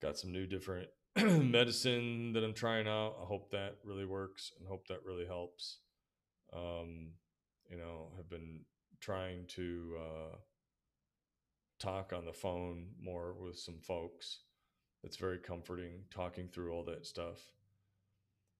Got 0.00 0.18
some 0.18 0.32
new 0.32 0.46
different 0.46 0.88
medicine 1.16 2.32
that 2.32 2.44
I'm 2.44 2.54
trying 2.54 2.88
out. 2.88 3.16
I 3.20 3.26
hope 3.26 3.50
that 3.50 3.76
really 3.84 4.06
works 4.06 4.52
and 4.58 4.66
hope 4.68 4.86
that 4.88 5.04
really 5.04 5.26
helps. 5.26 5.80
Um, 6.54 7.12
you 7.70 7.76
know, 7.76 8.12
have 8.16 8.28
been 8.28 8.60
trying 9.00 9.46
to 9.46 9.96
uh, 9.98 10.36
talk 11.78 12.12
on 12.12 12.24
the 12.24 12.32
phone 12.32 12.88
more 13.02 13.34
with 13.34 13.58
some 13.58 13.78
folks. 13.80 14.40
It's 15.02 15.16
very 15.16 15.38
comforting 15.38 16.04
talking 16.10 16.48
through 16.48 16.72
all 16.72 16.84
that 16.84 17.06
stuff. 17.06 17.38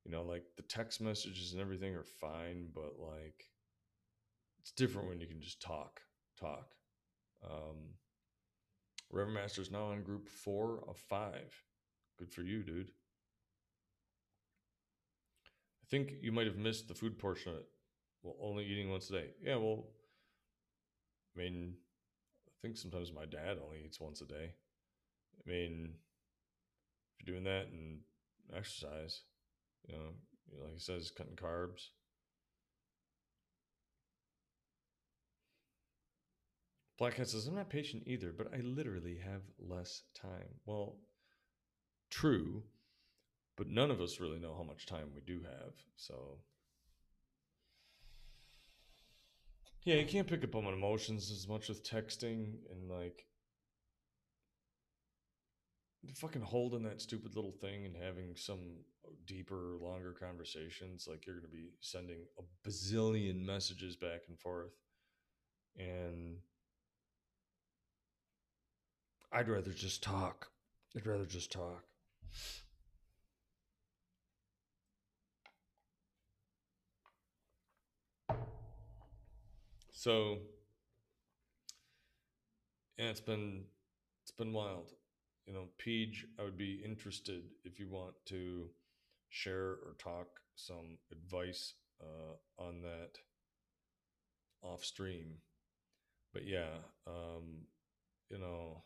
You 0.05 0.12
know, 0.12 0.22
like 0.22 0.45
the 0.57 0.62
text 0.62 1.01
messages 1.01 1.53
and 1.53 1.61
everything 1.61 1.95
are 1.95 2.05
fine, 2.05 2.68
but 2.74 2.95
like 2.99 3.51
it's 4.61 4.72
different 4.72 5.09
when 5.09 5.20
you 5.20 5.26
can 5.26 5.41
just 5.41 5.61
talk, 5.61 6.01
talk. 6.38 6.74
Um, 7.45 7.95
Reverend 9.11 9.34
Master's 9.34 9.70
now 9.70 9.86
on 9.86 10.03
group 10.03 10.28
four 10.28 10.84
of 10.88 10.97
five. 10.97 11.55
Good 12.18 12.32
for 12.32 12.43
you, 12.43 12.62
dude. 12.62 12.91
I 15.82 15.86
think 15.91 16.12
you 16.22 16.32
might 16.32 16.47
have 16.47 16.57
missed 16.57 16.88
the 16.88 16.95
food 16.95 17.18
portion 17.18 17.53
of 17.53 17.59
it. 17.59 17.66
Well, 18.22 18.36
only 18.41 18.64
eating 18.64 18.91
once 18.91 19.11
a 19.11 19.14
day. 19.14 19.26
Yeah, 19.43 19.57
well, 19.57 19.86
I 21.35 21.39
mean, 21.39 21.74
I 22.49 22.53
think 22.62 22.76
sometimes 22.76 23.12
my 23.12 23.24
dad 23.24 23.59
only 23.64 23.83
eats 23.85 24.01
once 24.01 24.20
a 24.20 24.26
day. 24.26 24.55
I 25.47 25.51
mean, 25.51 25.95
if 27.18 27.26
you're 27.26 27.35
doing 27.35 27.45
that 27.45 27.68
and 27.72 28.01
exercise, 28.55 29.22
you 29.89 29.95
know, 29.95 30.62
like 30.62 30.74
he 30.74 30.78
says, 30.78 31.11
cutting 31.11 31.37
carbs. 31.37 31.89
Black 36.99 37.14
Cat 37.14 37.28
says, 37.28 37.47
I'm 37.47 37.55
not 37.55 37.70
patient 37.70 38.03
either, 38.07 38.31
but 38.31 38.49
I 38.53 38.61
literally 38.61 39.18
have 39.24 39.41
less 39.59 40.03
time. 40.14 40.59
Well, 40.66 40.97
true, 42.11 42.62
but 43.57 43.68
none 43.68 43.91
of 43.91 44.03
us 44.03 44.20
really 44.20 44.39
know 44.39 44.55
how 44.55 44.64
much 44.64 44.85
time 44.85 45.09
we 45.14 45.22
do 45.22 45.41
have. 45.41 45.72
So 45.97 46.41
Yeah, 49.85 49.95
you 49.97 50.07
can't 50.07 50.26
pick 50.26 50.45
up 50.45 50.55
on 50.55 50.66
emotions 50.66 51.31
as 51.31 51.49
much 51.49 51.68
with 51.68 51.89
texting 51.89 52.57
and 52.70 52.91
like 52.91 53.24
fucking 56.14 56.43
holding 56.43 56.83
that 56.83 57.01
stupid 57.01 57.35
little 57.35 57.53
thing 57.53 57.87
and 57.87 57.97
having 57.97 58.35
some 58.37 58.59
deeper, 59.26 59.76
longer 59.81 60.12
conversations. 60.12 61.07
Like 61.09 61.26
you're 61.26 61.37
going 61.37 61.51
to 61.51 61.57
be 61.57 61.70
sending 61.81 62.18
a 62.39 62.68
bazillion 62.68 63.45
messages 63.45 63.97
back 63.97 64.22
and 64.28 64.39
forth. 64.39 64.72
And 65.78 66.39
I'd 69.33 69.49
rather 69.49 69.72
just 69.72 70.03
talk. 70.03 70.51
I'd 70.97 71.07
rather 71.07 71.26
just 71.26 71.53
talk. 71.53 71.85
So, 80.01 80.38
yeah, 82.98 83.07
it's 83.07 83.20
been 83.20 83.64
it's 84.22 84.30
been 84.30 84.53
wild. 84.53 84.92
You 85.46 85.55
know, 85.55 85.68
Peach, 85.78 86.26
I 86.38 86.42
would 86.44 86.59
be 86.59 86.80
interested 86.84 87.42
if 87.64 87.80
you 87.80 87.88
want 87.88 88.14
to 88.26 88.68
share 89.30 89.70
or 89.70 89.96
talk 89.98 90.28
some 90.57 90.98
advice 91.12 91.74
uh, 92.01 92.62
on 92.62 92.82
that 92.82 93.18
off 94.62 94.84
stream. 94.84 95.38
But 96.32 96.46
yeah, 96.46 96.78
um, 97.07 97.66
you 98.30 98.38
know, 98.38 98.84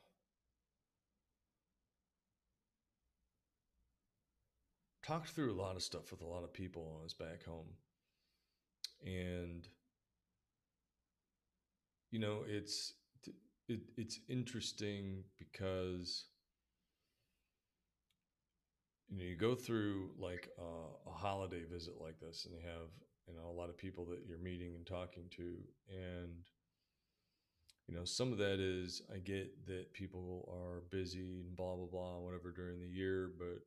talked 5.05 5.29
through 5.29 5.53
a 5.53 5.55
lot 5.63 5.77
of 5.77 5.85
stuff 5.85 6.11
with 6.11 6.21
a 6.21 6.27
lot 6.27 6.43
of 6.43 6.53
people 6.53 6.85
when 6.87 7.01
I 7.01 7.05
was 7.05 7.15
back 7.15 7.45
home. 7.45 7.77
And 9.05 9.69
you 12.15 12.21
know, 12.21 12.45
it's 12.47 12.95
it, 13.69 13.81
it's 13.97 14.21
interesting 14.29 15.25
because 15.37 16.27
you 19.09 19.19
know 19.19 19.25
you 19.25 19.35
go 19.35 19.57
through 19.57 20.11
like 20.17 20.49
a, 20.57 21.11
a 21.11 21.13
holiday 21.13 21.65
visit 21.65 21.95
like 22.01 22.21
this 22.21 22.47
and 22.47 22.55
you 22.55 22.61
have 22.65 22.89
you 23.27 23.35
know 23.35 23.51
a 23.51 23.59
lot 23.59 23.69
of 23.69 23.77
people 23.77 24.05
that 24.05 24.21
you're 24.29 24.39
meeting 24.39 24.77
and 24.77 24.87
talking 24.87 25.25
to 25.29 25.57
and 25.89 26.51
you 27.89 27.95
know 27.97 28.05
some 28.05 28.31
of 28.31 28.39
that 28.39 28.61
is 28.61 29.03
i 29.13 29.19
get 29.19 29.67
that 29.67 29.93
people 29.93 30.49
are 30.53 30.83
busy 30.91 31.43
and 31.45 31.57
blah 31.57 31.75
blah 31.75 31.87
blah 31.87 32.19
whatever 32.19 32.53
during 32.53 32.79
the 32.79 32.87
year 32.87 33.33
but 33.39 33.59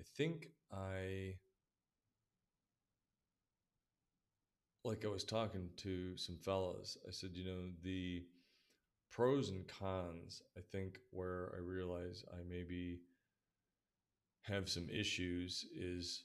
I 0.00 0.04
think 0.16 0.48
I 0.72 1.34
like 4.84 5.04
I 5.04 5.08
was 5.08 5.24
talking 5.24 5.68
to 5.78 6.16
some 6.16 6.36
fellas. 6.36 6.96
I 7.06 7.10
said, 7.10 7.30
you 7.34 7.44
know, 7.44 7.70
the 7.82 8.24
pros 9.10 9.50
and 9.50 9.66
cons, 9.66 10.42
I 10.56 10.60
think 10.60 10.98
where 11.10 11.52
I 11.56 11.60
realize 11.60 12.24
I 12.32 12.42
maybe 12.48 13.00
have 14.42 14.68
some 14.68 14.88
issues 14.88 15.66
is, 15.76 16.24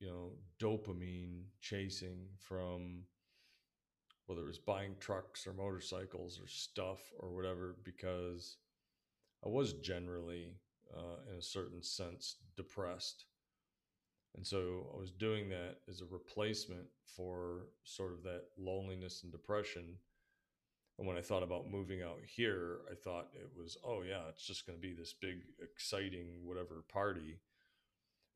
you 0.00 0.08
know, 0.08 0.32
dopamine 0.58 1.42
chasing 1.60 2.26
from 2.38 3.04
whether 4.26 4.42
it 4.42 4.46
was 4.46 4.58
buying 4.58 4.96
trucks 4.98 5.46
or 5.46 5.52
motorcycles 5.52 6.40
or 6.42 6.48
stuff 6.48 7.00
or 7.18 7.34
whatever, 7.34 7.76
because 7.84 8.56
I 9.44 9.48
was 9.48 9.74
generally 9.74 10.54
uh, 10.96 11.30
in 11.30 11.38
a 11.38 11.42
certain 11.42 11.82
sense, 11.82 12.36
depressed. 12.56 13.26
And 14.34 14.46
so 14.46 14.90
I 14.94 14.98
was 14.98 15.12
doing 15.12 15.48
that 15.50 15.78
as 15.88 16.00
a 16.00 16.06
replacement 16.06 16.86
for 17.16 17.68
sort 17.84 18.12
of 18.12 18.22
that 18.24 18.42
loneliness 18.58 19.22
and 19.22 19.30
depression. 19.30 19.96
And 20.98 21.06
when 21.06 21.16
I 21.16 21.22
thought 21.22 21.42
about 21.42 21.70
moving 21.70 22.02
out 22.02 22.20
here, 22.24 22.78
I 22.90 22.94
thought 22.94 23.28
it 23.34 23.50
was, 23.56 23.76
oh, 23.84 24.02
yeah, 24.02 24.22
it's 24.28 24.46
just 24.46 24.66
going 24.66 24.78
to 24.78 24.82
be 24.82 24.92
this 24.92 25.12
big, 25.12 25.38
exciting, 25.62 26.44
whatever 26.44 26.84
party. 26.92 27.38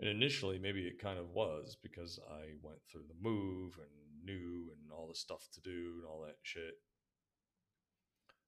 And 0.00 0.08
initially, 0.08 0.58
maybe 0.58 0.86
it 0.86 1.02
kind 1.02 1.18
of 1.18 1.30
was 1.30 1.76
because 1.82 2.20
I 2.30 2.54
went 2.62 2.78
through 2.90 3.04
the 3.08 3.28
move 3.28 3.78
and 3.78 4.24
knew 4.24 4.70
and 4.70 4.92
all 4.92 5.08
the 5.08 5.14
stuff 5.14 5.48
to 5.54 5.60
do 5.60 5.94
and 5.98 6.04
all 6.06 6.20
that 6.26 6.36
shit. 6.42 6.74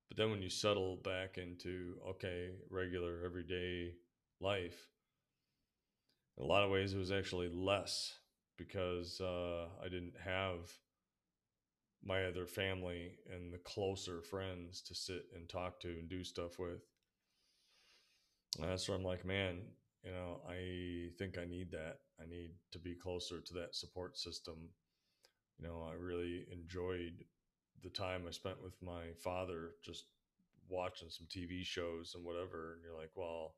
But 0.08 0.16
then 0.16 0.30
when 0.30 0.42
you 0.42 0.50
settle 0.50 0.96
back 0.96 1.38
into, 1.38 1.94
okay, 2.10 2.50
regular, 2.68 3.22
everyday 3.24 3.94
life, 4.40 4.89
in 6.40 6.46
a 6.46 6.48
lot 6.48 6.64
of 6.64 6.70
ways, 6.70 6.94
it 6.94 6.98
was 6.98 7.12
actually 7.12 7.50
less 7.52 8.14
because 8.56 9.20
uh, 9.20 9.66
I 9.82 9.84
didn't 9.84 10.14
have 10.24 10.70
my 12.02 12.24
other 12.24 12.46
family 12.46 13.18
and 13.30 13.52
the 13.52 13.58
closer 13.58 14.22
friends 14.22 14.80
to 14.80 14.94
sit 14.94 15.24
and 15.34 15.48
talk 15.48 15.80
to 15.80 15.88
and 15.88 16.08
do 16.08 16.24
stuff 16.24 16.58
with. 16.58 16.80
And 18.58 18.70
that's 18.70 18.88
where 18.88 18.96
I'm 18.96 19.04
like, 19.04 19.26
man, 19.26 19.58
you 20.02 20.12
know, 20.12 20.40
I 20.48 21.10
think 21.18 21.36
I 21.36 21.44
need 21.44 21.70
that. 21.72 21.98
I 22.18 22.26
need 22.26 22.52
to 22.72 22.78
be 22.78 22.94
closer 22.94 23.40
to 23.40 23.54
that 23.54 23.74
support 23.74 24.16
system. 24.16 24.70
You 25.58 25.68
know, 25.68 25.86
I 25.90 25.94
really 25.94 26.46
enjoyed 26.50 27.22
the 27.82 27.90
time 27.90 28.22
I 28.26 28.30
spent 28.30 28.62
with 28.62 28.74
my 28.82 29.12
father 29.22 29.72
just 29.84 30.04
watching 30.70 31.10
some 31.10 31.26
TV 31.26 31.64
shows 31.64 32.14
and 32.14 32.24
whatever. 32.24 32.74
And 32.74 32.82
you're 32.82 32.98
like, 32.98 33.10
well, 33.14 33.56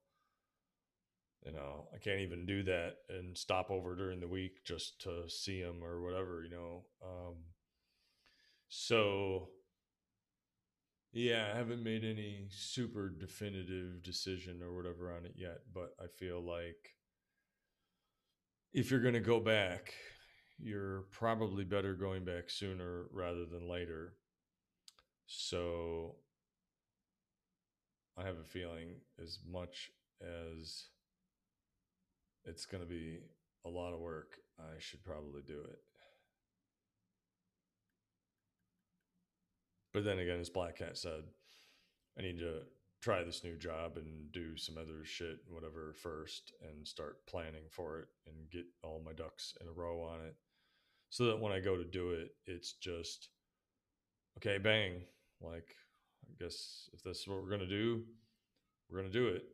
you 1.44 1.52
know, 1.52 1.88
I 1.94 1.98
can't 1.98 2.20
even 2.20 2.46
do 2.46 2.62
that 2.64 2.96
and 3.08 3.36
stop 3.36 3.70
over 3.70 3.96
during 3.96 4.20
the 4.20 4.28
week 4.28 4.64
just 4.64 5.00
to 5.02 5.28
see 5.28 5.58
him 5.60 5.82
or 5.82 6.00
whatever, 6.00 6.44
you 6.44 6.50
know. 6.50 6.84
Um, 7.02 7.34
so, 8.68 9.48
yeah, 11.12 11.50
I 11.52 11.56
haven't 11.56 11.82
made 11.82 12.04
any 12.04 12.46
super 12.50 13.08
definitive 13.08 14.02
decision 14.02 14.62
or 14.62 14.74
whatever 14.74 15.12
on 15.12 15.24
it 15.26 15.34
yet, 15.36 15.58
but 15.74 15.94
I 16.00 16.06
feel 16.06 16.40
like 16.40 16.96
if 18.72 18.90
you're 18.90 19.00
going 19.00 19.14
to 19.14 19.20
go 19.20 19.40
back, 19.40 19.94
you're 20.58 21.02
probably 21.10 21.64
better 21.64 21.94
going 21.94 22.24
back 22.24 22.48
sooner 22.48 23.06
rather 23.12 23.44
than 23.44 23.68
later. 23.68 24.14
So 25.26 26.16
I 28.16 28.24
have 28.24 28.38
a 28.38 28.44
feeling 28.44 29.00
as 29.20 29.38
much 29.50 29.90
as 30.20 30.84
it's 32.44 32.66
going 32.66 32.82
to 32.82 32.88
be 32.88 33.20
a 33.64 33.68
lot 33.68 33.92
of 33.92 34.00
work, 34.00 34.38
I 34.58 34.78
should 34.78 35.04
probably 35.04 35.42
do 35.46 35.60
it. 35.60 35.78
But 39.92 40.04
then 40.04 40.18
again, 40.18 40.40
as 40.40 40.48
Black 40.48 40.78
Cat 40.78 40.96
said, 40.96 41.24
I 42.18 42.22
need 42.22 42.38
to 42.38 42.62
try 43.02 43.22
this 43.22 43.44
new 43.44 43.56
job 43.56 43.96
and 43.96 44.30
do 44.32 44.56
some 44.56 44.78
other 44.78 45.04
shit, 45.04 45.40
whatever, 45.48 45.94
first 46.02 46.52
and 46.62 46.86
start 46.86 47.26
planning 47.26 47.64
for 47.70 47.98
it 47.98 48.08
and 48.26 48.50
get 48.50 48.64
all 48.82 49.02
my 49.04 49.12
ducks 49.12 49.54
in 49.60 49.68
a 49.68 49.72
row 49.72 50.02
on 50.02 50.24
it 50.24 50.36
so 51.10 51.26
that 51.26 51.40
when 51.40 51.52
I 51.52 51.60
go 51.60 51.76
to 51.76 51.84
do 51.84 52.12
it, 52.12 52.34
it's 52.46 52.72
just 52.72 53.28
okay, 54.38 54.58
bang. 54.58 55.02
Like, 55.42 55.74
I 56.24 56.42
guess 56.42 56.88
if 56.94 57.02
this 57.02 57.20
is 57.20 57.28
what 57.28 57.42
we're 57.42 57.48
going 57.48 57.60
to 57.60 57.66
do, 57.66 58.02
we're 58.88 59.00
going 59.00 59.12
to 59.12 59.18
do 59.18 59.28
it. 59.28 59.44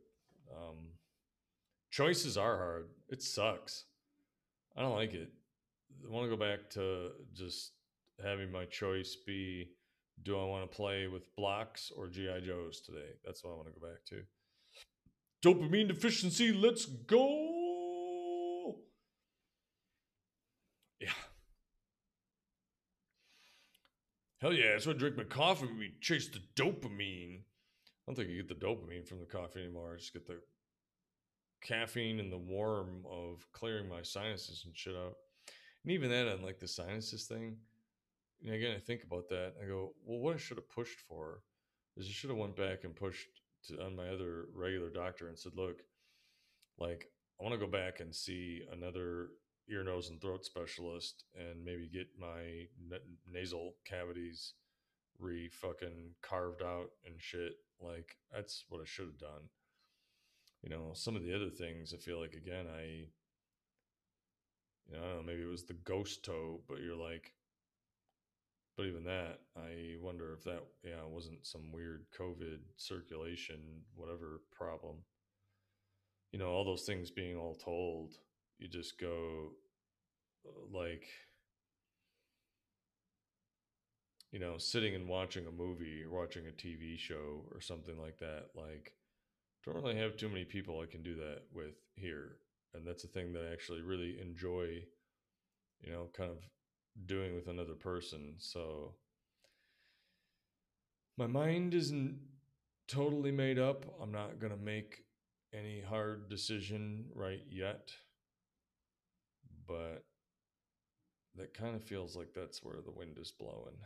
Um, 0.55 0.77
choices 1.91 2.37
are 2.37 2.57
hard. 2.57 2.89
It 3.09 3.23
sucks. 3.23 3.85
I 4.77 4.83
don't 4.83 4.95
like 4.95 5.15
it. 5.15 5.31
I 6.07 6.11
want 6.13 6.31
to 6.31 6.37
go 6.37 6.41
back 6.41 6.71
to 6.71 7.11
just 7.35 7.73
having 8.23 8.53
my 8.53 8.65
choice 8.65 9.17
be 9.27 9.71
do 10.25 10.39
I 10.39 10.45
want 10.45 10.69
to 10.69 10.77
play 10.77 11.07
with 11.07 11.35
blocks 11.37 11.93
or 11.97 12.09
GI 12.09 12.41
Joes 12.45 12.81
today? 12.81 13.11
That's 13.25 13.45
what 13.45 13.53
I 13.53 13.57
want 13.57 13.69
to 13.69 13.81
go 13.81 13.87
back 13.87 14.05
to. 14.07 14.23
Dopamine 15.43 15.89
deficiency, 15.89 16.53
let's 16.53 16.87
go. 16.87 18.77
Yeah. 21.01 21.11
Hell 24.41 24.53
yeah, 24.53 24.73
that's 24.73 24.87
why 24.87 24.93
I 24.93 24.97
drink 24.97 25.17
my 25.17 25.25
coffee. 25.25 25.67
We 25.79 25.95
chase 26.01 26.29
the 26.29 26.41
dopamine. 26.61 27.39
I 27.39 27.43
don't 28.07 28.17
think 28.17 28.31
you 28.31 28.43
get 28.43 28.49
the 28.49 28.67
dopamine 28.67 29.07
from 29.07 29.21
the 29.21 29.27
coffee 29.27 29.61
anymore. 29.61 29.93
I 29.95 29.99
just 29.99 30.13
get 30.13 30.27
the 30.27 30.41
caffeine 31.61 32.21
and 32.21 32.33
the 32.33 32.39
warm 32.39 33.05
of 33.11 33.47
clearing 33.53 33.89
my 33.89 34.03
sinuses 34.03 34.63
and 34.65 34.77
shit 34.77 34.95
out. 34.95 35.17
And 35.85 35.93
even 35.93 36.11
that 36.11 36.29
on 36.29 36.43
like 36.43 36.59
the 36.59 36.69
sinuses 36.69 37.25
thing, 37.25 37.57
and 38.45 38.55
again, 38.55 38.75
I 38.77 38.81
think 38.81 39.03
about 39.03 39.29
that. 39.31 39.55
I 39.63 39.67
go, 39.67 39.95
well, 40.05 40.21
what 40.21 40.35
I 40.35 40.39
should 40.39 40.59
have 40.59 40.69
pushed 40.69 41.01
for 41.01 41.43
is 41.97 42.07
I 42.07 42.11
should 42.11 42.31
have 42.31 42.39
went 42.39 42.57
back 42.57 42.85
and 42.85 42.95
pushed 42.95 43.29
to, 43.67 43.83
on 43.83 43.97
my 43.97 44.09
other 44.09 44.47
regular 44.55 44.91
doctor 44.91 45.29
and 45.29 45.39
said, 45.39 45.53
look, 45.57 45.83
like 46.79 47.11
I 47.41 47.45
want 47.45 47.55
to 47.55 47.65
go 47.65 47.71
back 47.71 48.01
and 48.01 48.15
see 48.15 48.63
another 48.73 49.29
ear, 49.71 49.83
nose, 49.83 50.11
and 50.11 50.21
throat 50.21 50.45
specialist 50.45 51.25
and 51.37 51.65
maybe 51.65 51.89
get 51.89 52.07
my 52.19 52.67
nasal 53.31 53.75
cavities 53.85 54.55
re 55.19 55.49
fucking 55.49 56.15
carved 56.23 56.63
out 56.63 56.91
and 57.05 57.17
shit. 57.19 57.57
Like 57.81 58.17
that's 58.33 58.65
what 58.69 58.81
I 58.81 58.85
should 58.85 59.07
have 59.07 59.19
done 59.19 59.49
you 60.63 60.71
know, 60.71 60.91
some 60.95 61.17
of 61.17 61.23
the 61.23 61.35
other 61.35 61.51
things, 61.51 61.95
I 61.95 61.99
feel 61.99 62.21
like 62.21 62.35
again, 62.35 62.67
I, 62.67 63.07
you 64.87 64.97
know, 64.97 65.05
I 65.05 65.09
know, 65.17 65.23
maybe 65.25 65.43
it 65.43 65.51
was 65.51 65.65
the 65.65 65.75
ghost 65.75 66.25
toe, 66.25 66.61
but 66.69 66.81
you're 66.81 66.97
like, 66.97 67.33
but 68.77 68.87
even 68.87 69.05
that, 69.05 69.41
I 69.57 69.97
wonder 70.01 70.33
if 70.33 70.45
that 70.45 70.63
yeah 70.85 71.05
wasn't 71.05 71.45
some 71.45 71.73
weird 71.73 72.07
COVID 72.17 72.59
circulation 72.77 73.59
whatever 73.97 74.41
problem. 74.53 74.97
You 76.33 76.39
know, 76.39 76.49
all 76.49 76.65
those 76.65 76.85
things 76.85 77.11
being 77.11 77.37
all 77.37 77.55
told, 77.55 78.15
you 78.59 78.69
just 78.69 79.01
go 79.01 79.51
uh, 80.47 80.77
like 80.77 81.07
you 84.31 84.39
know, 84.39 84.59
sitting 84.59 84.95
and 84.95 85.09
watching 85.09 85.47
a 85.47 85.51
movie 85.51 86.05
watching 86.07 86.47
a 86.47 86.51
TV 86.51 86.99
show 86.99 87.45
or 87.53 87.61
something 87.61 87.99
like 87.99 88.19
that, 88.19 88.51
like 88.55 88.93
don't 89.65 89.77
really 89.77 89.97
have 89.97 90.17
too 90.17 90.29
many 90.29 90.45
people 90.45 90.81
I 90.81 90.91
can 90.91 91.03
do 91.03 91.15
that 91.17 91.43
with 91.53 91.75
here. 91.97 92.37
And 92.75 92.87
that's 92.87 93.05
a 93.05 93.09
thing 93.09 93.33
that 93.33 93.43
I 93.49 93.53
actually 93.53 93.83
really 93.83 94.19
enjoy, 94.21 94.85
you 95.81 95.93
know, 95.93 96.09
kind 96.17 96.31
of 96.31 96.39
doing 97.07 97.35
with 97.35 97.49
another 97.49 97.75
person. 97.75 98.35
So 98.39 98.95
my 101.17 101.27
mind 101.27 101.75
isn't 101.75 102.19
totally 102.87 103.33
made 103.33 103.59
up. 103.59 103.85
I'm 104.01 104.13
not 104.13 104.39
going 104.39 104.53
to 104.53 104.63
make 104.63 105.05
any 105.53 105.81
hard 105.81 106.29
decision 106.29 107.07
right 107.15 107.43
yet. 107.51 107.91
But 109.67 110.05
that 111.37 111.55
kind 111.55 111.77
of 111.77 111.85
feels 111.85 112.17
like 112.17 112.33
that's 112.35 112.63
where 112.63 112.81
the 112.85 112.91
wind 112.91 113.19
is 113.21 113.33
blowing. 113.33 113.77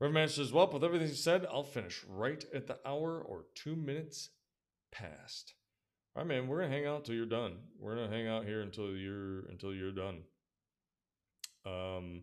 Riverman 0.00 0.28
says, 0.28 0.52
Well, 0.52 0.70
with 0.72 0.82
everything 0.82 1.08
said, 1.08 1.46
I'll 1.50 1.62
finish 1.62 2.04
right 2.08 2.42
at 2.54 2.66
the 2.66 2.78
hour 2.86 3.20
or 3.20 3.44
two 3.54 3.76
minutes 3.76 4.30
past. 4.90 5.54
All 6.16 6.22
right, 6.22 6.28
man, 6.28 6.48
we're 6.48 6.62
gonna 6.62 6.74
hang 6.74 6.86
out 6.86 7.04
till 7.04 7.14
you're 7.14 7.26
done. 7.26 7.58
We're 7.78 7.96
gonna 7.96 8.08
hang 8.08 8.26
out 8.26 8.44
here 8.44 8.62
until 8.62 8.96
you're 8.96 9.46
until 9.46 9.74
you're 9.74 9.92
done. 9.92 10.22
Um 11.66 12.22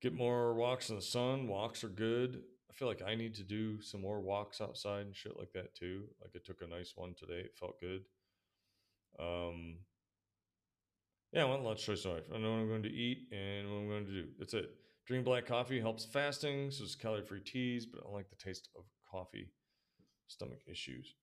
get 0.00 0.14
more 0.14 0.54
walks 0.54 0.90
in 0.90 0.96
the 0.96 1.02
sun. 1.02 1.48
Walks 1.48 1.82
are 1.82 1.88
good. 1.88 2.42
I 2.70 2.74
feel 2.74 2.88
like 2.88 3.02
I 3.02 3.16
need 3.16 3.34
to 3.36 3.42
do 3.42 3.80
some 3.82 4.00
more 4.00 4.20
walks 4.20 4.60
outside 4.60 5.06
and 5.06 5.16
shit 5.16 5.36
like 5.36 5.52
that 5.54 5.74
too. 5.74 6.04
Like 6.20 6.30
I 6.36 6.38
took 6.44 6.62
a 6.62 6.66
nice 6.66 6.92
one 6.94 7.14
today. 7.18 7.40
It 7.40 7.56
felt 7.58 7.80
good. 7.80 8.02
Um 9.18 9.78
yeah, 11.32 11.42
I 11.42 11.46
want 11.46 11.64
lunch 11.64 11.84
choice 11.84 12.04
life. 12.04 12.22
I 12.32 12.38
know 12.38 12.52
what 12.52 12.60
I'm 12.60 12.68
going 12.68 12.84
to 12.84 12.92
eat 12.92 13.26
and 13.32 13.68
what 13.68 13.78
I'm 13.78 13.88
going 13.88 14.06
to 14.06 14.12
do. 14.12 14.28
That's 14.38 14.54
it. 14.54 14.70
Drinking 15.06 15.24
black 15.24 15.46
coffee 15.46 15.80
helps 15.80 16.04
fasting, 16.04 16.70
so 16.70 16.84
it's 16.84 16.94
calorie 16.94 17.22
free 17.22 17.40
teas, 17.40 17.84
but 17.84 18.00
I 18.00 18.04
don't 18.04 18.14
like 18.14 18.30
the 18.30 18.36
taste 18.36 18.68
of 18.76 18.84
coffee. 19.10 19.50
Stomach 20.28 20.60
issues. 20.66 21.14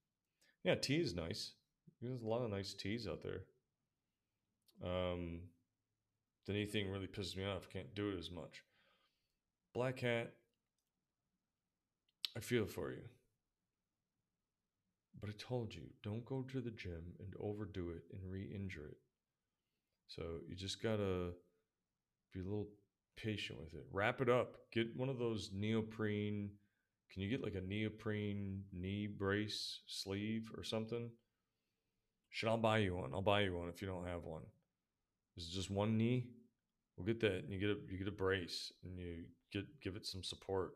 Yeah, 0.64 0.76
tea 0.76 0.98
is 0.98 1.16
nice. 1.16 1.54
There's 2.02 2.22
a 2.22 2.28
lot 2.28 2.44
of 2.44 2.52
nice 2.52 2.74
teas 2.74 3.08
out 3.08 3.24
there. 3.24 3.42
Um, 4.84 5.42
if 6.44 6.50
anything 6.50 6.92
really 6.92 7.08
pisses 7.08 7.36
me 7.36 7.46
off, 7.46 7.70
can't 7.70 7.94
do 7.96 8.10
it 8.10 8.18
as 8.20 8.30
much. 8.32 8.62
Black 9.74 9.98
Cat, 9.98 10.34
I 12.38 12.40
feel 12.40 12.66
for 12.66 12.92
you. 12.92 13.04
But 15.20 15.30
I 15.30 15.34
told 15.38 15.74
you, 15.74 15.84
don't 16.04 16.26
go 16.26 16.44
to 16.44 16.62
the 16.62 16.72
gym 16.72 17.14
and 17.20 17.34
overdo 17.40 17.90
it 17.90 18.04
and 18.14 18.32
re 18.32 18.50
injure 18.54 18.88
it. 18.88 18.98
So 20.08 20.24
you 20.48 20.56
just 20.56 20.82
gotta 20.82 21.32
be 22.34 22.40
a 22.40 22.44
little 22.44 22.68
patient 23.18 23.60
with 23.60 23.74
it. 23.74 23.86
Wrap 23.92 24.22
it 24.22 24.30
up. 24.30 24.58
Get 24.74 24.96
one 24.96 25.10
of 25.10 25.20
those 25.20 25.52
neoprene. 25.54 26.52
Can 27.12 27.22
you 27.22 27.30
get 27.30 27.44
like 27.44 27.56
a 27.56 27.62
neoprene 27.62 28.64
knee 28.72 29.08
brace 29.08 29.82
sleeve 29.88 30.52
or 30.58 30.64
something? 30.64 31.10
Should 32.30 32.50
I'll 32.50 32.58
buy 32.58 32.80
you 32.80 32.96
one? 32.96 33.14
I'll 33.14 33.22
buy 33.22 33.42
you 33.42 33.56
one 33.56 33.70
if 33.70 33.82
you 33.82 33.88
don't 33.88 34.08
have 34.08 34.24
one. 34.24 34.44
Is 35.38 35.48
it 35.48 35.54
just 35.54 35.70
one 35.70 35.98
knee? 35.98 36.28
We'll 36.98 37.06
get 37.06 37.20
that, 37.22 37.44
and 37.44 37.52
you 37.52 37.60
get 37.60 37.70
a 37.70 37.78
you 37.92 37.98
get 37.98 38.08
a 38.08 38.12
brace, 38.12 38.72
and 38.84 38.98
you 38.98 39.26
get 39.52 39.66
give 39.82 39.96
it 39.96 40.06
some 40.06 40.24
support. 40.24 40.72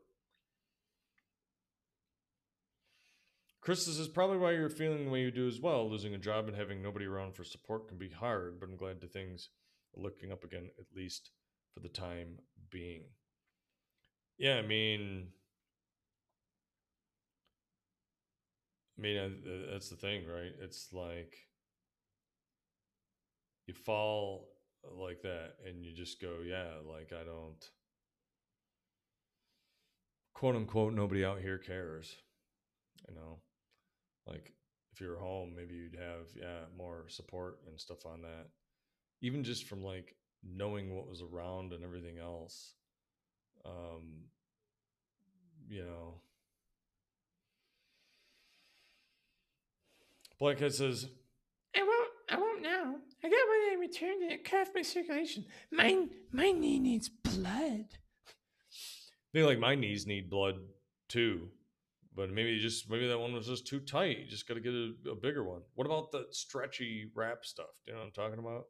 Chris 3.62 3.86
this 3.86 3.98
is 3.98 4.08
probably 4.08 4.38
why 4.38 4.52
you're 4.52 4.70
feeling 4.70 5.06
the 5.06 5.12
way 5.12 5.22
you 5.22 5.32
do 5.32 5.48
as 5.48 5.60
well. 5.60 5.90
Losing 5.90 6.14
a 6.14 6.20
job 6.20 6.48
and 6.48 6.56
having 6.56 6.82
nobody 6.82 7.06
around 7.06 7.36
for 7.36 7.44
support 7.44 7.88
can 7.88 7.98
be 7.98 8.10
hard, 8.10 8.60
but 8.60 8.70
I'm 8.70 8.76
glad 8.76 9.02
to 9.02 9.08
things 9.08 9.50
are 9.98 10.04
looking 10.04 10.32
up 10.32 10.44
again, 10.44 10.70
at 10.78 10.86
least 10.96 11.32
for 11.76 11.82
the 11.82 11.90
time 11.90 12.40
being. 12.72 13.04
Yeah, 14.38 14.56
I 14.56 14.62
mean, 14.62 15.28
I 18.98 19.02
mean 19.02 19.18
uh, 19.18 19.72
that's 19.72 19.90
the 19.90 19.98
thing, 19.98 20.24
right? 20.26 20.54
It's 20.62 20.88
like 20.94 21.36
you 23.68 23.74
fall 23.74 24.48
like 24.98 25.22
that, 25.24 25.56
and 25.68 25.84
you 25.84 25.94
just 25.94 26.22
go, 26.22 26.38
yeah, 26.46 26.76
like 26.90 27.12
I 27.12 27.24
don't, 27.26 27.64
quote 30.34 30.56
unquote, 30.56 30.94
nobody 30.94 31.26
out 31.26 31.42
here 31.42 31.58
cares, 31.58 32.16
you 33.08 33.16
know, 33.16 33.40
like 34.28 34.54
if 34.94 35.02
you're 35.02 35.20
home, 35.20 35.54
maybe 35.56 35.76
you'd 35.76 36.00
have 36.00 36.28
yeah 36.36 36.66
more 36.78 37.06
support 37.10 37.60
and 37.68 37.80
stuff 37.80 38.06
on 38.06 38.22
that, 38.22 38.48
even 39.22 39.44
just 39.44 39.66
from 39.68 39.84
like 39.84 40.16
knowing 40.46 40.96
what 40.96 41.08
was 41.08 41.22
around 41.22 41.74
and 41.74 41.84
everything 41.84 42.18
else 42.20 42.74
um 43.66 44.26
you 45.70 45.84
know 45.84 46.16
Black 50.38 50.58
Cat 50.58 50.74
says 50.74 51.08
I 51.74 51.82
won't. 51.82 52.12
I 52.30 52.38
won't 52.38 52.62
now. 52.62 52.96
I 53.24 53.30
got 53.30 53.32
when 53.32 53.72
I 53.72 53.78
returned 53.80 54.22
and 54.24 54.32
it 54.34 54.44
cuffed 54.44 54.72
my 54.76 54.82
circulation. 54.82 55.46
My 55.72 56.08
my 56.32 56.52
knee 56.52 56.78
needs 56.78 57.08
blood. 57.10 57.86
I 57.90 59.32
think 59.34 59.48
like 59.48 59.60
my 59.60 59.76
knees 59.76 60.06
need 60.06 60.30
blood 60.30 60.56
too 61.08 61.50
but 62.16 62.32
maybe 62.32 62.60
just 62.60 62.90
maybe 62.90 63.08
that 63.08 63.20
one 63.20 63.34
was 63.34 63.48
just 63.48 63.68
too 63.68 63.80
tight 63.80 64.20
you 64.20 64.26
just 64.26 64.48
got 64.48 64.56
to 64.56 64.60
get 64.60 64.74
a, 64.74 64.94
a 65.12 65.16
bigger 65.16 65.44
one 65.44 65.62
what 65.76 65.86
about 65.86 66.12
the 66.12 66.26
stretchy 66.32 67.12
wrap 67.14 67.46
stuff 67.46 67.82
do 67.86 67.92
you 67.92 67.94
know 67.94 68.00
what 68.00 68.06
i'm 68.08 68.12
talking 68.12 68.40
about 68.40 68.66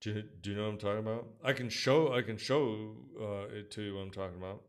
Do 0.00 0.10
you, 0.10 0.22
do 0.40 0.50
you 0.50 0.56
know 0.56 0.62
what 0.62 0.70
I'm 0.70 0.78
talking 0.78 0.98
about? 0.98 1.26
I 1.44 1.52
can 1.52 1.68
show 1.68 2.14
I 2.14 2.22
can 2.22 2.38
show 2.38 2.96
uh, 3.20 3.54
it 3.54 3.70
to 3.72 3.82
you 3.82 3.96
what 3.96 4.02
I'm 4.02 4.10
talking 4.10 4.38
about. 4.38 4.62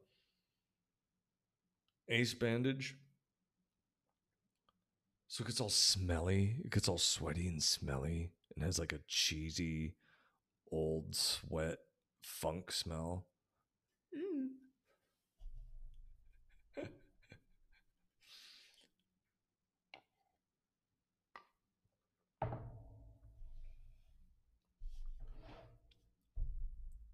Ace 2.10 2.34
bandage. 2.34 2.98
So 5.30 5.44
it 5.44 5.48
gets 5.48 5.62
all 5.62 5.70
smelly. 5.70 6.58
It 6.66 6.72
gets 6.72 6.90
all 6.90 6.98
sweaty 6.98 7.48
and 7.48 7.64
smelly 7.64 8.32
and 8.54 8.66
has 8.66 8.78
like 8.78 8.92
a 8.92 9.00
cheesy, 9.08 9.96
old 10.70 11.16
sweat 11.16 11.78
funk 12.22 12.72
smell. 12.72 13.26
Mm. 14.14 14.50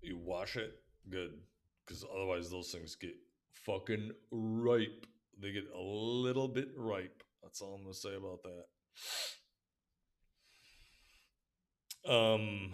You 0.08 0.18
wash 0.18 0.56
it 0.56 0.72
good 1.10 1.34
because 1.86 2.06
otherwise 2.16 2.50
those 2.50 2.72
things 2.72 2.96
get 2.96 3.14
fucking 3.52 4.12
ripe. 4.32 5.06
They 5.38 5.52
get 5.52 5.66
a 5.76 5.82
little 5.82 6.48
bit 6.48 6.70
ripe. 6.78 7.24
That's 7.44 7.60
all 7.62 7.74
I'm 7.76 7.82
gonna 7.82 7.94
say 7.94 8.16
about 8.16 8.40
that. 8.44 8.68
Um. 12.10 12.74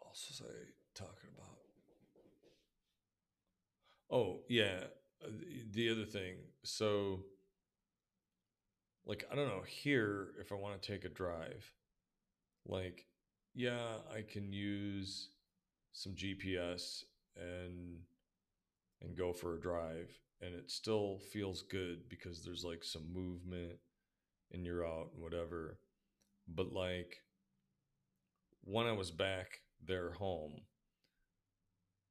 Also, 0.00 0.44
say 0.44 0.44
talking 0.94 1.30
about. 1.36 1.58
Oh 4.12 4.42
yeah, 4.48 4.84
uh, 5.24 5.30
the 5.72 5.90
other 5.90 6.04
thing. 6.04 6.36
So, 6.62 7.24
like, 9.04 9.24
I 9.32 9.34
don't 9.34 9.48
know. 9.48 9.62
Here, 9.66 10.28
if 10.40 10.52
I 10.52 10.54
want 10.54 10.80
to 10.80 10.92
take 10.92 11.04
a 11.04 11.08
drive, 11.08 11.72
like 12.64 13.07
yeah, 13.58 13.96
I 14.14 14.22
can 14.22 14.52
use 14.52 15.30
some 15.92 16.12
GPS 16.12 17.02
and 17.36 17.98
and 19.02 19.16
go 19.18 19.32
for 19.32 19.56
a 19.56 19.60
drive 19.60 20.16
and 20.40 20.54
it 20.54 20.70
still 20.70 21.18
feels 21.32 21.62
good 21.62 22.08
because 22.08 22.44
there's 22.44 22.62
like 22.64 22.84
some 22.84 23.12
movement 23.12 23.74
and 24.52 24.64
you're 24.64 24.86
out 24.86 25.10
and 25.12 25.20
whatever. 25.20 25.80
But 26.46 26.72
like 26.72 27.16
when 28.62 28.86
I 28.86 28.92
was 28.92 29.10
back 29.10 29.62
there 29.84 30.12
home, 30.12 30.60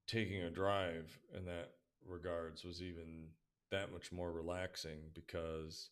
taking 0.06 0.42
a 0.42 0.50
drive 0.50 1.18
in 1.34 1.46
that 1.46 1.70
regards 2.06 2.66
was 2.66 2.82
even 2.82 3.28
that 3.72 3.94
much 3.94 4.12
more 4.12 4.34
relaxing 4.34 5.00
because 5.14 5.92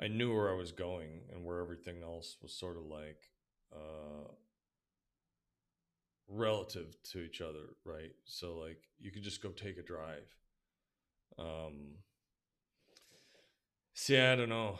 I 0.00 0.08
knew 0.08 0.34
where 0.34 0.50
I 0.50 0.56
was 0.56 0.72
going 0.72 1.20
and 1.30 1.44
where 1.44 1.60
everything 1.60 2.02
else 2.02 2.38
was 2.40 2.54
sort 2.54 2.78
of 2.78 2.86
like 2.86 3.28
uh, 3.72 4.28
relative 6.28 6.96
to 7.12 7.20
each 7.20 7.40
other, 7.40 7.74
right? 7.84 8.12
So 8.24 8.56
like 8.56 8.82
you 8.98 9.10
could 9.10 9.22
just 9.22 9.42
go 9.42 9.50
take 9.50 9.78
a 9.78 9.82
drive. 9.82 10.34
Um, 11.38 11.96
See, 13.98 14.18
I 14.18 14.36
don't 14.36 14.50
know. 14.50 14.78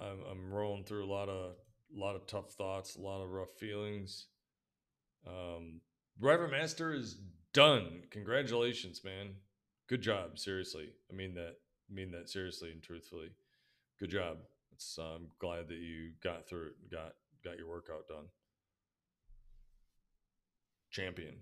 I'm 0.00 0.18
I'm 0.28 0.52
rolling 0.52 0.82
through 0.82 1.04
a 1.04 1.06
lot 1.06 1.28
of 1.28 1.52
a 1.96 1.98
lot 1.98 2.16
of 2.16 2.26
tough 2.26 2.50
thoughts, 2.54 2.96
a 2.96 3.00
lot 3.00 3.22
of 3.22 3.30
rough 3.30 3.52
feelings. 3.56 4.26
Um, 5.24 5.80
Driver 6.20 6.48
Master 6.48 6.92
is 6.92 7.18
done. 7.54 8.02
Congratulations, 8.10 9.04
man. 9.04 9.36
Good 9.88 10.02
job. 10.02 10.40
Seriously, 10.40 10.88
I 11.08 11.14
mean 11.14 11.34
that. 11.34 11.54
I 11.88 11.94
mean 11.94 12.10
that 12.10 12.28
seriously 12.28 12.72
and 12.72 12.82
truthfully. 12.82 13.30
Good 14.00 14.10
job. 14.10 14.38
It's, 14.72 14.98
uh, 14.98 15.14
I'm 15.14 15.28
glad 15.38 15.68
that 15.68 15.78
you 15.78 16.10
got 16.20 16.48
through 16.48 16.66
it. 16.66 16.90
Got 16.90 17.12
got 17.44 17.58
your 17.58 17.68
workout 17.68 18.08
done. 18.08 18.26
Champion, 20.90 21.34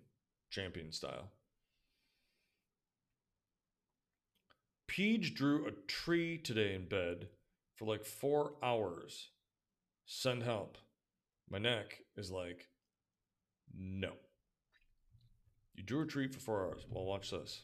champion 0.50 0.92
style. 0.92 1.30
Peach 4.86 5.34
drew 5.34 5.66
a 5.66 5.72
tree 5.86 6.38
today 6.38 6.74
in 6.74 6.88
bed 6.88 7.28
for 7.74 7.84
like 7.86 8.04
four 8.04 8.52
hours. 8.62 9.30
Send 10.06 10.42
help. 10.42 10.78
My 11.50 11.58
neck 11.58 12.00
is 12.16 12.30
like, 12.30 12.68
no. 13.76 14.12
You 15.74 15.82
drew 15.82 16.02
a 16.02 16.06
tree 16.06 16.28
for 16.28 16.40
four 16.40 16.64
hours. 16.64 16.86
Well, 16.90 17.04
watch 17.04 17.30
this. 17.30 17.62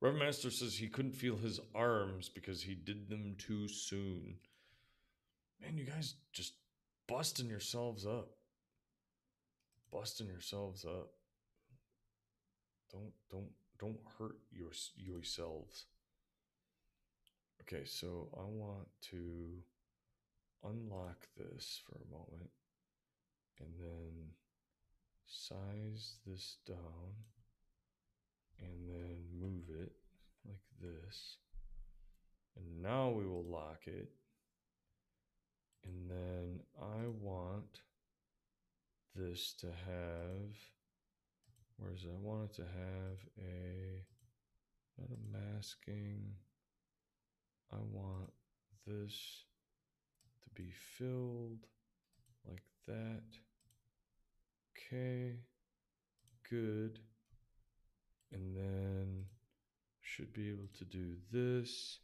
Reverend 0.00 0.24
Master 0.24 0.50
says 0.50 0.76
he 0.76 0.88
couldn't 0.88 1.16
feel 1.16 1.36
his 1.36 1.60
arms 1.74 2.28
because 2.28 2.62
he 2.62 2.74
did 2.74 3.08
them 3.08 3.36
too 3.38 3.68
soon. 3.68 4.36
Man, 5.60 5.76
you 5.76 5.84
guys 5.84 6.14
just 6.32 6.54
busting 7.06 7.48
yourselves 7.48 8.06
up. 8.06 8.30
Busting 9.92 10.28
yourselves 10.28 10.84
up. 10.84 11.10
Don't 12.92 13.12
don't 13.30 13.50
don't 13.78 14.00
hurt 14.18 14.36
your 14.50 14.72
yourselves. 14.96 15.86
Okay, 17.62 17.84
so 17.84 18.28
I 18.36 18.44
want 18.44 18.88
to 19.10 19.62
unlock 20.64 21.28
this 21.36 21.80
for 21.86 21.96
a 21.96 22.10
moment 22.10 22.50
and 23.60 23.68
then 23.78 24.30
size 25.26 26.16
this 26.26 26.56
down 26.66 27.12
and 28.60 28.88
then 28.88 29.16
move 29.38 29.64
it 29.80 29.92
like 30.46 30.62
this. 30.80 31.36
And 32.56 32.82
now 32.82 33.10
we 33.10 33.26
will 33.26 33.44
lock 33.44 33.82
it. 33.86 34.08
Then 36.08 36.60
I 36.80 37.06
want 37.20 37.82
this 39.14 39.52
to 39.60 39.66
have, 39.66 40.56
where's? 41.76 42.06
I 42.06 42.16
want 42.20 42.50
it 42.50 42.54
to 42.56 42.62
have 42.62 43.18
a, 43.38 44.04
not 44.98 45.10
a 45.10 45.54
masking. 45.54 46.32
I 47.72 47.76
want 47.92 48.30
this 48.86 49.44
to 50.44 50.62
be 50.62 50.70
filled 50.96 51.66
like 52.48 52.64
that. 52.86 53.24
Okay, 54.90 55.36
good. 56.48 57.00
And 58.32 58.56
then 58.56 59.24
should 60.00 60.32
be 60.32 60.48
able 60.48 60.68
to 60.78 60.84
do 60.84 61.16
this. 61.30 61.98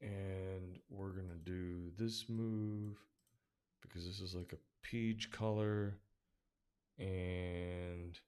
And 0.00 0.78
we're 0.90 1.10
going 1.10 1.28
to 1.28 1.50
do 1.50 1.90
this 1.98 2.26
move 2.28 2.96
because 3.80 4.06
this 4.06 4.20
is 4.20 4.34
like 4.34 4.52
a 4.52 4.58
peach 4.82 5.30
color. 5.30 5.96
And 6.98 8.18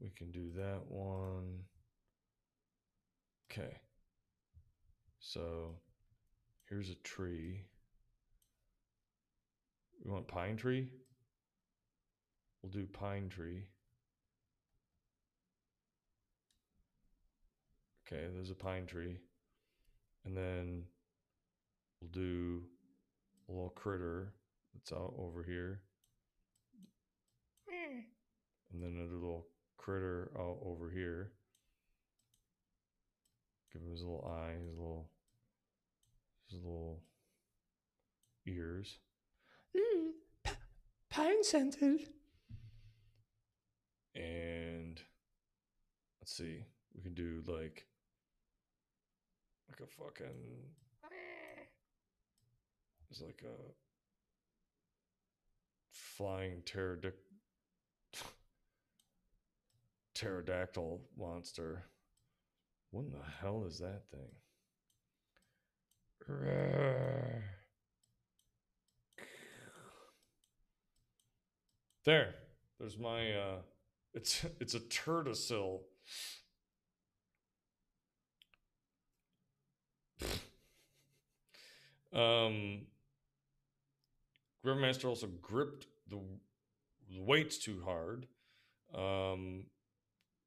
we 0.00 0.10
can 0.10 0.30
do 0.30 0.50
that 0.56 0.80
one. 0.88 1.60
Okay. 3.50 3.76
So 5.20 5.74
here's 6.68 6.90
a 6.90 6.94
tree. 6.96 7.62
We 10.04 10.10
want 10.10 10.28
pine 10.28 10.56
tree? 10.56 10.88
We'll 12.62 12.70
do 12.70 12.86
pine 12.86 13.28
tree. 13.28 13.64
Okay, 18.06 18.26
there's 18.34 18.50
a 18.50 18.54
pine 18.54 18.86
tree. 18.86 19.18
And 20.28 20.36
then 20.36 20.82
we'll 22.02 22.10
do 22.10 22.62
a 23.48 23.52
little 23.52 23.70
critter 23.70 24.34
that's 24.74 24.92
out 24.92 25.14
over 25.18 25.42
here. 25.42 25.80
And 28.70 28.82
then 28.82 29.00
a 29.00 29.14
little 29.14 29.46
critter 29.78 30.30
out 30.38 30.58
over 30.62 30.90
here. 30.90 31.32
Give 33.72 33.80
him 33.80 33.90
his 33.90 34.02
little 34.02 34.30
eye, 34.30 34.52
his 34.52 34.76
little 34.76 35.08
his 36.50 36.60
little 36.62 37.00
ears. 38.46 38.98
Mm, 39.74 40.52
pine 41.08 41.42
scented. 41.42 42.00
And 44.14 45.00
let's 46.20 46.36
see, 46.36 46.64
we 46.94 47.02
can 47.02 47.14
do 47.14 47.42
like 47.46 47.87
like 49.68 49.80
a 49.80 49.86
fucking 49.86 50.70
it's 53.10 53.22
like 53.22 53.42
a 53.44 53.72
flying 55.92 56.62
pterodic 56.62 57.12
pterodactyl 60.14 61.00
monster. 61.16 61.84
What 62.90 63.04
in 63.04 63.12
the 63.12 63.24
hell 63.40 63.64
is 63.66 63.78
that 63.78 64.02
thing? 64.10 64.32
There. 72.04 72.34
There's 72.78 72.98
my 72.98 73.32
uh 73.32 73.58
it's 74.14 74.44
it's 74.60 74.74
a 74.74 74.80
turtocil. 74.80 75.80
Um 82.12 82.86
Grandmaster 84.64 85.04
also 85.06 85.28
gripped 85.40 85.86
the, 86.08 86.18
the 87.10 87.20
weights 87.20 87.58
too 87.58 87.82
hard. 87.84 88.26
Um 88.94 89.64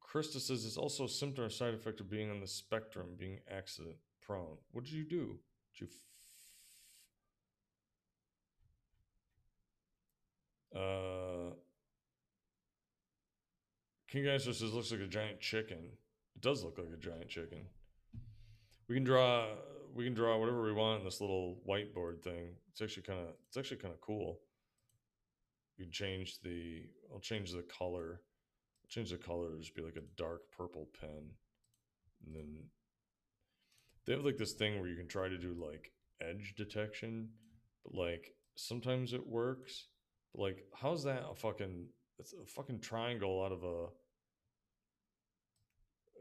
Krista 0.04 0.40
says 0.40 0.66
it's 0.66 0.78
also 0.78 1.06
a 1.06 1.10
symptom 1.10 1.46
or 1.46 1.50
side 1.50 1.74
effect 1.74 2.02
of 2.02 2.10
being 2.10 2.30
on 2.30 2.42
the 2.42 2.48
spectrum, 2.48 3.16
being 3.18 3.40
accident 3.50 3.96
prone. 4.22 4.58
What 4.72 4.84
did 4.84 4.94
you 4.94 5.06
do? 5.06 5.40
Did 5.74 5.82
you 5.82 5.88
f- 10.74 10.82
uh 10.82 11.54
King 14.10 14.26
Gangster 14.26 14.52
says 14.52 14.74
looks 14.74 14.92
like 14.92 15.00
a 15.00 15.08
giant 15.08 15.40
chicken. 15.40 15.78
It 16.36 16.42
does 16.42 16.64
look 16.66 16.78
like 16.78 16.92
a 16.94 16.98
giant 16.98 17.30
chicken. 17.30 17.60
We 18.90 18.96
can 18.96 19.06
draw 19.06 19.46
we 19.94 20.06
can 20.06 20.14
draw 20.14 20.38
whatever 20.38 20.62
we 20.62 20.74
want 20.74 21.00
in 21.00 21.06
this 21.06 21.22
little 21.22 21.60
whiteboard 21.68 22.22
thing. 22.24 22.56
It's 22.72 22.82
actually 22.82 23.04
kind 23.04 23.20
of 23.20 23.28
it's 23.48 23.58
actually 23.58 23.78
kind 23.78 23.94
of 23.94 24.02
cool. 24.02 24.40
You 25.78 25.86
can 25.86 25.92
change 25.92 26.40
the 26.42 26.84
I'll 27.12 27.20
change 27.20 27.52
the 27.52 27.64
color. 27.64 28.22
I'll 28.84 28.90
change 28.90 29.12
the 29.12 29.18
color 29.18 29.50
to 29.50 29.60
just 29.60 29.76
be 29.76 29.82
like 29.82 29.98
a 29.98 30.16
dark 30.16 30.42
purple 30.56 30.88
pen. 31.00 31.32
And 32.26 32.36
then 32.36 32.58
they 34.06 34.14
have 34.14 34.26
like 34.26 34.38
this 34.38 34.54
thing 34.54 34.80
where 34.80 34.90
you 34.90 34.96
can 34.96 35.08
try 35.08 35.28
to 35.28 35.38
do 35.38 35.54
like 35.54 35.92
edge 36.22 36.54
detection, 36.58 37.30
but 37.84 37.96
like 37.96 38.34
sometimes 38.56 39.14
it 39.14 39.26
works. 39.26 39.88
But 40.34 40.42
like 40.42 40.66
how's 40.76 41.04
that 41.04 41.24
a 41.30 41.36
fucking 41.36 41.88
it's 42.20 42.34
a 42.34 42.46
fucking 42.46 42.80
triangle 42.80 43.44
out 43.44 43.52
of 43.52 43.64
a 43.64 43.88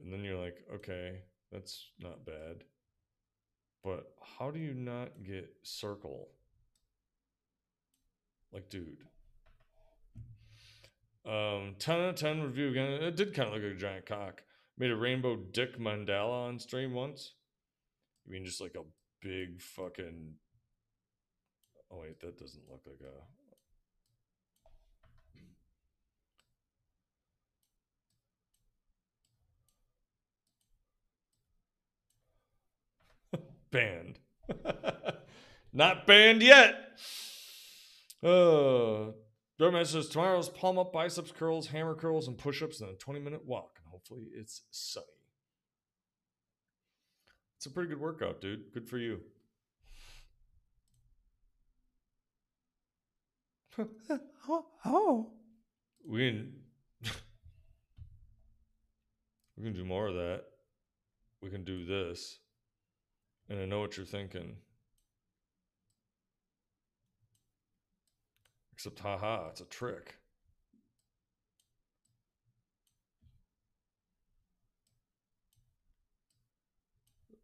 and 0.02 0.12
then 0.12 0.24
you're 0.24 0.42
like, 0.42 0.64
okay, 0.74 1.20
that's 1.52 1.90
not 2.00 2.24
bad. 2.24 2.64
But 3.82 4.12
how 4.38 4.50
do 4.50 4.58
you 4.58 4.74
not 4.74 5.24
get 5.24 5.50
circle? 5.62 6.28
Like, 8.52 8.68
dude. 8.68 9.04
Um, 11.26 11.76
10 11.78 11.94
out 11.96 12.08
of 12.10 12.14
10 12.16 12.42
review 12.42 12.70
again. 12.70 12.90
It 12.92 13.16
did 13.16 13.34
kind 13.34 13.48
of 13.48 13.54
look 13.54 13.62
like 13.62 13.72
a 13.72 13.76
giant 13.76 14.06
cock. 14.06 14.42
Made 14.78 14.90
a 14.90 14.96
rainbow 14.96 15.36
dick 15.36 15.78
mandala 15.78 16.48
on 16.48 16.58
stream 16.58 16.94
once. 16.94 17.34
You 18.26 18.32
mean 18.32 18.44
just 18.44 18.60
like 18.60 18.74
a 18.74 18.84
big 19.20 19.60
fucking. 19.60 20.34
Oh, 21.92 21.98
wait, 22.00 22.20
that 22.20 22.38
doesn't 22.38 22.68
look 22.70 22.82
like 22.86 23.00
a. 23.00 23.39
banned. 33.70 34.18
Not 35.72 36.06
banned 36.06 36.42
yet. 36.42 36.98
Uh, 38.22 39.12
Roman 39.58 39.84
says 39.84 40.08
tomorrow's 40.08 40.48
palm 40.48 40.78
up, 40.78 40.92
biceps 40.92 41.32
curls, 41.32 41.68
hammer 41.68 41.94
curls, 41.94 42.28
and 42.28 42.36
push 42.36 42.62
ups, 42.62 42.80
and 42.80 42.90
a 42.90 42.94
20 42.94 43.20
minute 43.20 43.46
walk. 43.46 43.78
And 43.78 43.90
hopefully 43.90 44.26
it's 44.34 44.62
sunny. 44.70 45.06
It's 47.56 47.66
a 47.66 47.70
pretty 47.70 47.90
good 47.90 48.00
workout, 48.00 48.40
dude. 48.40 48.72
Good 48.72 48.88
for 48.88 48.98
you. 48.98 49.20
oh, 54.48 54.64
oh. 54.84 55.30
We 56.08 56.30
can 56.30 56.52
we 59.56 59.64
can 59.64 59.74
do 59.74 59.84
more 59.84 60.08
of 60.08 60.14
that. 60.14 60.44
We 61.42 61.50
can 61.50 61.64
do 61.64 61.84
this. 61.84 62.39
And 63.50 63.60
I 63.60 63.64
know 63.66 63.80
what 63.80 63.96
you're 63.96 64.06
thinking. 64.06 64.56
Except 68.72 69.00
haha, 69.00 69.48
it's 69.50 69.60
a 69.60 69.64
trick. 69.64 70.14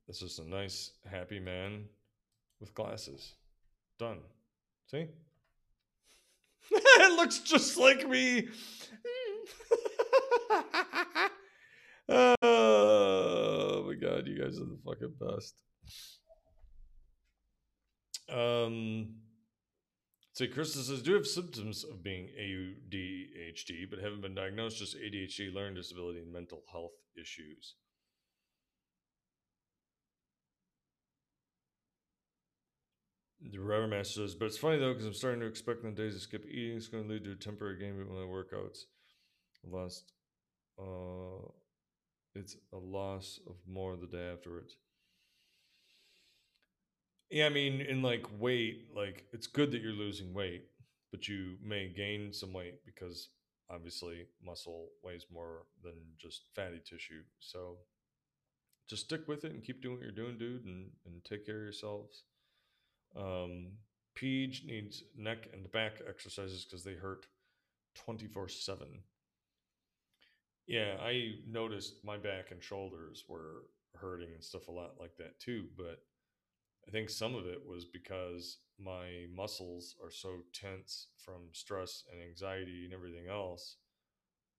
It's 0.08 0.20
just 0.20 0.38
a 0.38 0.48
nice, 0.48 0.92
happy 1.04 1.40
man 1.40 1.86
with 2.60 2.72
glasses. 2.72 3.34
Done. 3.98 4.20
See? 4.88 5.08
it 6.70 7.16
looks 7.16 7.40
just 7.40 7.76
like 7.76 8.08
me. 8.08 8.46
oh 12.08 13.84
my 13.88 13.94
god, 13.94 14.28
you 14.28 14.40
guys 14.40 14.60
are 14.60 14.66
the 14.66 14.78
fucking 14.84 15.14
best. 15.20 15.64
Um, 18.28 19.16
see, 20.32 20.48
Krista 20.48 20.82
says, 20.82 21.02
do 21.02 21.14
have 21.14 21.26
symptoms 21.26 21.84
of 21.84 22.02
being 22.02 22.28
ADHD, 22.38 23.88
but 23.88 24.00
haven't 24.00 24.22
been 24.22 24.34
diagnosed, 24.34 24.78
just 24.78 24.96
ADHD, 24.96 25.54
learning 25.54 25.74
disability, 25.74 26.20
and 26.20 26.32
mental 26.32 26.62
health 26.70 26.92
issues. 27.20 27.74
The 33.48 33.58
Rubber 33.58 33.86
Master 33.86 34.26
says, 34.26 34.34
but 34.34 34.46
it's 34.46 34.58
funny 34.58 34.78
though, 34.78 34.92
because 34.92 35.06
I'm 35.06 35.14
starting 35.14 35.40
to 35.40 35.46
expect 35.46 35.82
the 35.82 35.90
days 35.90 36.14
to 36.14 36.20
skip 36.20 36.44
eating 36.46 36.76
is 36.76 36.88
going 36.88 37.04
to 37.04 37.12
lead 37.12 37.24
to 37.24 37.32
a 37.32 37.36
temporary 37.36 37.78
gain 37.78 37.96
with 37.96 38.08
my 38.08 38.24
workouts. 38.24 38.86
Lost, 39.68 40.12
uh, 40.80 41.48
it's 42.34 42.56
a 42.72 42.76
loss 42.76 43.38
of 43.46 43.54
more 43.68 43.96
the 43.96 44.06
day 44.06 44.32
afterwards. 44.32 44.76
Yeah, 47.30 47.46
I 47.46 47.48
mean, 47.48 47.80
in 47.80 48.02
like 48.02 48.26
weight, 48.38 48.88
like 48.94 49.24
it's 49.32 49.46
good 49.46 49.72
that 49.72 49.82
you're 49.82 49.92
losing 49.92 50.32
weight, 50.32 50.66
but 51.10 51.26
you 51.26 51.56
may 51.62 51.88
gain 51.88 52.32
some 52.32 52.52
weight 52.52 52.84
because 52.84 53.30
obviously 53.68 54.26
muscle 54.44 54.90
weighs 55.02 55.26
more 55.32 55.64
than 55.82 55.94
just 56.18 56.42
fatty 56.54 56.80
tissue. 56.84 57.22
So 57.40 57.78
just 58.88 59.04
stick 59.04 59.26
with 59.26 59.44
it 59.44 59.52
and 59.52 59.64
keep 59.64 59.82
doing 59.82 59.96
what 59.96 60.02
you're 60.02 60.12
doing, 60.12 60.38
dude, 60.38 60.64
and, 60.64 60.90
and 61.04 61.24
take 61.24 61.44
care 61.44 61.56
of 61.56 61.62
yourselves. 61.62 62.24
Um, 63.16 63.72
needs 64.22 65.02
neck 65.16 65.48
and 65.52 65.70
back 65.72 66.00
exercises 66.08 66.64
because 66.64 66.84
they 66.84 66.94
hurt 66.94 67.26
24 67.96 68.48
7. 68.48 68.86
Yeah, 70.66 70.96
I 71.00 71.36
noticed 71.46 72.04
my 72.04 72.16
back 72.16 72.50
and 72.50 72.62
shoulders 72.62 73.24
were 73.28 73.64
hurting 73.94 74.32
and 74.34 74.42
stuff 74.42 74.68
a 74.68 74.72
lot 74.72 74.94
like 75.00 75.16
that 75.16 75.38
too, 75.40 75.66
but 75.76 76.00
I 76.86 76.92
think 76.92 77.10
some 77.10 77.34
of 77.34 77.46
it 77.46 77.60
was 77.66 77.84
because 77.84 78.58
my 78.78 79.26
muscles 79.34 79.96
are 80.02 80.10
so 80.10 80.36
tense 80.52 81.08
from 81.16 81.48
stress 81.52 82.04
and 82.12 82.22
anxiety 82.22 82.84
and 82.84 82.94
everything 82.94 83.28
else 83.28 83.76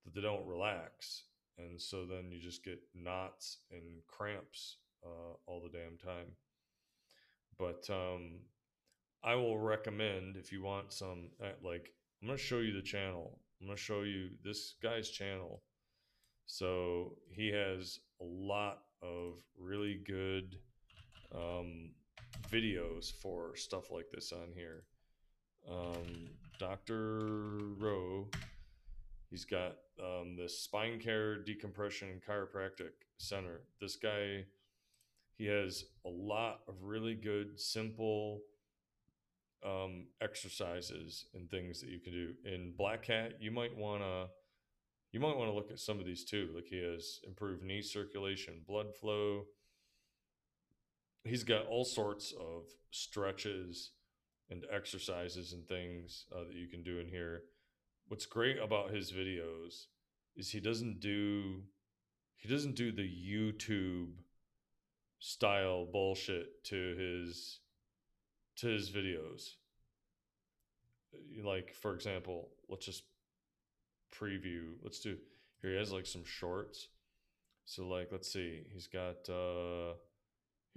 that 0.03 0.13
they 0.13 0.21
don't 0.21 0.45
relax. 0.45 1.23
And 1.57 1.82
so 1.82 2.05
then 2.05 2.32
you 2.32 2.39
just 2.39 2.63
get 2.63 2.80
knots 2.93 3.59
and 3.71 3.82
cramps 4.07 4.78
uh, 5.05 5.36
all 5.45 5.61
the 5.61 5.78
damn 5.78 5.97
time. 5.97 6.28
But 7.57 7.88
um, 7.89 8.39
I 9.23 9.36
will 9.36 9.57
recommend 9.57 10.36
if 10.36 10.51
you 10.51 10.61
want 10.61 10.93
some, 10.93 11.30
uh, 11.41 11.51
like, 11.63 11.91
I'm 12.21 12.28
going 12.28 12.38
to 12.38 12.43
show 12.43 12.59
you 12.59 12.73
the 12.73 12.82
channel. 12.82 13.39
I'm 13.59 13.67
going 13.67 13.78
to 13.78 13.82
show 13.84 14.01
you 14.01 14.30
this 14.43 14.75
guy's 14.82 15.09
channel. 15.09 15.63
So 16.45 17.17
he 17.30 17.49
has 17.49 17.99
a 18.21 18.23
lot 18.23 18.80
of 19.01 19.36
really 19.59 19.99
good 20.05 20.57
um, 21.34 21.91
videos 22.51 23.11
for 23.11 23.55
stuff 23.55 23.91
like 23.91 24.09
this 24.11 24.32
on 24.32 24.53
here. 24.55 24.84
Um, 25.69 26.30
Dr. 26.59 27.19
Rowe, 27.78 28.28
he's 29.30 29.45
got 29.45 29.78
um, 30.01 30.36
the 30.38 30.47
Spine 30.47 30.99
Care 30.99 31.43
Decompression 31.43 32.21
Chiropractic 32.28 32.91
Center. 33.17 33.61
This 33.82 33.95
guy, 33.95 34.45
he 35.38 35.45
has 35.45 35.86
a 36.05 36.09
lot 36.09 36.61
of 36.67 36.75
really 36.82 37.15
good, 37.15 37.59
simple 37.59 38.41
um, 39.65 40.07
exercises 40.21 41.25
and 41.34 41.49
things 41.49 41.82
that 41.82 41.89
you 41.89 41.99
can 41.99 42.13
do. 42.13 42.34
In 42.45 42.73
Black 42.78 43.03
Cat, 43.03 43.34
you 43.39 43.51
might 43.51 43.75
want 43.75 44.01
to 44.01 44.28
you 45.13 45.19
might 45.21 45.38
want 45.38 45.49
to 45.49 45.55
look 45.55 45.71
at 45.71 45.80
some 45.80 45.99
of 45.99 46.05
these 46.05 46.25
too. 46.25 46.49
Like 46.53 46.67
he 46.67 46.80
has 46.84 47.21
improved 47.25 47.63
knee 47.63 47.82
circulation, 47.82 48.61
blood 48.67 48.93
flow. 48.93 49.45
He's 51.28 51.43
got 51.43 51.67
all 51.67 51.86
sorts 51.86 52.34
of 52.34 52.63
stretches 52.91 53.91
and 54.49 54.65
exercises 54.71 55.53
and 55.53 55.67
things 55.67 56.25
uh, 56.34 56.45
that 56.45 56.55
you 56.55 56.67
can 56.67 56.84
do 56.84 56.99
in 56.99 57.07
here. 57.07 57.43
What's 58.07 58.25
great 58.25 58.57
about 58.59 58.91
his 58.91 59.11
videos 59.11 59.88
is 60.36 60.51
he 60.51 60.59
doesn't 60.59 60.99
do 60.99 61.63
he 62.38 62.47
doesn't 62.47 62.75
do 62.75 62.91
the 62.91 63.01
YouTube 63.01 64.11
style 65.19 65.88
bullshit 65.91 66.63
to 66.65 66.95
his 66.95 67.59
to 68.57 68.67
his 68.67 68.89
videos. 68.89 69.55
Like 71.43 71.73
for 71.73 71.93
example, 71.93 72.49
let's 72.69 72.86
just 72.86 73.03
preview. 74.13 74.73
Let's 74.84 74.99
do 74.99 75.17
here. 75.61 75.71
He 75.71 75.78
has 75.78 75.91
like 75.91 76.05
some 76.05 76.23
shorts. 76.25 76.88
So 77.65 77.86
like, 77.88 78.09
let's 78.11 78.32
see. 78.32 78.63
He's 78.71 78.88
got 78.88 79.30
uh 79.30 79.93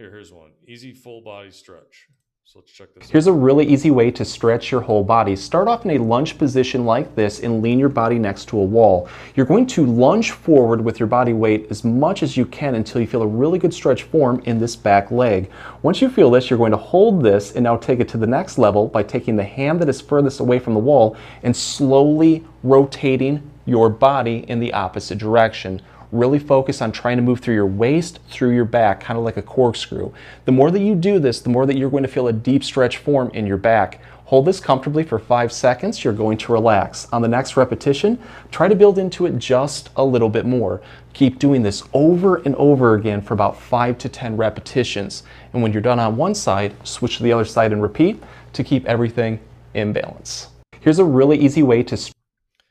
here. 0.00 0.10
Here's 0.10 0.32
one. 0.32 0.50
Easy 0.66 0.92
full 0.92 1.20
body 1.20 1.50
stretch. 1.50 2.08
So 2.44 2.58
let's 2.58 2.72
check 2.72 2.88
this 2.96 3.08
Here's 3.08 3.28
out. 3.28 3.32
a 3.32 3.34
really 3.34 3.64
easy 3.64 3.92
way 3.92 4.10
to 4.10 4.24
stretch 4.24 4.72
your 4.72 4.80
whole 4.80 5.04
body. 5.04 5.36
Start 5.36 5.68
off 5.68 5.84
in 5.84 5.92
a 5.92 5.98
lunge 5.98 6.36
position 6.36 6.84
like 6.84 7.14
this 7.14 7.40
and 7.40 7.62
lean 7.62 7.78
your 7.78 7.90
body 7.90 8.18
next 8.18 8.46
to 8.48 8.58
a 8.58 8.64
wall. 8.64 9.08
You're 9.36 9.46
going 9.46 9.66
to 9.68 9.86
lunge 9.86 10.32
forward 10.32 10.82
with 10.82 10.98
your 10.98 11.06
body 11.06 11.32
weight 11.32 11.66
as 11.70 11.84
much 11.84 12.24
as 12.24 12.36
you 12.36 12.46
can 12.46 12.74
until 12.74 13.00
you 13.00 13.06
feel 13.06 13.22
a 13.22 13.26
really 13.26 13.58
good 13.58 13.72
stretch 13.72 14.02
form 14.04 14.42
in 14.46 14.58
this 14.58 14.74
back 14.74 15.12
leg. 15.12 15.48
Once 15.82 16.00
you 16.00 16.08
feel 16.08 16.30
this, 16.30 16.50
you're 16.50 16.58
going 16.58 16.72
to 16.72 16.76
hold 16.76 17.22
this 17.22 17.52
and 17.52 17.62
now 17.62 17.76
take 17.76 18.00
it 18.00 18.08
to 18.08 18.18
the 18.18 18.26
next 18.26 18.58
level 18.58 18.88
by 18.88 19.02
taking 19.02 19.36
the 19.36 19.44
hand 19.44 19.78
that 19.80 19.88
is 19.88 20.00
furthest 20.00 20.40
away 20.40 20.58
from 20.58 20.74
the 20.74 20.80
wall 20.80 21.16
and 21.44 21.54
slowly 21.54 22.44
rotating 22.64 23.48
your 23.66 23.88
body 23.88 24.44
in 24.48 24.58
the 24.58 24.72
opposite 24.72 25.18
direction. 25.18 25.80
Really 26.12 26.38
focus 26.38 26.82
on 26.82 26.92
trying 26.92 27.16
to 27.16 27.22
move 27.22 27.40
through 27.40 27.54
your 27.54 27.66
waist, 27.66 28.18
through 28.28 28.54
your 28.54 28.64
back, 28.64 29.00
kind 29.00 29.18
of 29.18 29.24
like 29.24 29.36
a 29.36 29.42
corkscrew. 29.42 30.12
The 30.44 30.52
more 30.52 30.70
that 30.70 30.80
you 30.80 30.94
do 30.94 31.18
this, 31.18 31.40
the 31.40 31.50
more 31.50 31.66
that 31.66 31.76
you're 31.76 31.90
going 31.90 32.02
to 32.02 32.08
feel 32.08 32.28
a 32.28 32.32
deep 32.32 32.64
stretch 32.64 32.98
form 32.98 33.30
in 33.32 33.46
your 33.46 33.56
back. 33.56 34.00
Hold 34.30 34.46
this 34.46 34.60
comfortably 34.60 35.02
for 35.02 35.18
five 35.18 35.52
seconds. 35.52 36.04
You're 36.04 36.12
going 36.12 36.38
to 36.38 36.52
relax. 36.52 37.08
On 37.12 37.20
the 37.20 37.26
next 37.26 37.56
repetition, 37.56 38.16
try 38.52 38.68
to 38.68 38.76
build 38.76 38.96
into 38.96 39.26
it 39.26 39.38
just 39.38 39.90
a 39.96 40.04
little 40.04 40.28
bit 40.28 40.46
more. 40.46 40.80
Keep 41.14 41.40
doing 41.40 41.62
this 41.62 41.82
over 41.92 42.36
and 42.36 42.54
over 42.54 42.94
again 42.94 43.22
for 43.22 43.34
about 43.34 43.60
five 43.60 43.98
to 43.98 44.08
10 44.08 44.36
repetitions. 44.36 45.24
And 45.52 45.62
when 45.62 45.72
you're 45.72 45.82
done 45.82 45.98
on 45.98 46.16
one 46.16 46.36
side, 46.36 46.74
switch 46.86 47.16
to 47.16 47.24
the 47.24 47.32
other 47.32 47.44
side 47.44 47.72
and 47.72 47.82
repeat 47.82 48.22
to 48.52 48.62
keep 48.62 48.86
everything 48.86 49.40
in 49.74 49.92
balance. 49.92 50.48
Here's 50.80 51.00
a 51.00 51.04
really 51.04 51.36
easy 51.36 51.64
way 51.64 51.82
to 51.82 52.12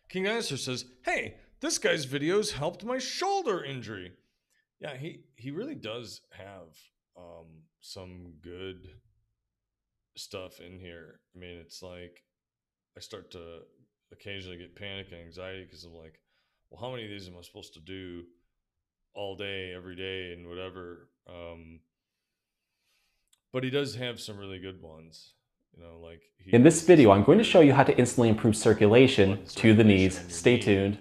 King 0.09 0.27
Answer 0.27 0.57
says, 0.57 0.85
"Hey, 1.03 1.35
this 1.62 1.78
guy's 1.78 2.05
videos 2.05 2.53
helped 2.53 2.84
my 2.84 2.97
shoulder 2.97 3.64
injury." 3.64 4.14
Yeah, 4.80 4.95
he 4.95 5.24
he 5.36 5.51
really 5.51 5.76
does 5.76 6.22
have 6.32 6.76
um, 7.18 7.64
some 7.82 8.34
good 8.41 8.89
stuff 10.16 10.60
in 10.60 10.80
here. 10.80 11.20
I 11.36 11.39
mean, 11.39 11.57
it's 11.57 11.82
like 11.82 12.24
I 12.97 13.01
start 13.01 13.32
to 13.32 13.60
occasionally 14.12 14.57
get 14.57 14.76
panic 14.76 15.07
and 15.12 15.22
anxiety 15.22 15.64
because 15.64 15.84
I'm 15.84 15.93
like, 15.93 16.20
well, 16.70 16.82
how 16.82 16.91
many 16.91 17.05
of 17.05 17.10
these 17.10 17.28
am 17.28 17.36
I 17.38 17.41
supposed 17.41 17.74
to 17.74 17.80
do 17.80 18.24
all 19.14 19.36
day, 19.36 19.74
every 19.74 19.95
day, 19.95 20.34
and 20.34 20.47
whatever? 20.47 21.10
Um, 21.28 21.80
but 23.51 23.64
he 23.64 23.70
does 23.70 23.95
have 23.95 24.20
some 24.20 24.38
really 24.38 24.60
good 24.60 24.82
ones. 24.82 25.34
You 25.76 25.84
know, 25.84 25.99
like 26.01 26.22
he 26.38 26.55
In 26.55 26.64
this 26.64 26.82
video, 26.84 27.12
I'm 27.12 27.24
going 27.24 27.38
to 27.38 27.43
show 27.43 27.62
you 27.62 27.74
how 27.74 27.84
to 27.84 27.97
instantly 27.97 28.30
improve 28.30 28.55
circulation 28.55 29.45
to 29.55 29.74
the 29.74 29.84
knees. 29.84 30.22
Stay 30.28 30.57
tuned. 30.57 30.99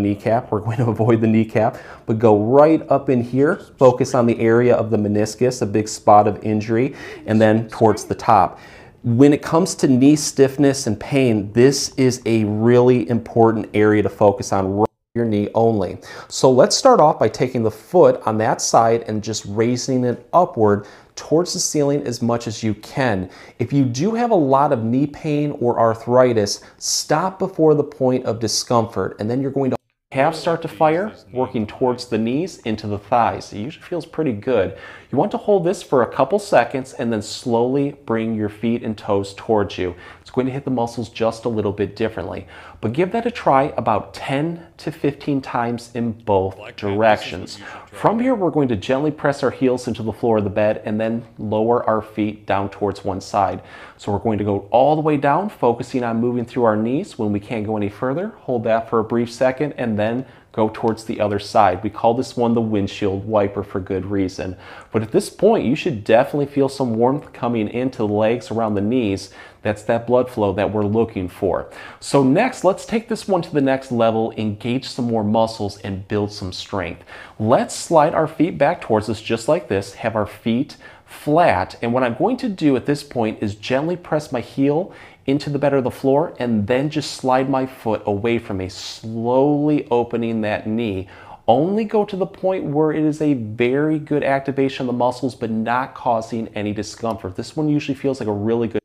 Kneecap, 0.00 0.50
we're 0.50 0.58
going 0.58 0.78
to 0.78 0.86
avoid 0.90 1.20
the 1.20 1.28
kneecap, 1.28 1.78
but 2.04 2.18
go 2.18 2.42
right 2.42 2.82
up 2.90 3.08
in 3.08 3.22
here, 3.22 3.56
focus 3.78 4.12
on 4.12 4.26
the 4.26 4.40
area 4.40 4.74
of 4.74 4.90
the 4.90 4.96
meniscus, 4.96 5.62
a 5.62 5.66
big 5.66 5.86
spot 5.86 6.26
of 6.26 6.42
injury, 6.42 6.96
and 7.26 7.40
then 7.40 7.68
towards 7.68 8.04
the 8.04 8.14
top. 8.14 8.58
When 9.04 9.32
it 9.32 9.40
comes 9.40 9.76
to 9.76 9.86
knee 9.86 10.16
stiffness 10.16 10.88
and 10.88 10.98
pain, 10.98 11.52
this 11.52 11.94
is 11.96 12.22
a 12.26 12.42
really 12.42 13.08
important 13.08 13.68
area 13.72 14.02
to 14.02 14.08
focus 14.08 14.52
on 14.52 14.84
your 15.14 15.26
knee 15.26 15.48
only. 15.54 15.98
So 16.26 16.50
let's 16.50 16.74
start 16.74 16.98
off 16.98 17.20
by 17.20 17.28
taking 17.28 17.62
the 17.62 17.70
foot 17.70 18.20
on 18.26 18.36
that 18.38 18.60
side 18.60 19.04
and 19.06 19.22
just 19.22 19.44
raising 19.46 20.02
it 20.02 20.28
upward 20.32 20.88
towards 21.14 21.52
the 21.52 21.60
ceiling 21.60 22.02
as 22.02 22.20
much 22.20 22.48
as 22.48 22.64
you 22.64 22.74
can. 22.74 23.30
If 23.60 23.72
you 23.72 23.84
do 23.84 24.16
have 24.16 24.32
a 24.32 24.34
lot 24.34 24.72
of 24.72 24.82
knee 24.82 25.06
pain 25.06 25.52
or 25.60 25.78
arthritis, 25.78 26.62
stop 26.78 27.38
before 27.38 27.74
the 27.76 27.84
point 27.84 28.24
of 28.24 28.40
discomfort 28.40 29.14
and 29.20 29.30
then 29.30 29.40
you're 29.40 29.52
going 29.52 29.70
to 29.70 29.76
Calves 30.14 30.38
start 30.38 30.62
to 30.62 30.68
fire, 30.68 31.12
working 31.32 31.66
towards 31.66 32.06
the 32.06 32.18
knees 32.18 32.58
into 32.58 32.86
the 32.86 33.00
thighs. 33.00 33.52
It 33.52 33.58
usually 33.58 33.84
feels 33.84 34.06
pretty 34.06 34.32
good. 34.32 34.78
You 35.10 35.18
want 35.18 35.32
to 35.32 35.38
hold 35.38 35.64
this 35.64 35.82
for 35.82 36.02
a 36.02 36.06
couple 36.06 36.38
seconds 36.38 36.92
and 36.92 37.12
then 37.12 37.20
slowly 37.20 37.96
bring 38.06 38.36
your 38.36 38.48
feet 38.48 38.84
and 38.84 38.96
toes 38.96 39.34
towards 39.34 39.76
you. 39.76 39.96
It's 40.20 40.30
going 40.30 40.46
to 40.46 40.52
hit 40.52 40.64
the 40.64 40.70
muscles 40.70 41.08
just 41.08 41.46
a 41.46 41.48
little 41.48 41.72
bit 41.72 41.96
differently. 41.96 42.46
But 42.84 42.92
give 42.92 43.12
that 43.12 43.24
a 43.24 43.30
try 43.30 43.72
about 43.78 44.12
10 44.12 44.66
to 44.76 44.92
15 44.92 45.40
times 45.40 45.90
in 45.94 46.12
both 46.12 46.76
directions. 46.76 47.58
From 47.90 48.20
here, 48.20 48.34
we're 48.34 48.50
going 48.50 48.68
to 48.68 48.76
gently 48.76 49.10
press 49.10 49.42
our 49.42 49.50
heels 49.50 49.88
into 49.88 50.02
the 50.02 50.12
floor 50.12 50.36
of 50.36 50.44
the 50.44 50.50
bed 50.50 50.82
and 50.84 51.00
then 51.00 51.24
lower 51.38 51.82
our 51.88 52.02
feet 52.02 52.44
down 52.44 52.68
towards 52.68 53.02
one 53.02 53.22
side. 53.22 53.62
So 53.96 54.12
we're 54.12 54.18
going 54.18 54.36
to 54.36 54.44
go 54.44 54.68
all 54.70 54.96
the 54.96 55.00
way 55.00 55.16
down, 55.16 55.48
focusing 55.48 56.04
on 56.04 56.20
moving 56.20 56.44
through 56.44 56.64
our 56.64 56.76
knees. 56.76 57.18
When 57.18 57.32
we 57.32 57.40
can't 57.40 57.64
go 57.64 57.78
any 57.78 57.88
further, 57.88 58.34
hold 58.40 58.64
that 58.64 58.90
for 58.90 58.98
a 58.98 59.04
brief 59.04 59.32
second 59.32 59.72
and 59.78 59.98
then 59.98 60.26
go 60.54 60.70
towards 60.72 61.04
the 61.04 61.20
other 61.20 61.38
side. 61.38 61.82
We 61.82 61.90
call 61.90 62.14
this 62.14 62.36
one 62.36 62.54
the 62.54 62.60
windshield 62.60 63.26
wiper 63.26 63.64
for 63.64 63.80
good 63.80 64.06
reason. 64.06 64.56
But 64.92 65.02
at 65.02 65.10
this 65.10 65.28
point, 65.28 65.64
you 65.66 65.74
should 65.74 66.04
definitely 66.04 66.46
feel 66.46 66.68
some 66.68 66.94
warmth 66.94 67.32
coming 67.32 67.68
into 67.68 67.98
the 67.98 68.08
legs 68.08 68.50
around 68.50 68.74
the 68.74 68.80
knees. 68.80 69.30
That's 69.64 69.82
that 69.84 70.06
blood 70.06 70.30
flow 70.30 70.52
that 70.52 70.72
we're 70.72 70.84
looking 70.84 71.28
for. 71.28 71.68
So 71.98 72.22
next, 72.22 72.62
let's 72.62 72.86
take 72.86 73.08
this 73.08 73.26
one 73.26 73.42
to 73.42 73.50
the 73.50 73.60
next 73.60 73.90
level, 73.90 74.32
engage 74.36 74.86
some 74.86 75.06
more 75.06 75.24
muscles 75.24 75.78
and 75.78 76.06
build 76.06 76.30
some 76.30 76.52
strength. 76.52 77.02
Let's 77.40 77.74
slide 77.74 78.14
our 78.14 78.28
feet 78.28 78.58
back 78.58 78.82
towards 78.82 79.08
us 79.08 79.20
just 79.20 79.48
like 79.48 79.68
this, 79.68 79.94
have 79.94 80.14
our 80.14 80.26
feet 80.26 80.76
flat. 81.06 81.76
And 81.80 81.92
what 81.92 82.02
I'm 82.02 82.14
going 82.14 82.36
to 82.38 82.48
do 82.48 82.76
at 82.76 82.86
this 82.86 83.02
point 83.02 83.42
is 83.42 83.54
gently 83.54 83.96
press 83.96 84.30
my 84.30 84.40
heel 84.40 84.92
into 85.26 85.48
the 85.48 85.58
bed 85.58 85.72
of 85.72 85.84
the 85.84 85.90
floor 85.90 86.34
and 86.38 86.66
then 86.66 86.90
just 86.90 87.12
slide 87.12 87.48
my 87.48 87.64
foot 87.66 88.02
away 88.04 88.38
from 88.38 88.58
me, 88.58 88.68
slowly 88.68 89.88
opening 89.90 90.42
that 90.42 90.66
knee. 90.66 91.08
Only 91.46 91.84
go 91.84 92.04
to 92.04 92.16
the 92.16 92.26
point 92.26 92.64
where 92.64 92.92
it 92.92 93.04
is 93.04 93.20
a 93.20 93.34
very 93.34 93.98
good 93.98 94.24
activation 94.24 94.84
of 94.84 94.86
the 94.88 94.98
muscles, 94.98 95.34
but 95.34 95.50
not 95.50 95.94
causing 95.94 96.48
any 96.48 96.72
discomfort. 96.72 97.36
This 97.36 97.54
one 97.54 97.68
usually 97.68 97.96
feels 97.96 98.20
like 98.20 98.28
a 98.28 98.32
really 98.32 98.68
good. 98.68 98.83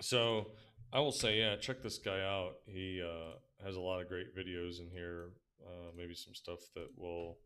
So 0.00 0.52
I 0.92 1.00
will 1.00 1.12
say, 1.12 1.38
yeah, 1.38 1.56
check 1.56 1.82
this 1.82 1.98
guy 1.98 2.20
out. 2.20 2.56
He 2.66 3.02
uh, 3.02 3.36
has 3.64 3.76
a 3.76 3.80
lot 3.80 4.00
of 4.00 4.08
great 4.08 4.36
videos 4.36 4.80
in 4.80 4.90
here. 4.90 5.30
Uh, 5.64 5.90
maybe 5.96 6.14
some 6.14 6.34
stuff 6.34 6.60
that 6.74 6.88
will 6.96 7.38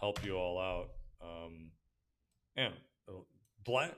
help 0.00 0.24
you 0.24 0.36
all 0.36 0.58
out. 0.58 0.88
Um, 1.22 1.70
yeah, 2.56 2.70
black 3.64 3.92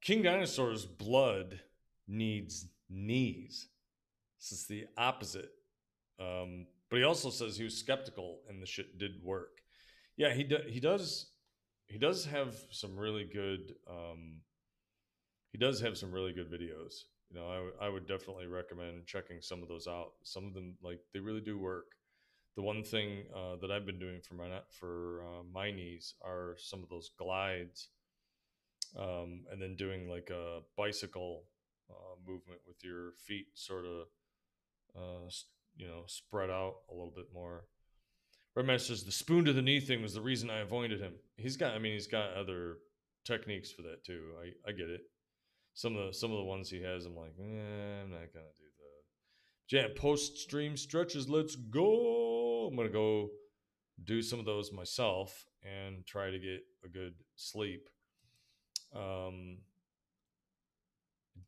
King 0.00 0.22
Dinosaur's 0.22 0.86
blood 0.86 1.60
needs 2.06 2.66
knees. 2.88 3.68
This 4.38 4.52
is 4.52 4.66
the 4.66 4.86
opposite. 4.96 5.50
Um, 6.20 6.66
but 6.90 6.98
he 6.98 7.04
also 7.04 7.30
says 7.30 7.56
he 7.56 7.64
was 7.64 7.76
skeptical 7.76 8.40
and 8.48 8.62
the 8.62 8.66
shit 8.66 8.98
did 8.98 9.22
work. 9.22 9.62
Yeah, 10.16 10.32
he 10.32 10.44
do, 10.44 10.58
he 10.68 10.78
does 10.78 11.30
he 11.86 11.98
does 11.98 12.24
have 12.26 12.54
some 12.70 12.96
really 12.96 13.24
good 13.24 13.74
um, 13.90 14.40
he 15.50 15.58
does 15.58 15.80
have 15.80 15.98
some 15.98 16.12
really 16.12 16.32
good 16.32 16.50
videos. 16.50 17.04
You 17.34 17.40
know, 17.40 17.48
I, 17.48 17.54
w- 17.56 17.74
I 17.80 17.88
would 17.88 18.06
definitely 18.06 18.46
recommend 18.46 19.06
checking 19.06 19.40
some 19.40 19.60
of 19.60 19.68
those 19.68 19.88
out. 19.88 20.12
Some 20.22 20.46
of 20.46 20.54
them 20.54 20.76
like 20.82 21.00
they 21.12 21.18
really 21.18 21.40
do 21.40 21.58
work. 21.58 21.86
The 22.54 22.62
one 22.62 22.84
thing 22.84 23.24
uh, 23.34 23.56
that 23.60 23.72
I've 23.72 23.84
been 23.84 23.98
doing 23.98 24.20
for 24.20 24.34
my 24.34 24.46
for 24.70 25.24
uh, 25.24 25.42
my 25.52 25.72
knees 25.72 26.14
are 26.24 26.54
some 26.58 26.84
of 26.84 26.88
those 26.88 27.10
glides, 27.18 27.88
um, 28.96 29.40
and 29.50 29.60
then 29.60 29.74
doing 29.74 30.08
like 30.08 30.30
a 30.30 30.60
bicycle 30.76 31.42
uh, 31.90 32.14
movement 32.24 32.60
with 32.68 32.84
your 32.84 33.14
feet 33.26 33.46
sort 33.54 33.84
of, 33.84 34.06
uh, 34.96 35.28
you 35.76 35.88
know, 35.88 36.04
spread 36.06 36.50
out 36.50 36.74
a 36.88 36.94
little 36.94 37.12
bit 37.14 37.26
more. 37.34 37.64
Redman 38.54 38.78
says 38.78 39.02
the 39.02 39.10
spoon 39.10 39.44
to 39.46 39.52
the 39.52 39.62
knee 39.62 39.80
thing 39.80 40.02
was 40.02 40.14
the 40.14 40.20
reason 40.20 40.50
I 40.50 40.60
avoided 40.60 41.00
him. 41.00 41.14
He's 41.36 41.56
got, 41.56 41.74
I 41.74 41.80
mean, 41.80 41.94
he's 41.94 42.06
got 42.06 42.34
other 42.34 42.76
techniques 43.24 43.72
for 43.72 43.82
that 43.82 44.04
too. 44.04 44.30
I, 44.40 44.70
I 44.70 44.72
get 44.72 44.88
it. 44.88 45.00
Some 45.74 45.96
of 45.96 46.06
the 46.06 46.12
some 46.14 46.30
of 46.30 46.38
the 46.38 46.44
ones 46.44 46.70
he 46.70 46.80
has, 46.82 47.04
I'm 47.04 47.16
like, 47.16 47.34
eh, 47.38 48.02
I'm 48.02 48.10
not 48.10 48.32
gonna 48.32 48.46
do 48.56 48.64
that. 48.78 49.04
Jam 49.68 49.90
post 49.96 50.38
stream 50.38 50.76
stretches. 50.76 51.28
Let's 51.28 51.56
go. 51.56 52.68
I'm 52.68 52.76
gonna 52.76 52.88
go 52.88 53.30
do 54.02 54.22
some 54.22 54.38
of 54.38 54.44
those 54.44 54.72
myself 54.72 55.46
and 55.62 56.06
try 56.06 56.30
to 56.30 56.38
get 56.38 56.62
a 56.84 56.88
good 56.88 57.14
sleep. 57.36 57.88
Um, 58.94 59.58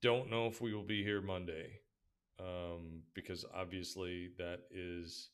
don't 0.03 0.31
know 0.31 0.47
if 0.47 0.61
we 0.61 0.75
will 0.75 0.83
be 0.83 1.03
here 1.03 1.21
Monday 1.21 1.81
um, 2.41 3.03
because 3.15 3.45
obviously 3.55 4.31
that 4.39 4.61
is 4.71 5.31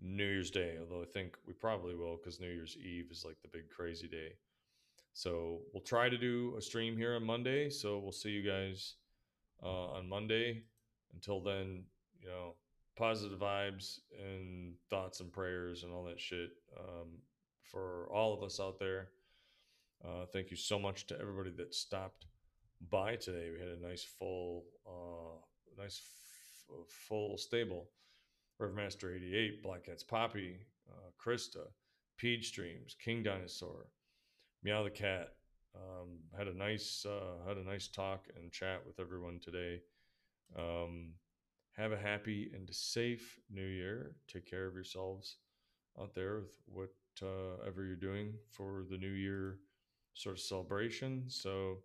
New 0.00 0.24
Year's 0.24 0.50
Day. 0.50 0.76
Although 0.80 1.02
I 1.02 1.06
think 1.06 1.36
we 1.46 1.52
probably 1.52 1.94
will 1.94 2.16
because 2.16 2.40
New 2.40 2.50
Year's 2.50 2.76
Eve 2.76 3.08
is 3.10 3.24
like 3.24 3.40
the 3.42 3.48
big 3.48 3.70
crazy 3.70 4.08
day. 4.08 4.32
So 5.12 5.60
we'll 5.72 5.82
try 5.82 6.08
to 6.08 6.18
do 6.18 6.54
a 6.56 6.62
stream 6.62 6.96
here 6.96 7.14
on 7.14 7.24
Monday. 7.24 7.70
So 7.70 7.98
we'll 7.98 8.12
see 8.12 8.30
you 8.30 8.42
guys 8.42 8.94
uh, 9.62 9.92
on 9.92 10.08
Monday. 10.08 10.62
Until 11.14 11.40
then, 11.40 11.84
you 12.20 12.28
know, 12.28 12.54
positive 12.96 13.38
vibes 13.38 14.00
and 14.18 14.74
thoughts 14.90 15.20
and 15.20 15.32
prayers 15.32 15.82
and 15.82 15.92
all 15.92 16.04
that 16.04 16.20
shit 16.20 16.50
um, 16.78 17.08
for 17.62 18.08
all 18.12 18.34
of 18.34 18.42
us 18.42 18.60
out 18.60 18.78
there. 18.78 19.08
Uh, 20.04 20.26
thank 20.32 20.50
you 20.50 20.56
so 20.56 20.78
much 20.78 21.06
to 21.06 21.20
everybody 21.20 21.50
that 21.50 21.74
stopped 21.74 22.26
by 22.90 23.16
today. 23.16 23.50
We 23.52 23.58
had 23.58 23.76
a 23.76 23.80
nice 23.80 24.04
full, 24.04 24.64
uh, 24.86 25.82
nice 25.82 26.00
f- 26.70 26.88
full 26.88 27.36
stable. 27.38 27.88
Master 28.74 29.14
88, 29.14 29.62
Black 29.62 29.84
Cat's 29.84 30.02
Poppy, 30.02 30.56
uh, 30.90 31.10
Krista, 31.24 31.68
Peach 32.16 32.48
Streams, 32.48 32.96
King 33.00 33.22
Dinosaur, 33.22 33.86
Meow 34.62 34.82
the 34.82 34.90
Cat. 34.90 35.34
Um, 35.74 36.18
had 36.36 36.48
a 36.48 36.56
nice 36.56 37.06
uh, 37.06 37.46
had 37.46 37.56
a 37.56 37.64
nice 37.64 37.88
talk 37.88 38.26
and 38.36 38.50
chat 38.50 38.82
with 38.86 38.98
everyone 39.00 39.38
today. 39.38 39.80
Um, 40.56 41.12
have 41.76 41.92
a 41.92 41.96
happy 41.96 42.50
and 42.54 42.68
safe 42.72 43.38
New 43.50 43.66
Year. 43.66 44.16
Take 44.26 44.50
care 44.50 44.66
of 44.66 44.74
yourselves 44.74 45.36
out 46.00 46.14
there 46.14 46.42
with 46.66 46.90
whatever 47.20 47.84
you're 47.84 47.96
doing 47.96 48.34
for 48.50 48.84
the 48.90 48.98
New 48.98 49.12
Year 49.12 49.58
sort 50.14 50.36
of 50.36 50.40
celebration. 50.40 51.24
So 51.28 51.78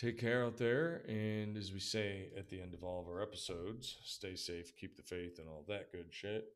Take 0.00 0.18
care 0.18 0.46
out 0.46 0.56
there. 0.56 1.02
And 1.08 1.58
as 1.58 1.74
we 1.74 1.78
say 1.78 2.30
at 2.34 2.48
the 2.48 2.58
end 2.58 2.72
of 2.72 2.82
all 2.82 3.02
of 3.02 3.06
our 3.06 3.20
episodes, 3.20 3.98
stay 4.02 4.34
safe, 4.34 4.74
keep 4.74 4.96
the 4.96 5.02
faith, 5.02 5.38
and 5.38 5.46
all 5.46 5.62
that 5.68 5.92
good 5.92 6.06
shit. 6.08 6.54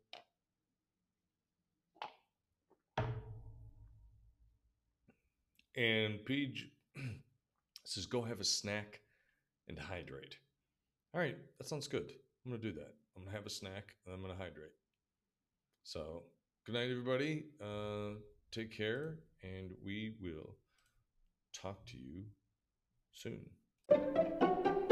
And 5.76 6.24
Page 6.24 6.68
says, 7.84 8.06
go 8.06 8.22
have 8.22 8.40
a 8.40 8.44
snack 8.44 9.00
and 9.68 9.78
hydrate. 9.78 10.36
All 11.14 11.20
right, 11.20 11.36
that 11.58 11.66
sounds 11.66 11.88
good. 11.88 12.12
I'm 12.44 12.50
going 12.50 12.60
to 12.60 12.68
do 12.70 12.74
that. 12.74 12.94
I'm 13.16 13.22
going 13.22 13.32
to 13.32 13.36
have 13.36 13.46
a 13.46 13.50
snack 13.50 13.94
and 14.04 14.14
I'm 14.14 14.20
going 14.20 14.32
to 14.32 14.38
hydrate. 14.38 14.72
So, 15.82 16.22
good 16.66 16.74
night, 16.74 16.90
everybody. 16.90 17.44
Uh, 17.62 18.18
take 18.50 18.76
care, 18.76 19.18
and 19.42 19.70
we 19.84 20.14
will 20.20 20.56
talk 21.52 21.84
to 21.86 21.96
you 21.96 22.24
soon. 23.12 24.83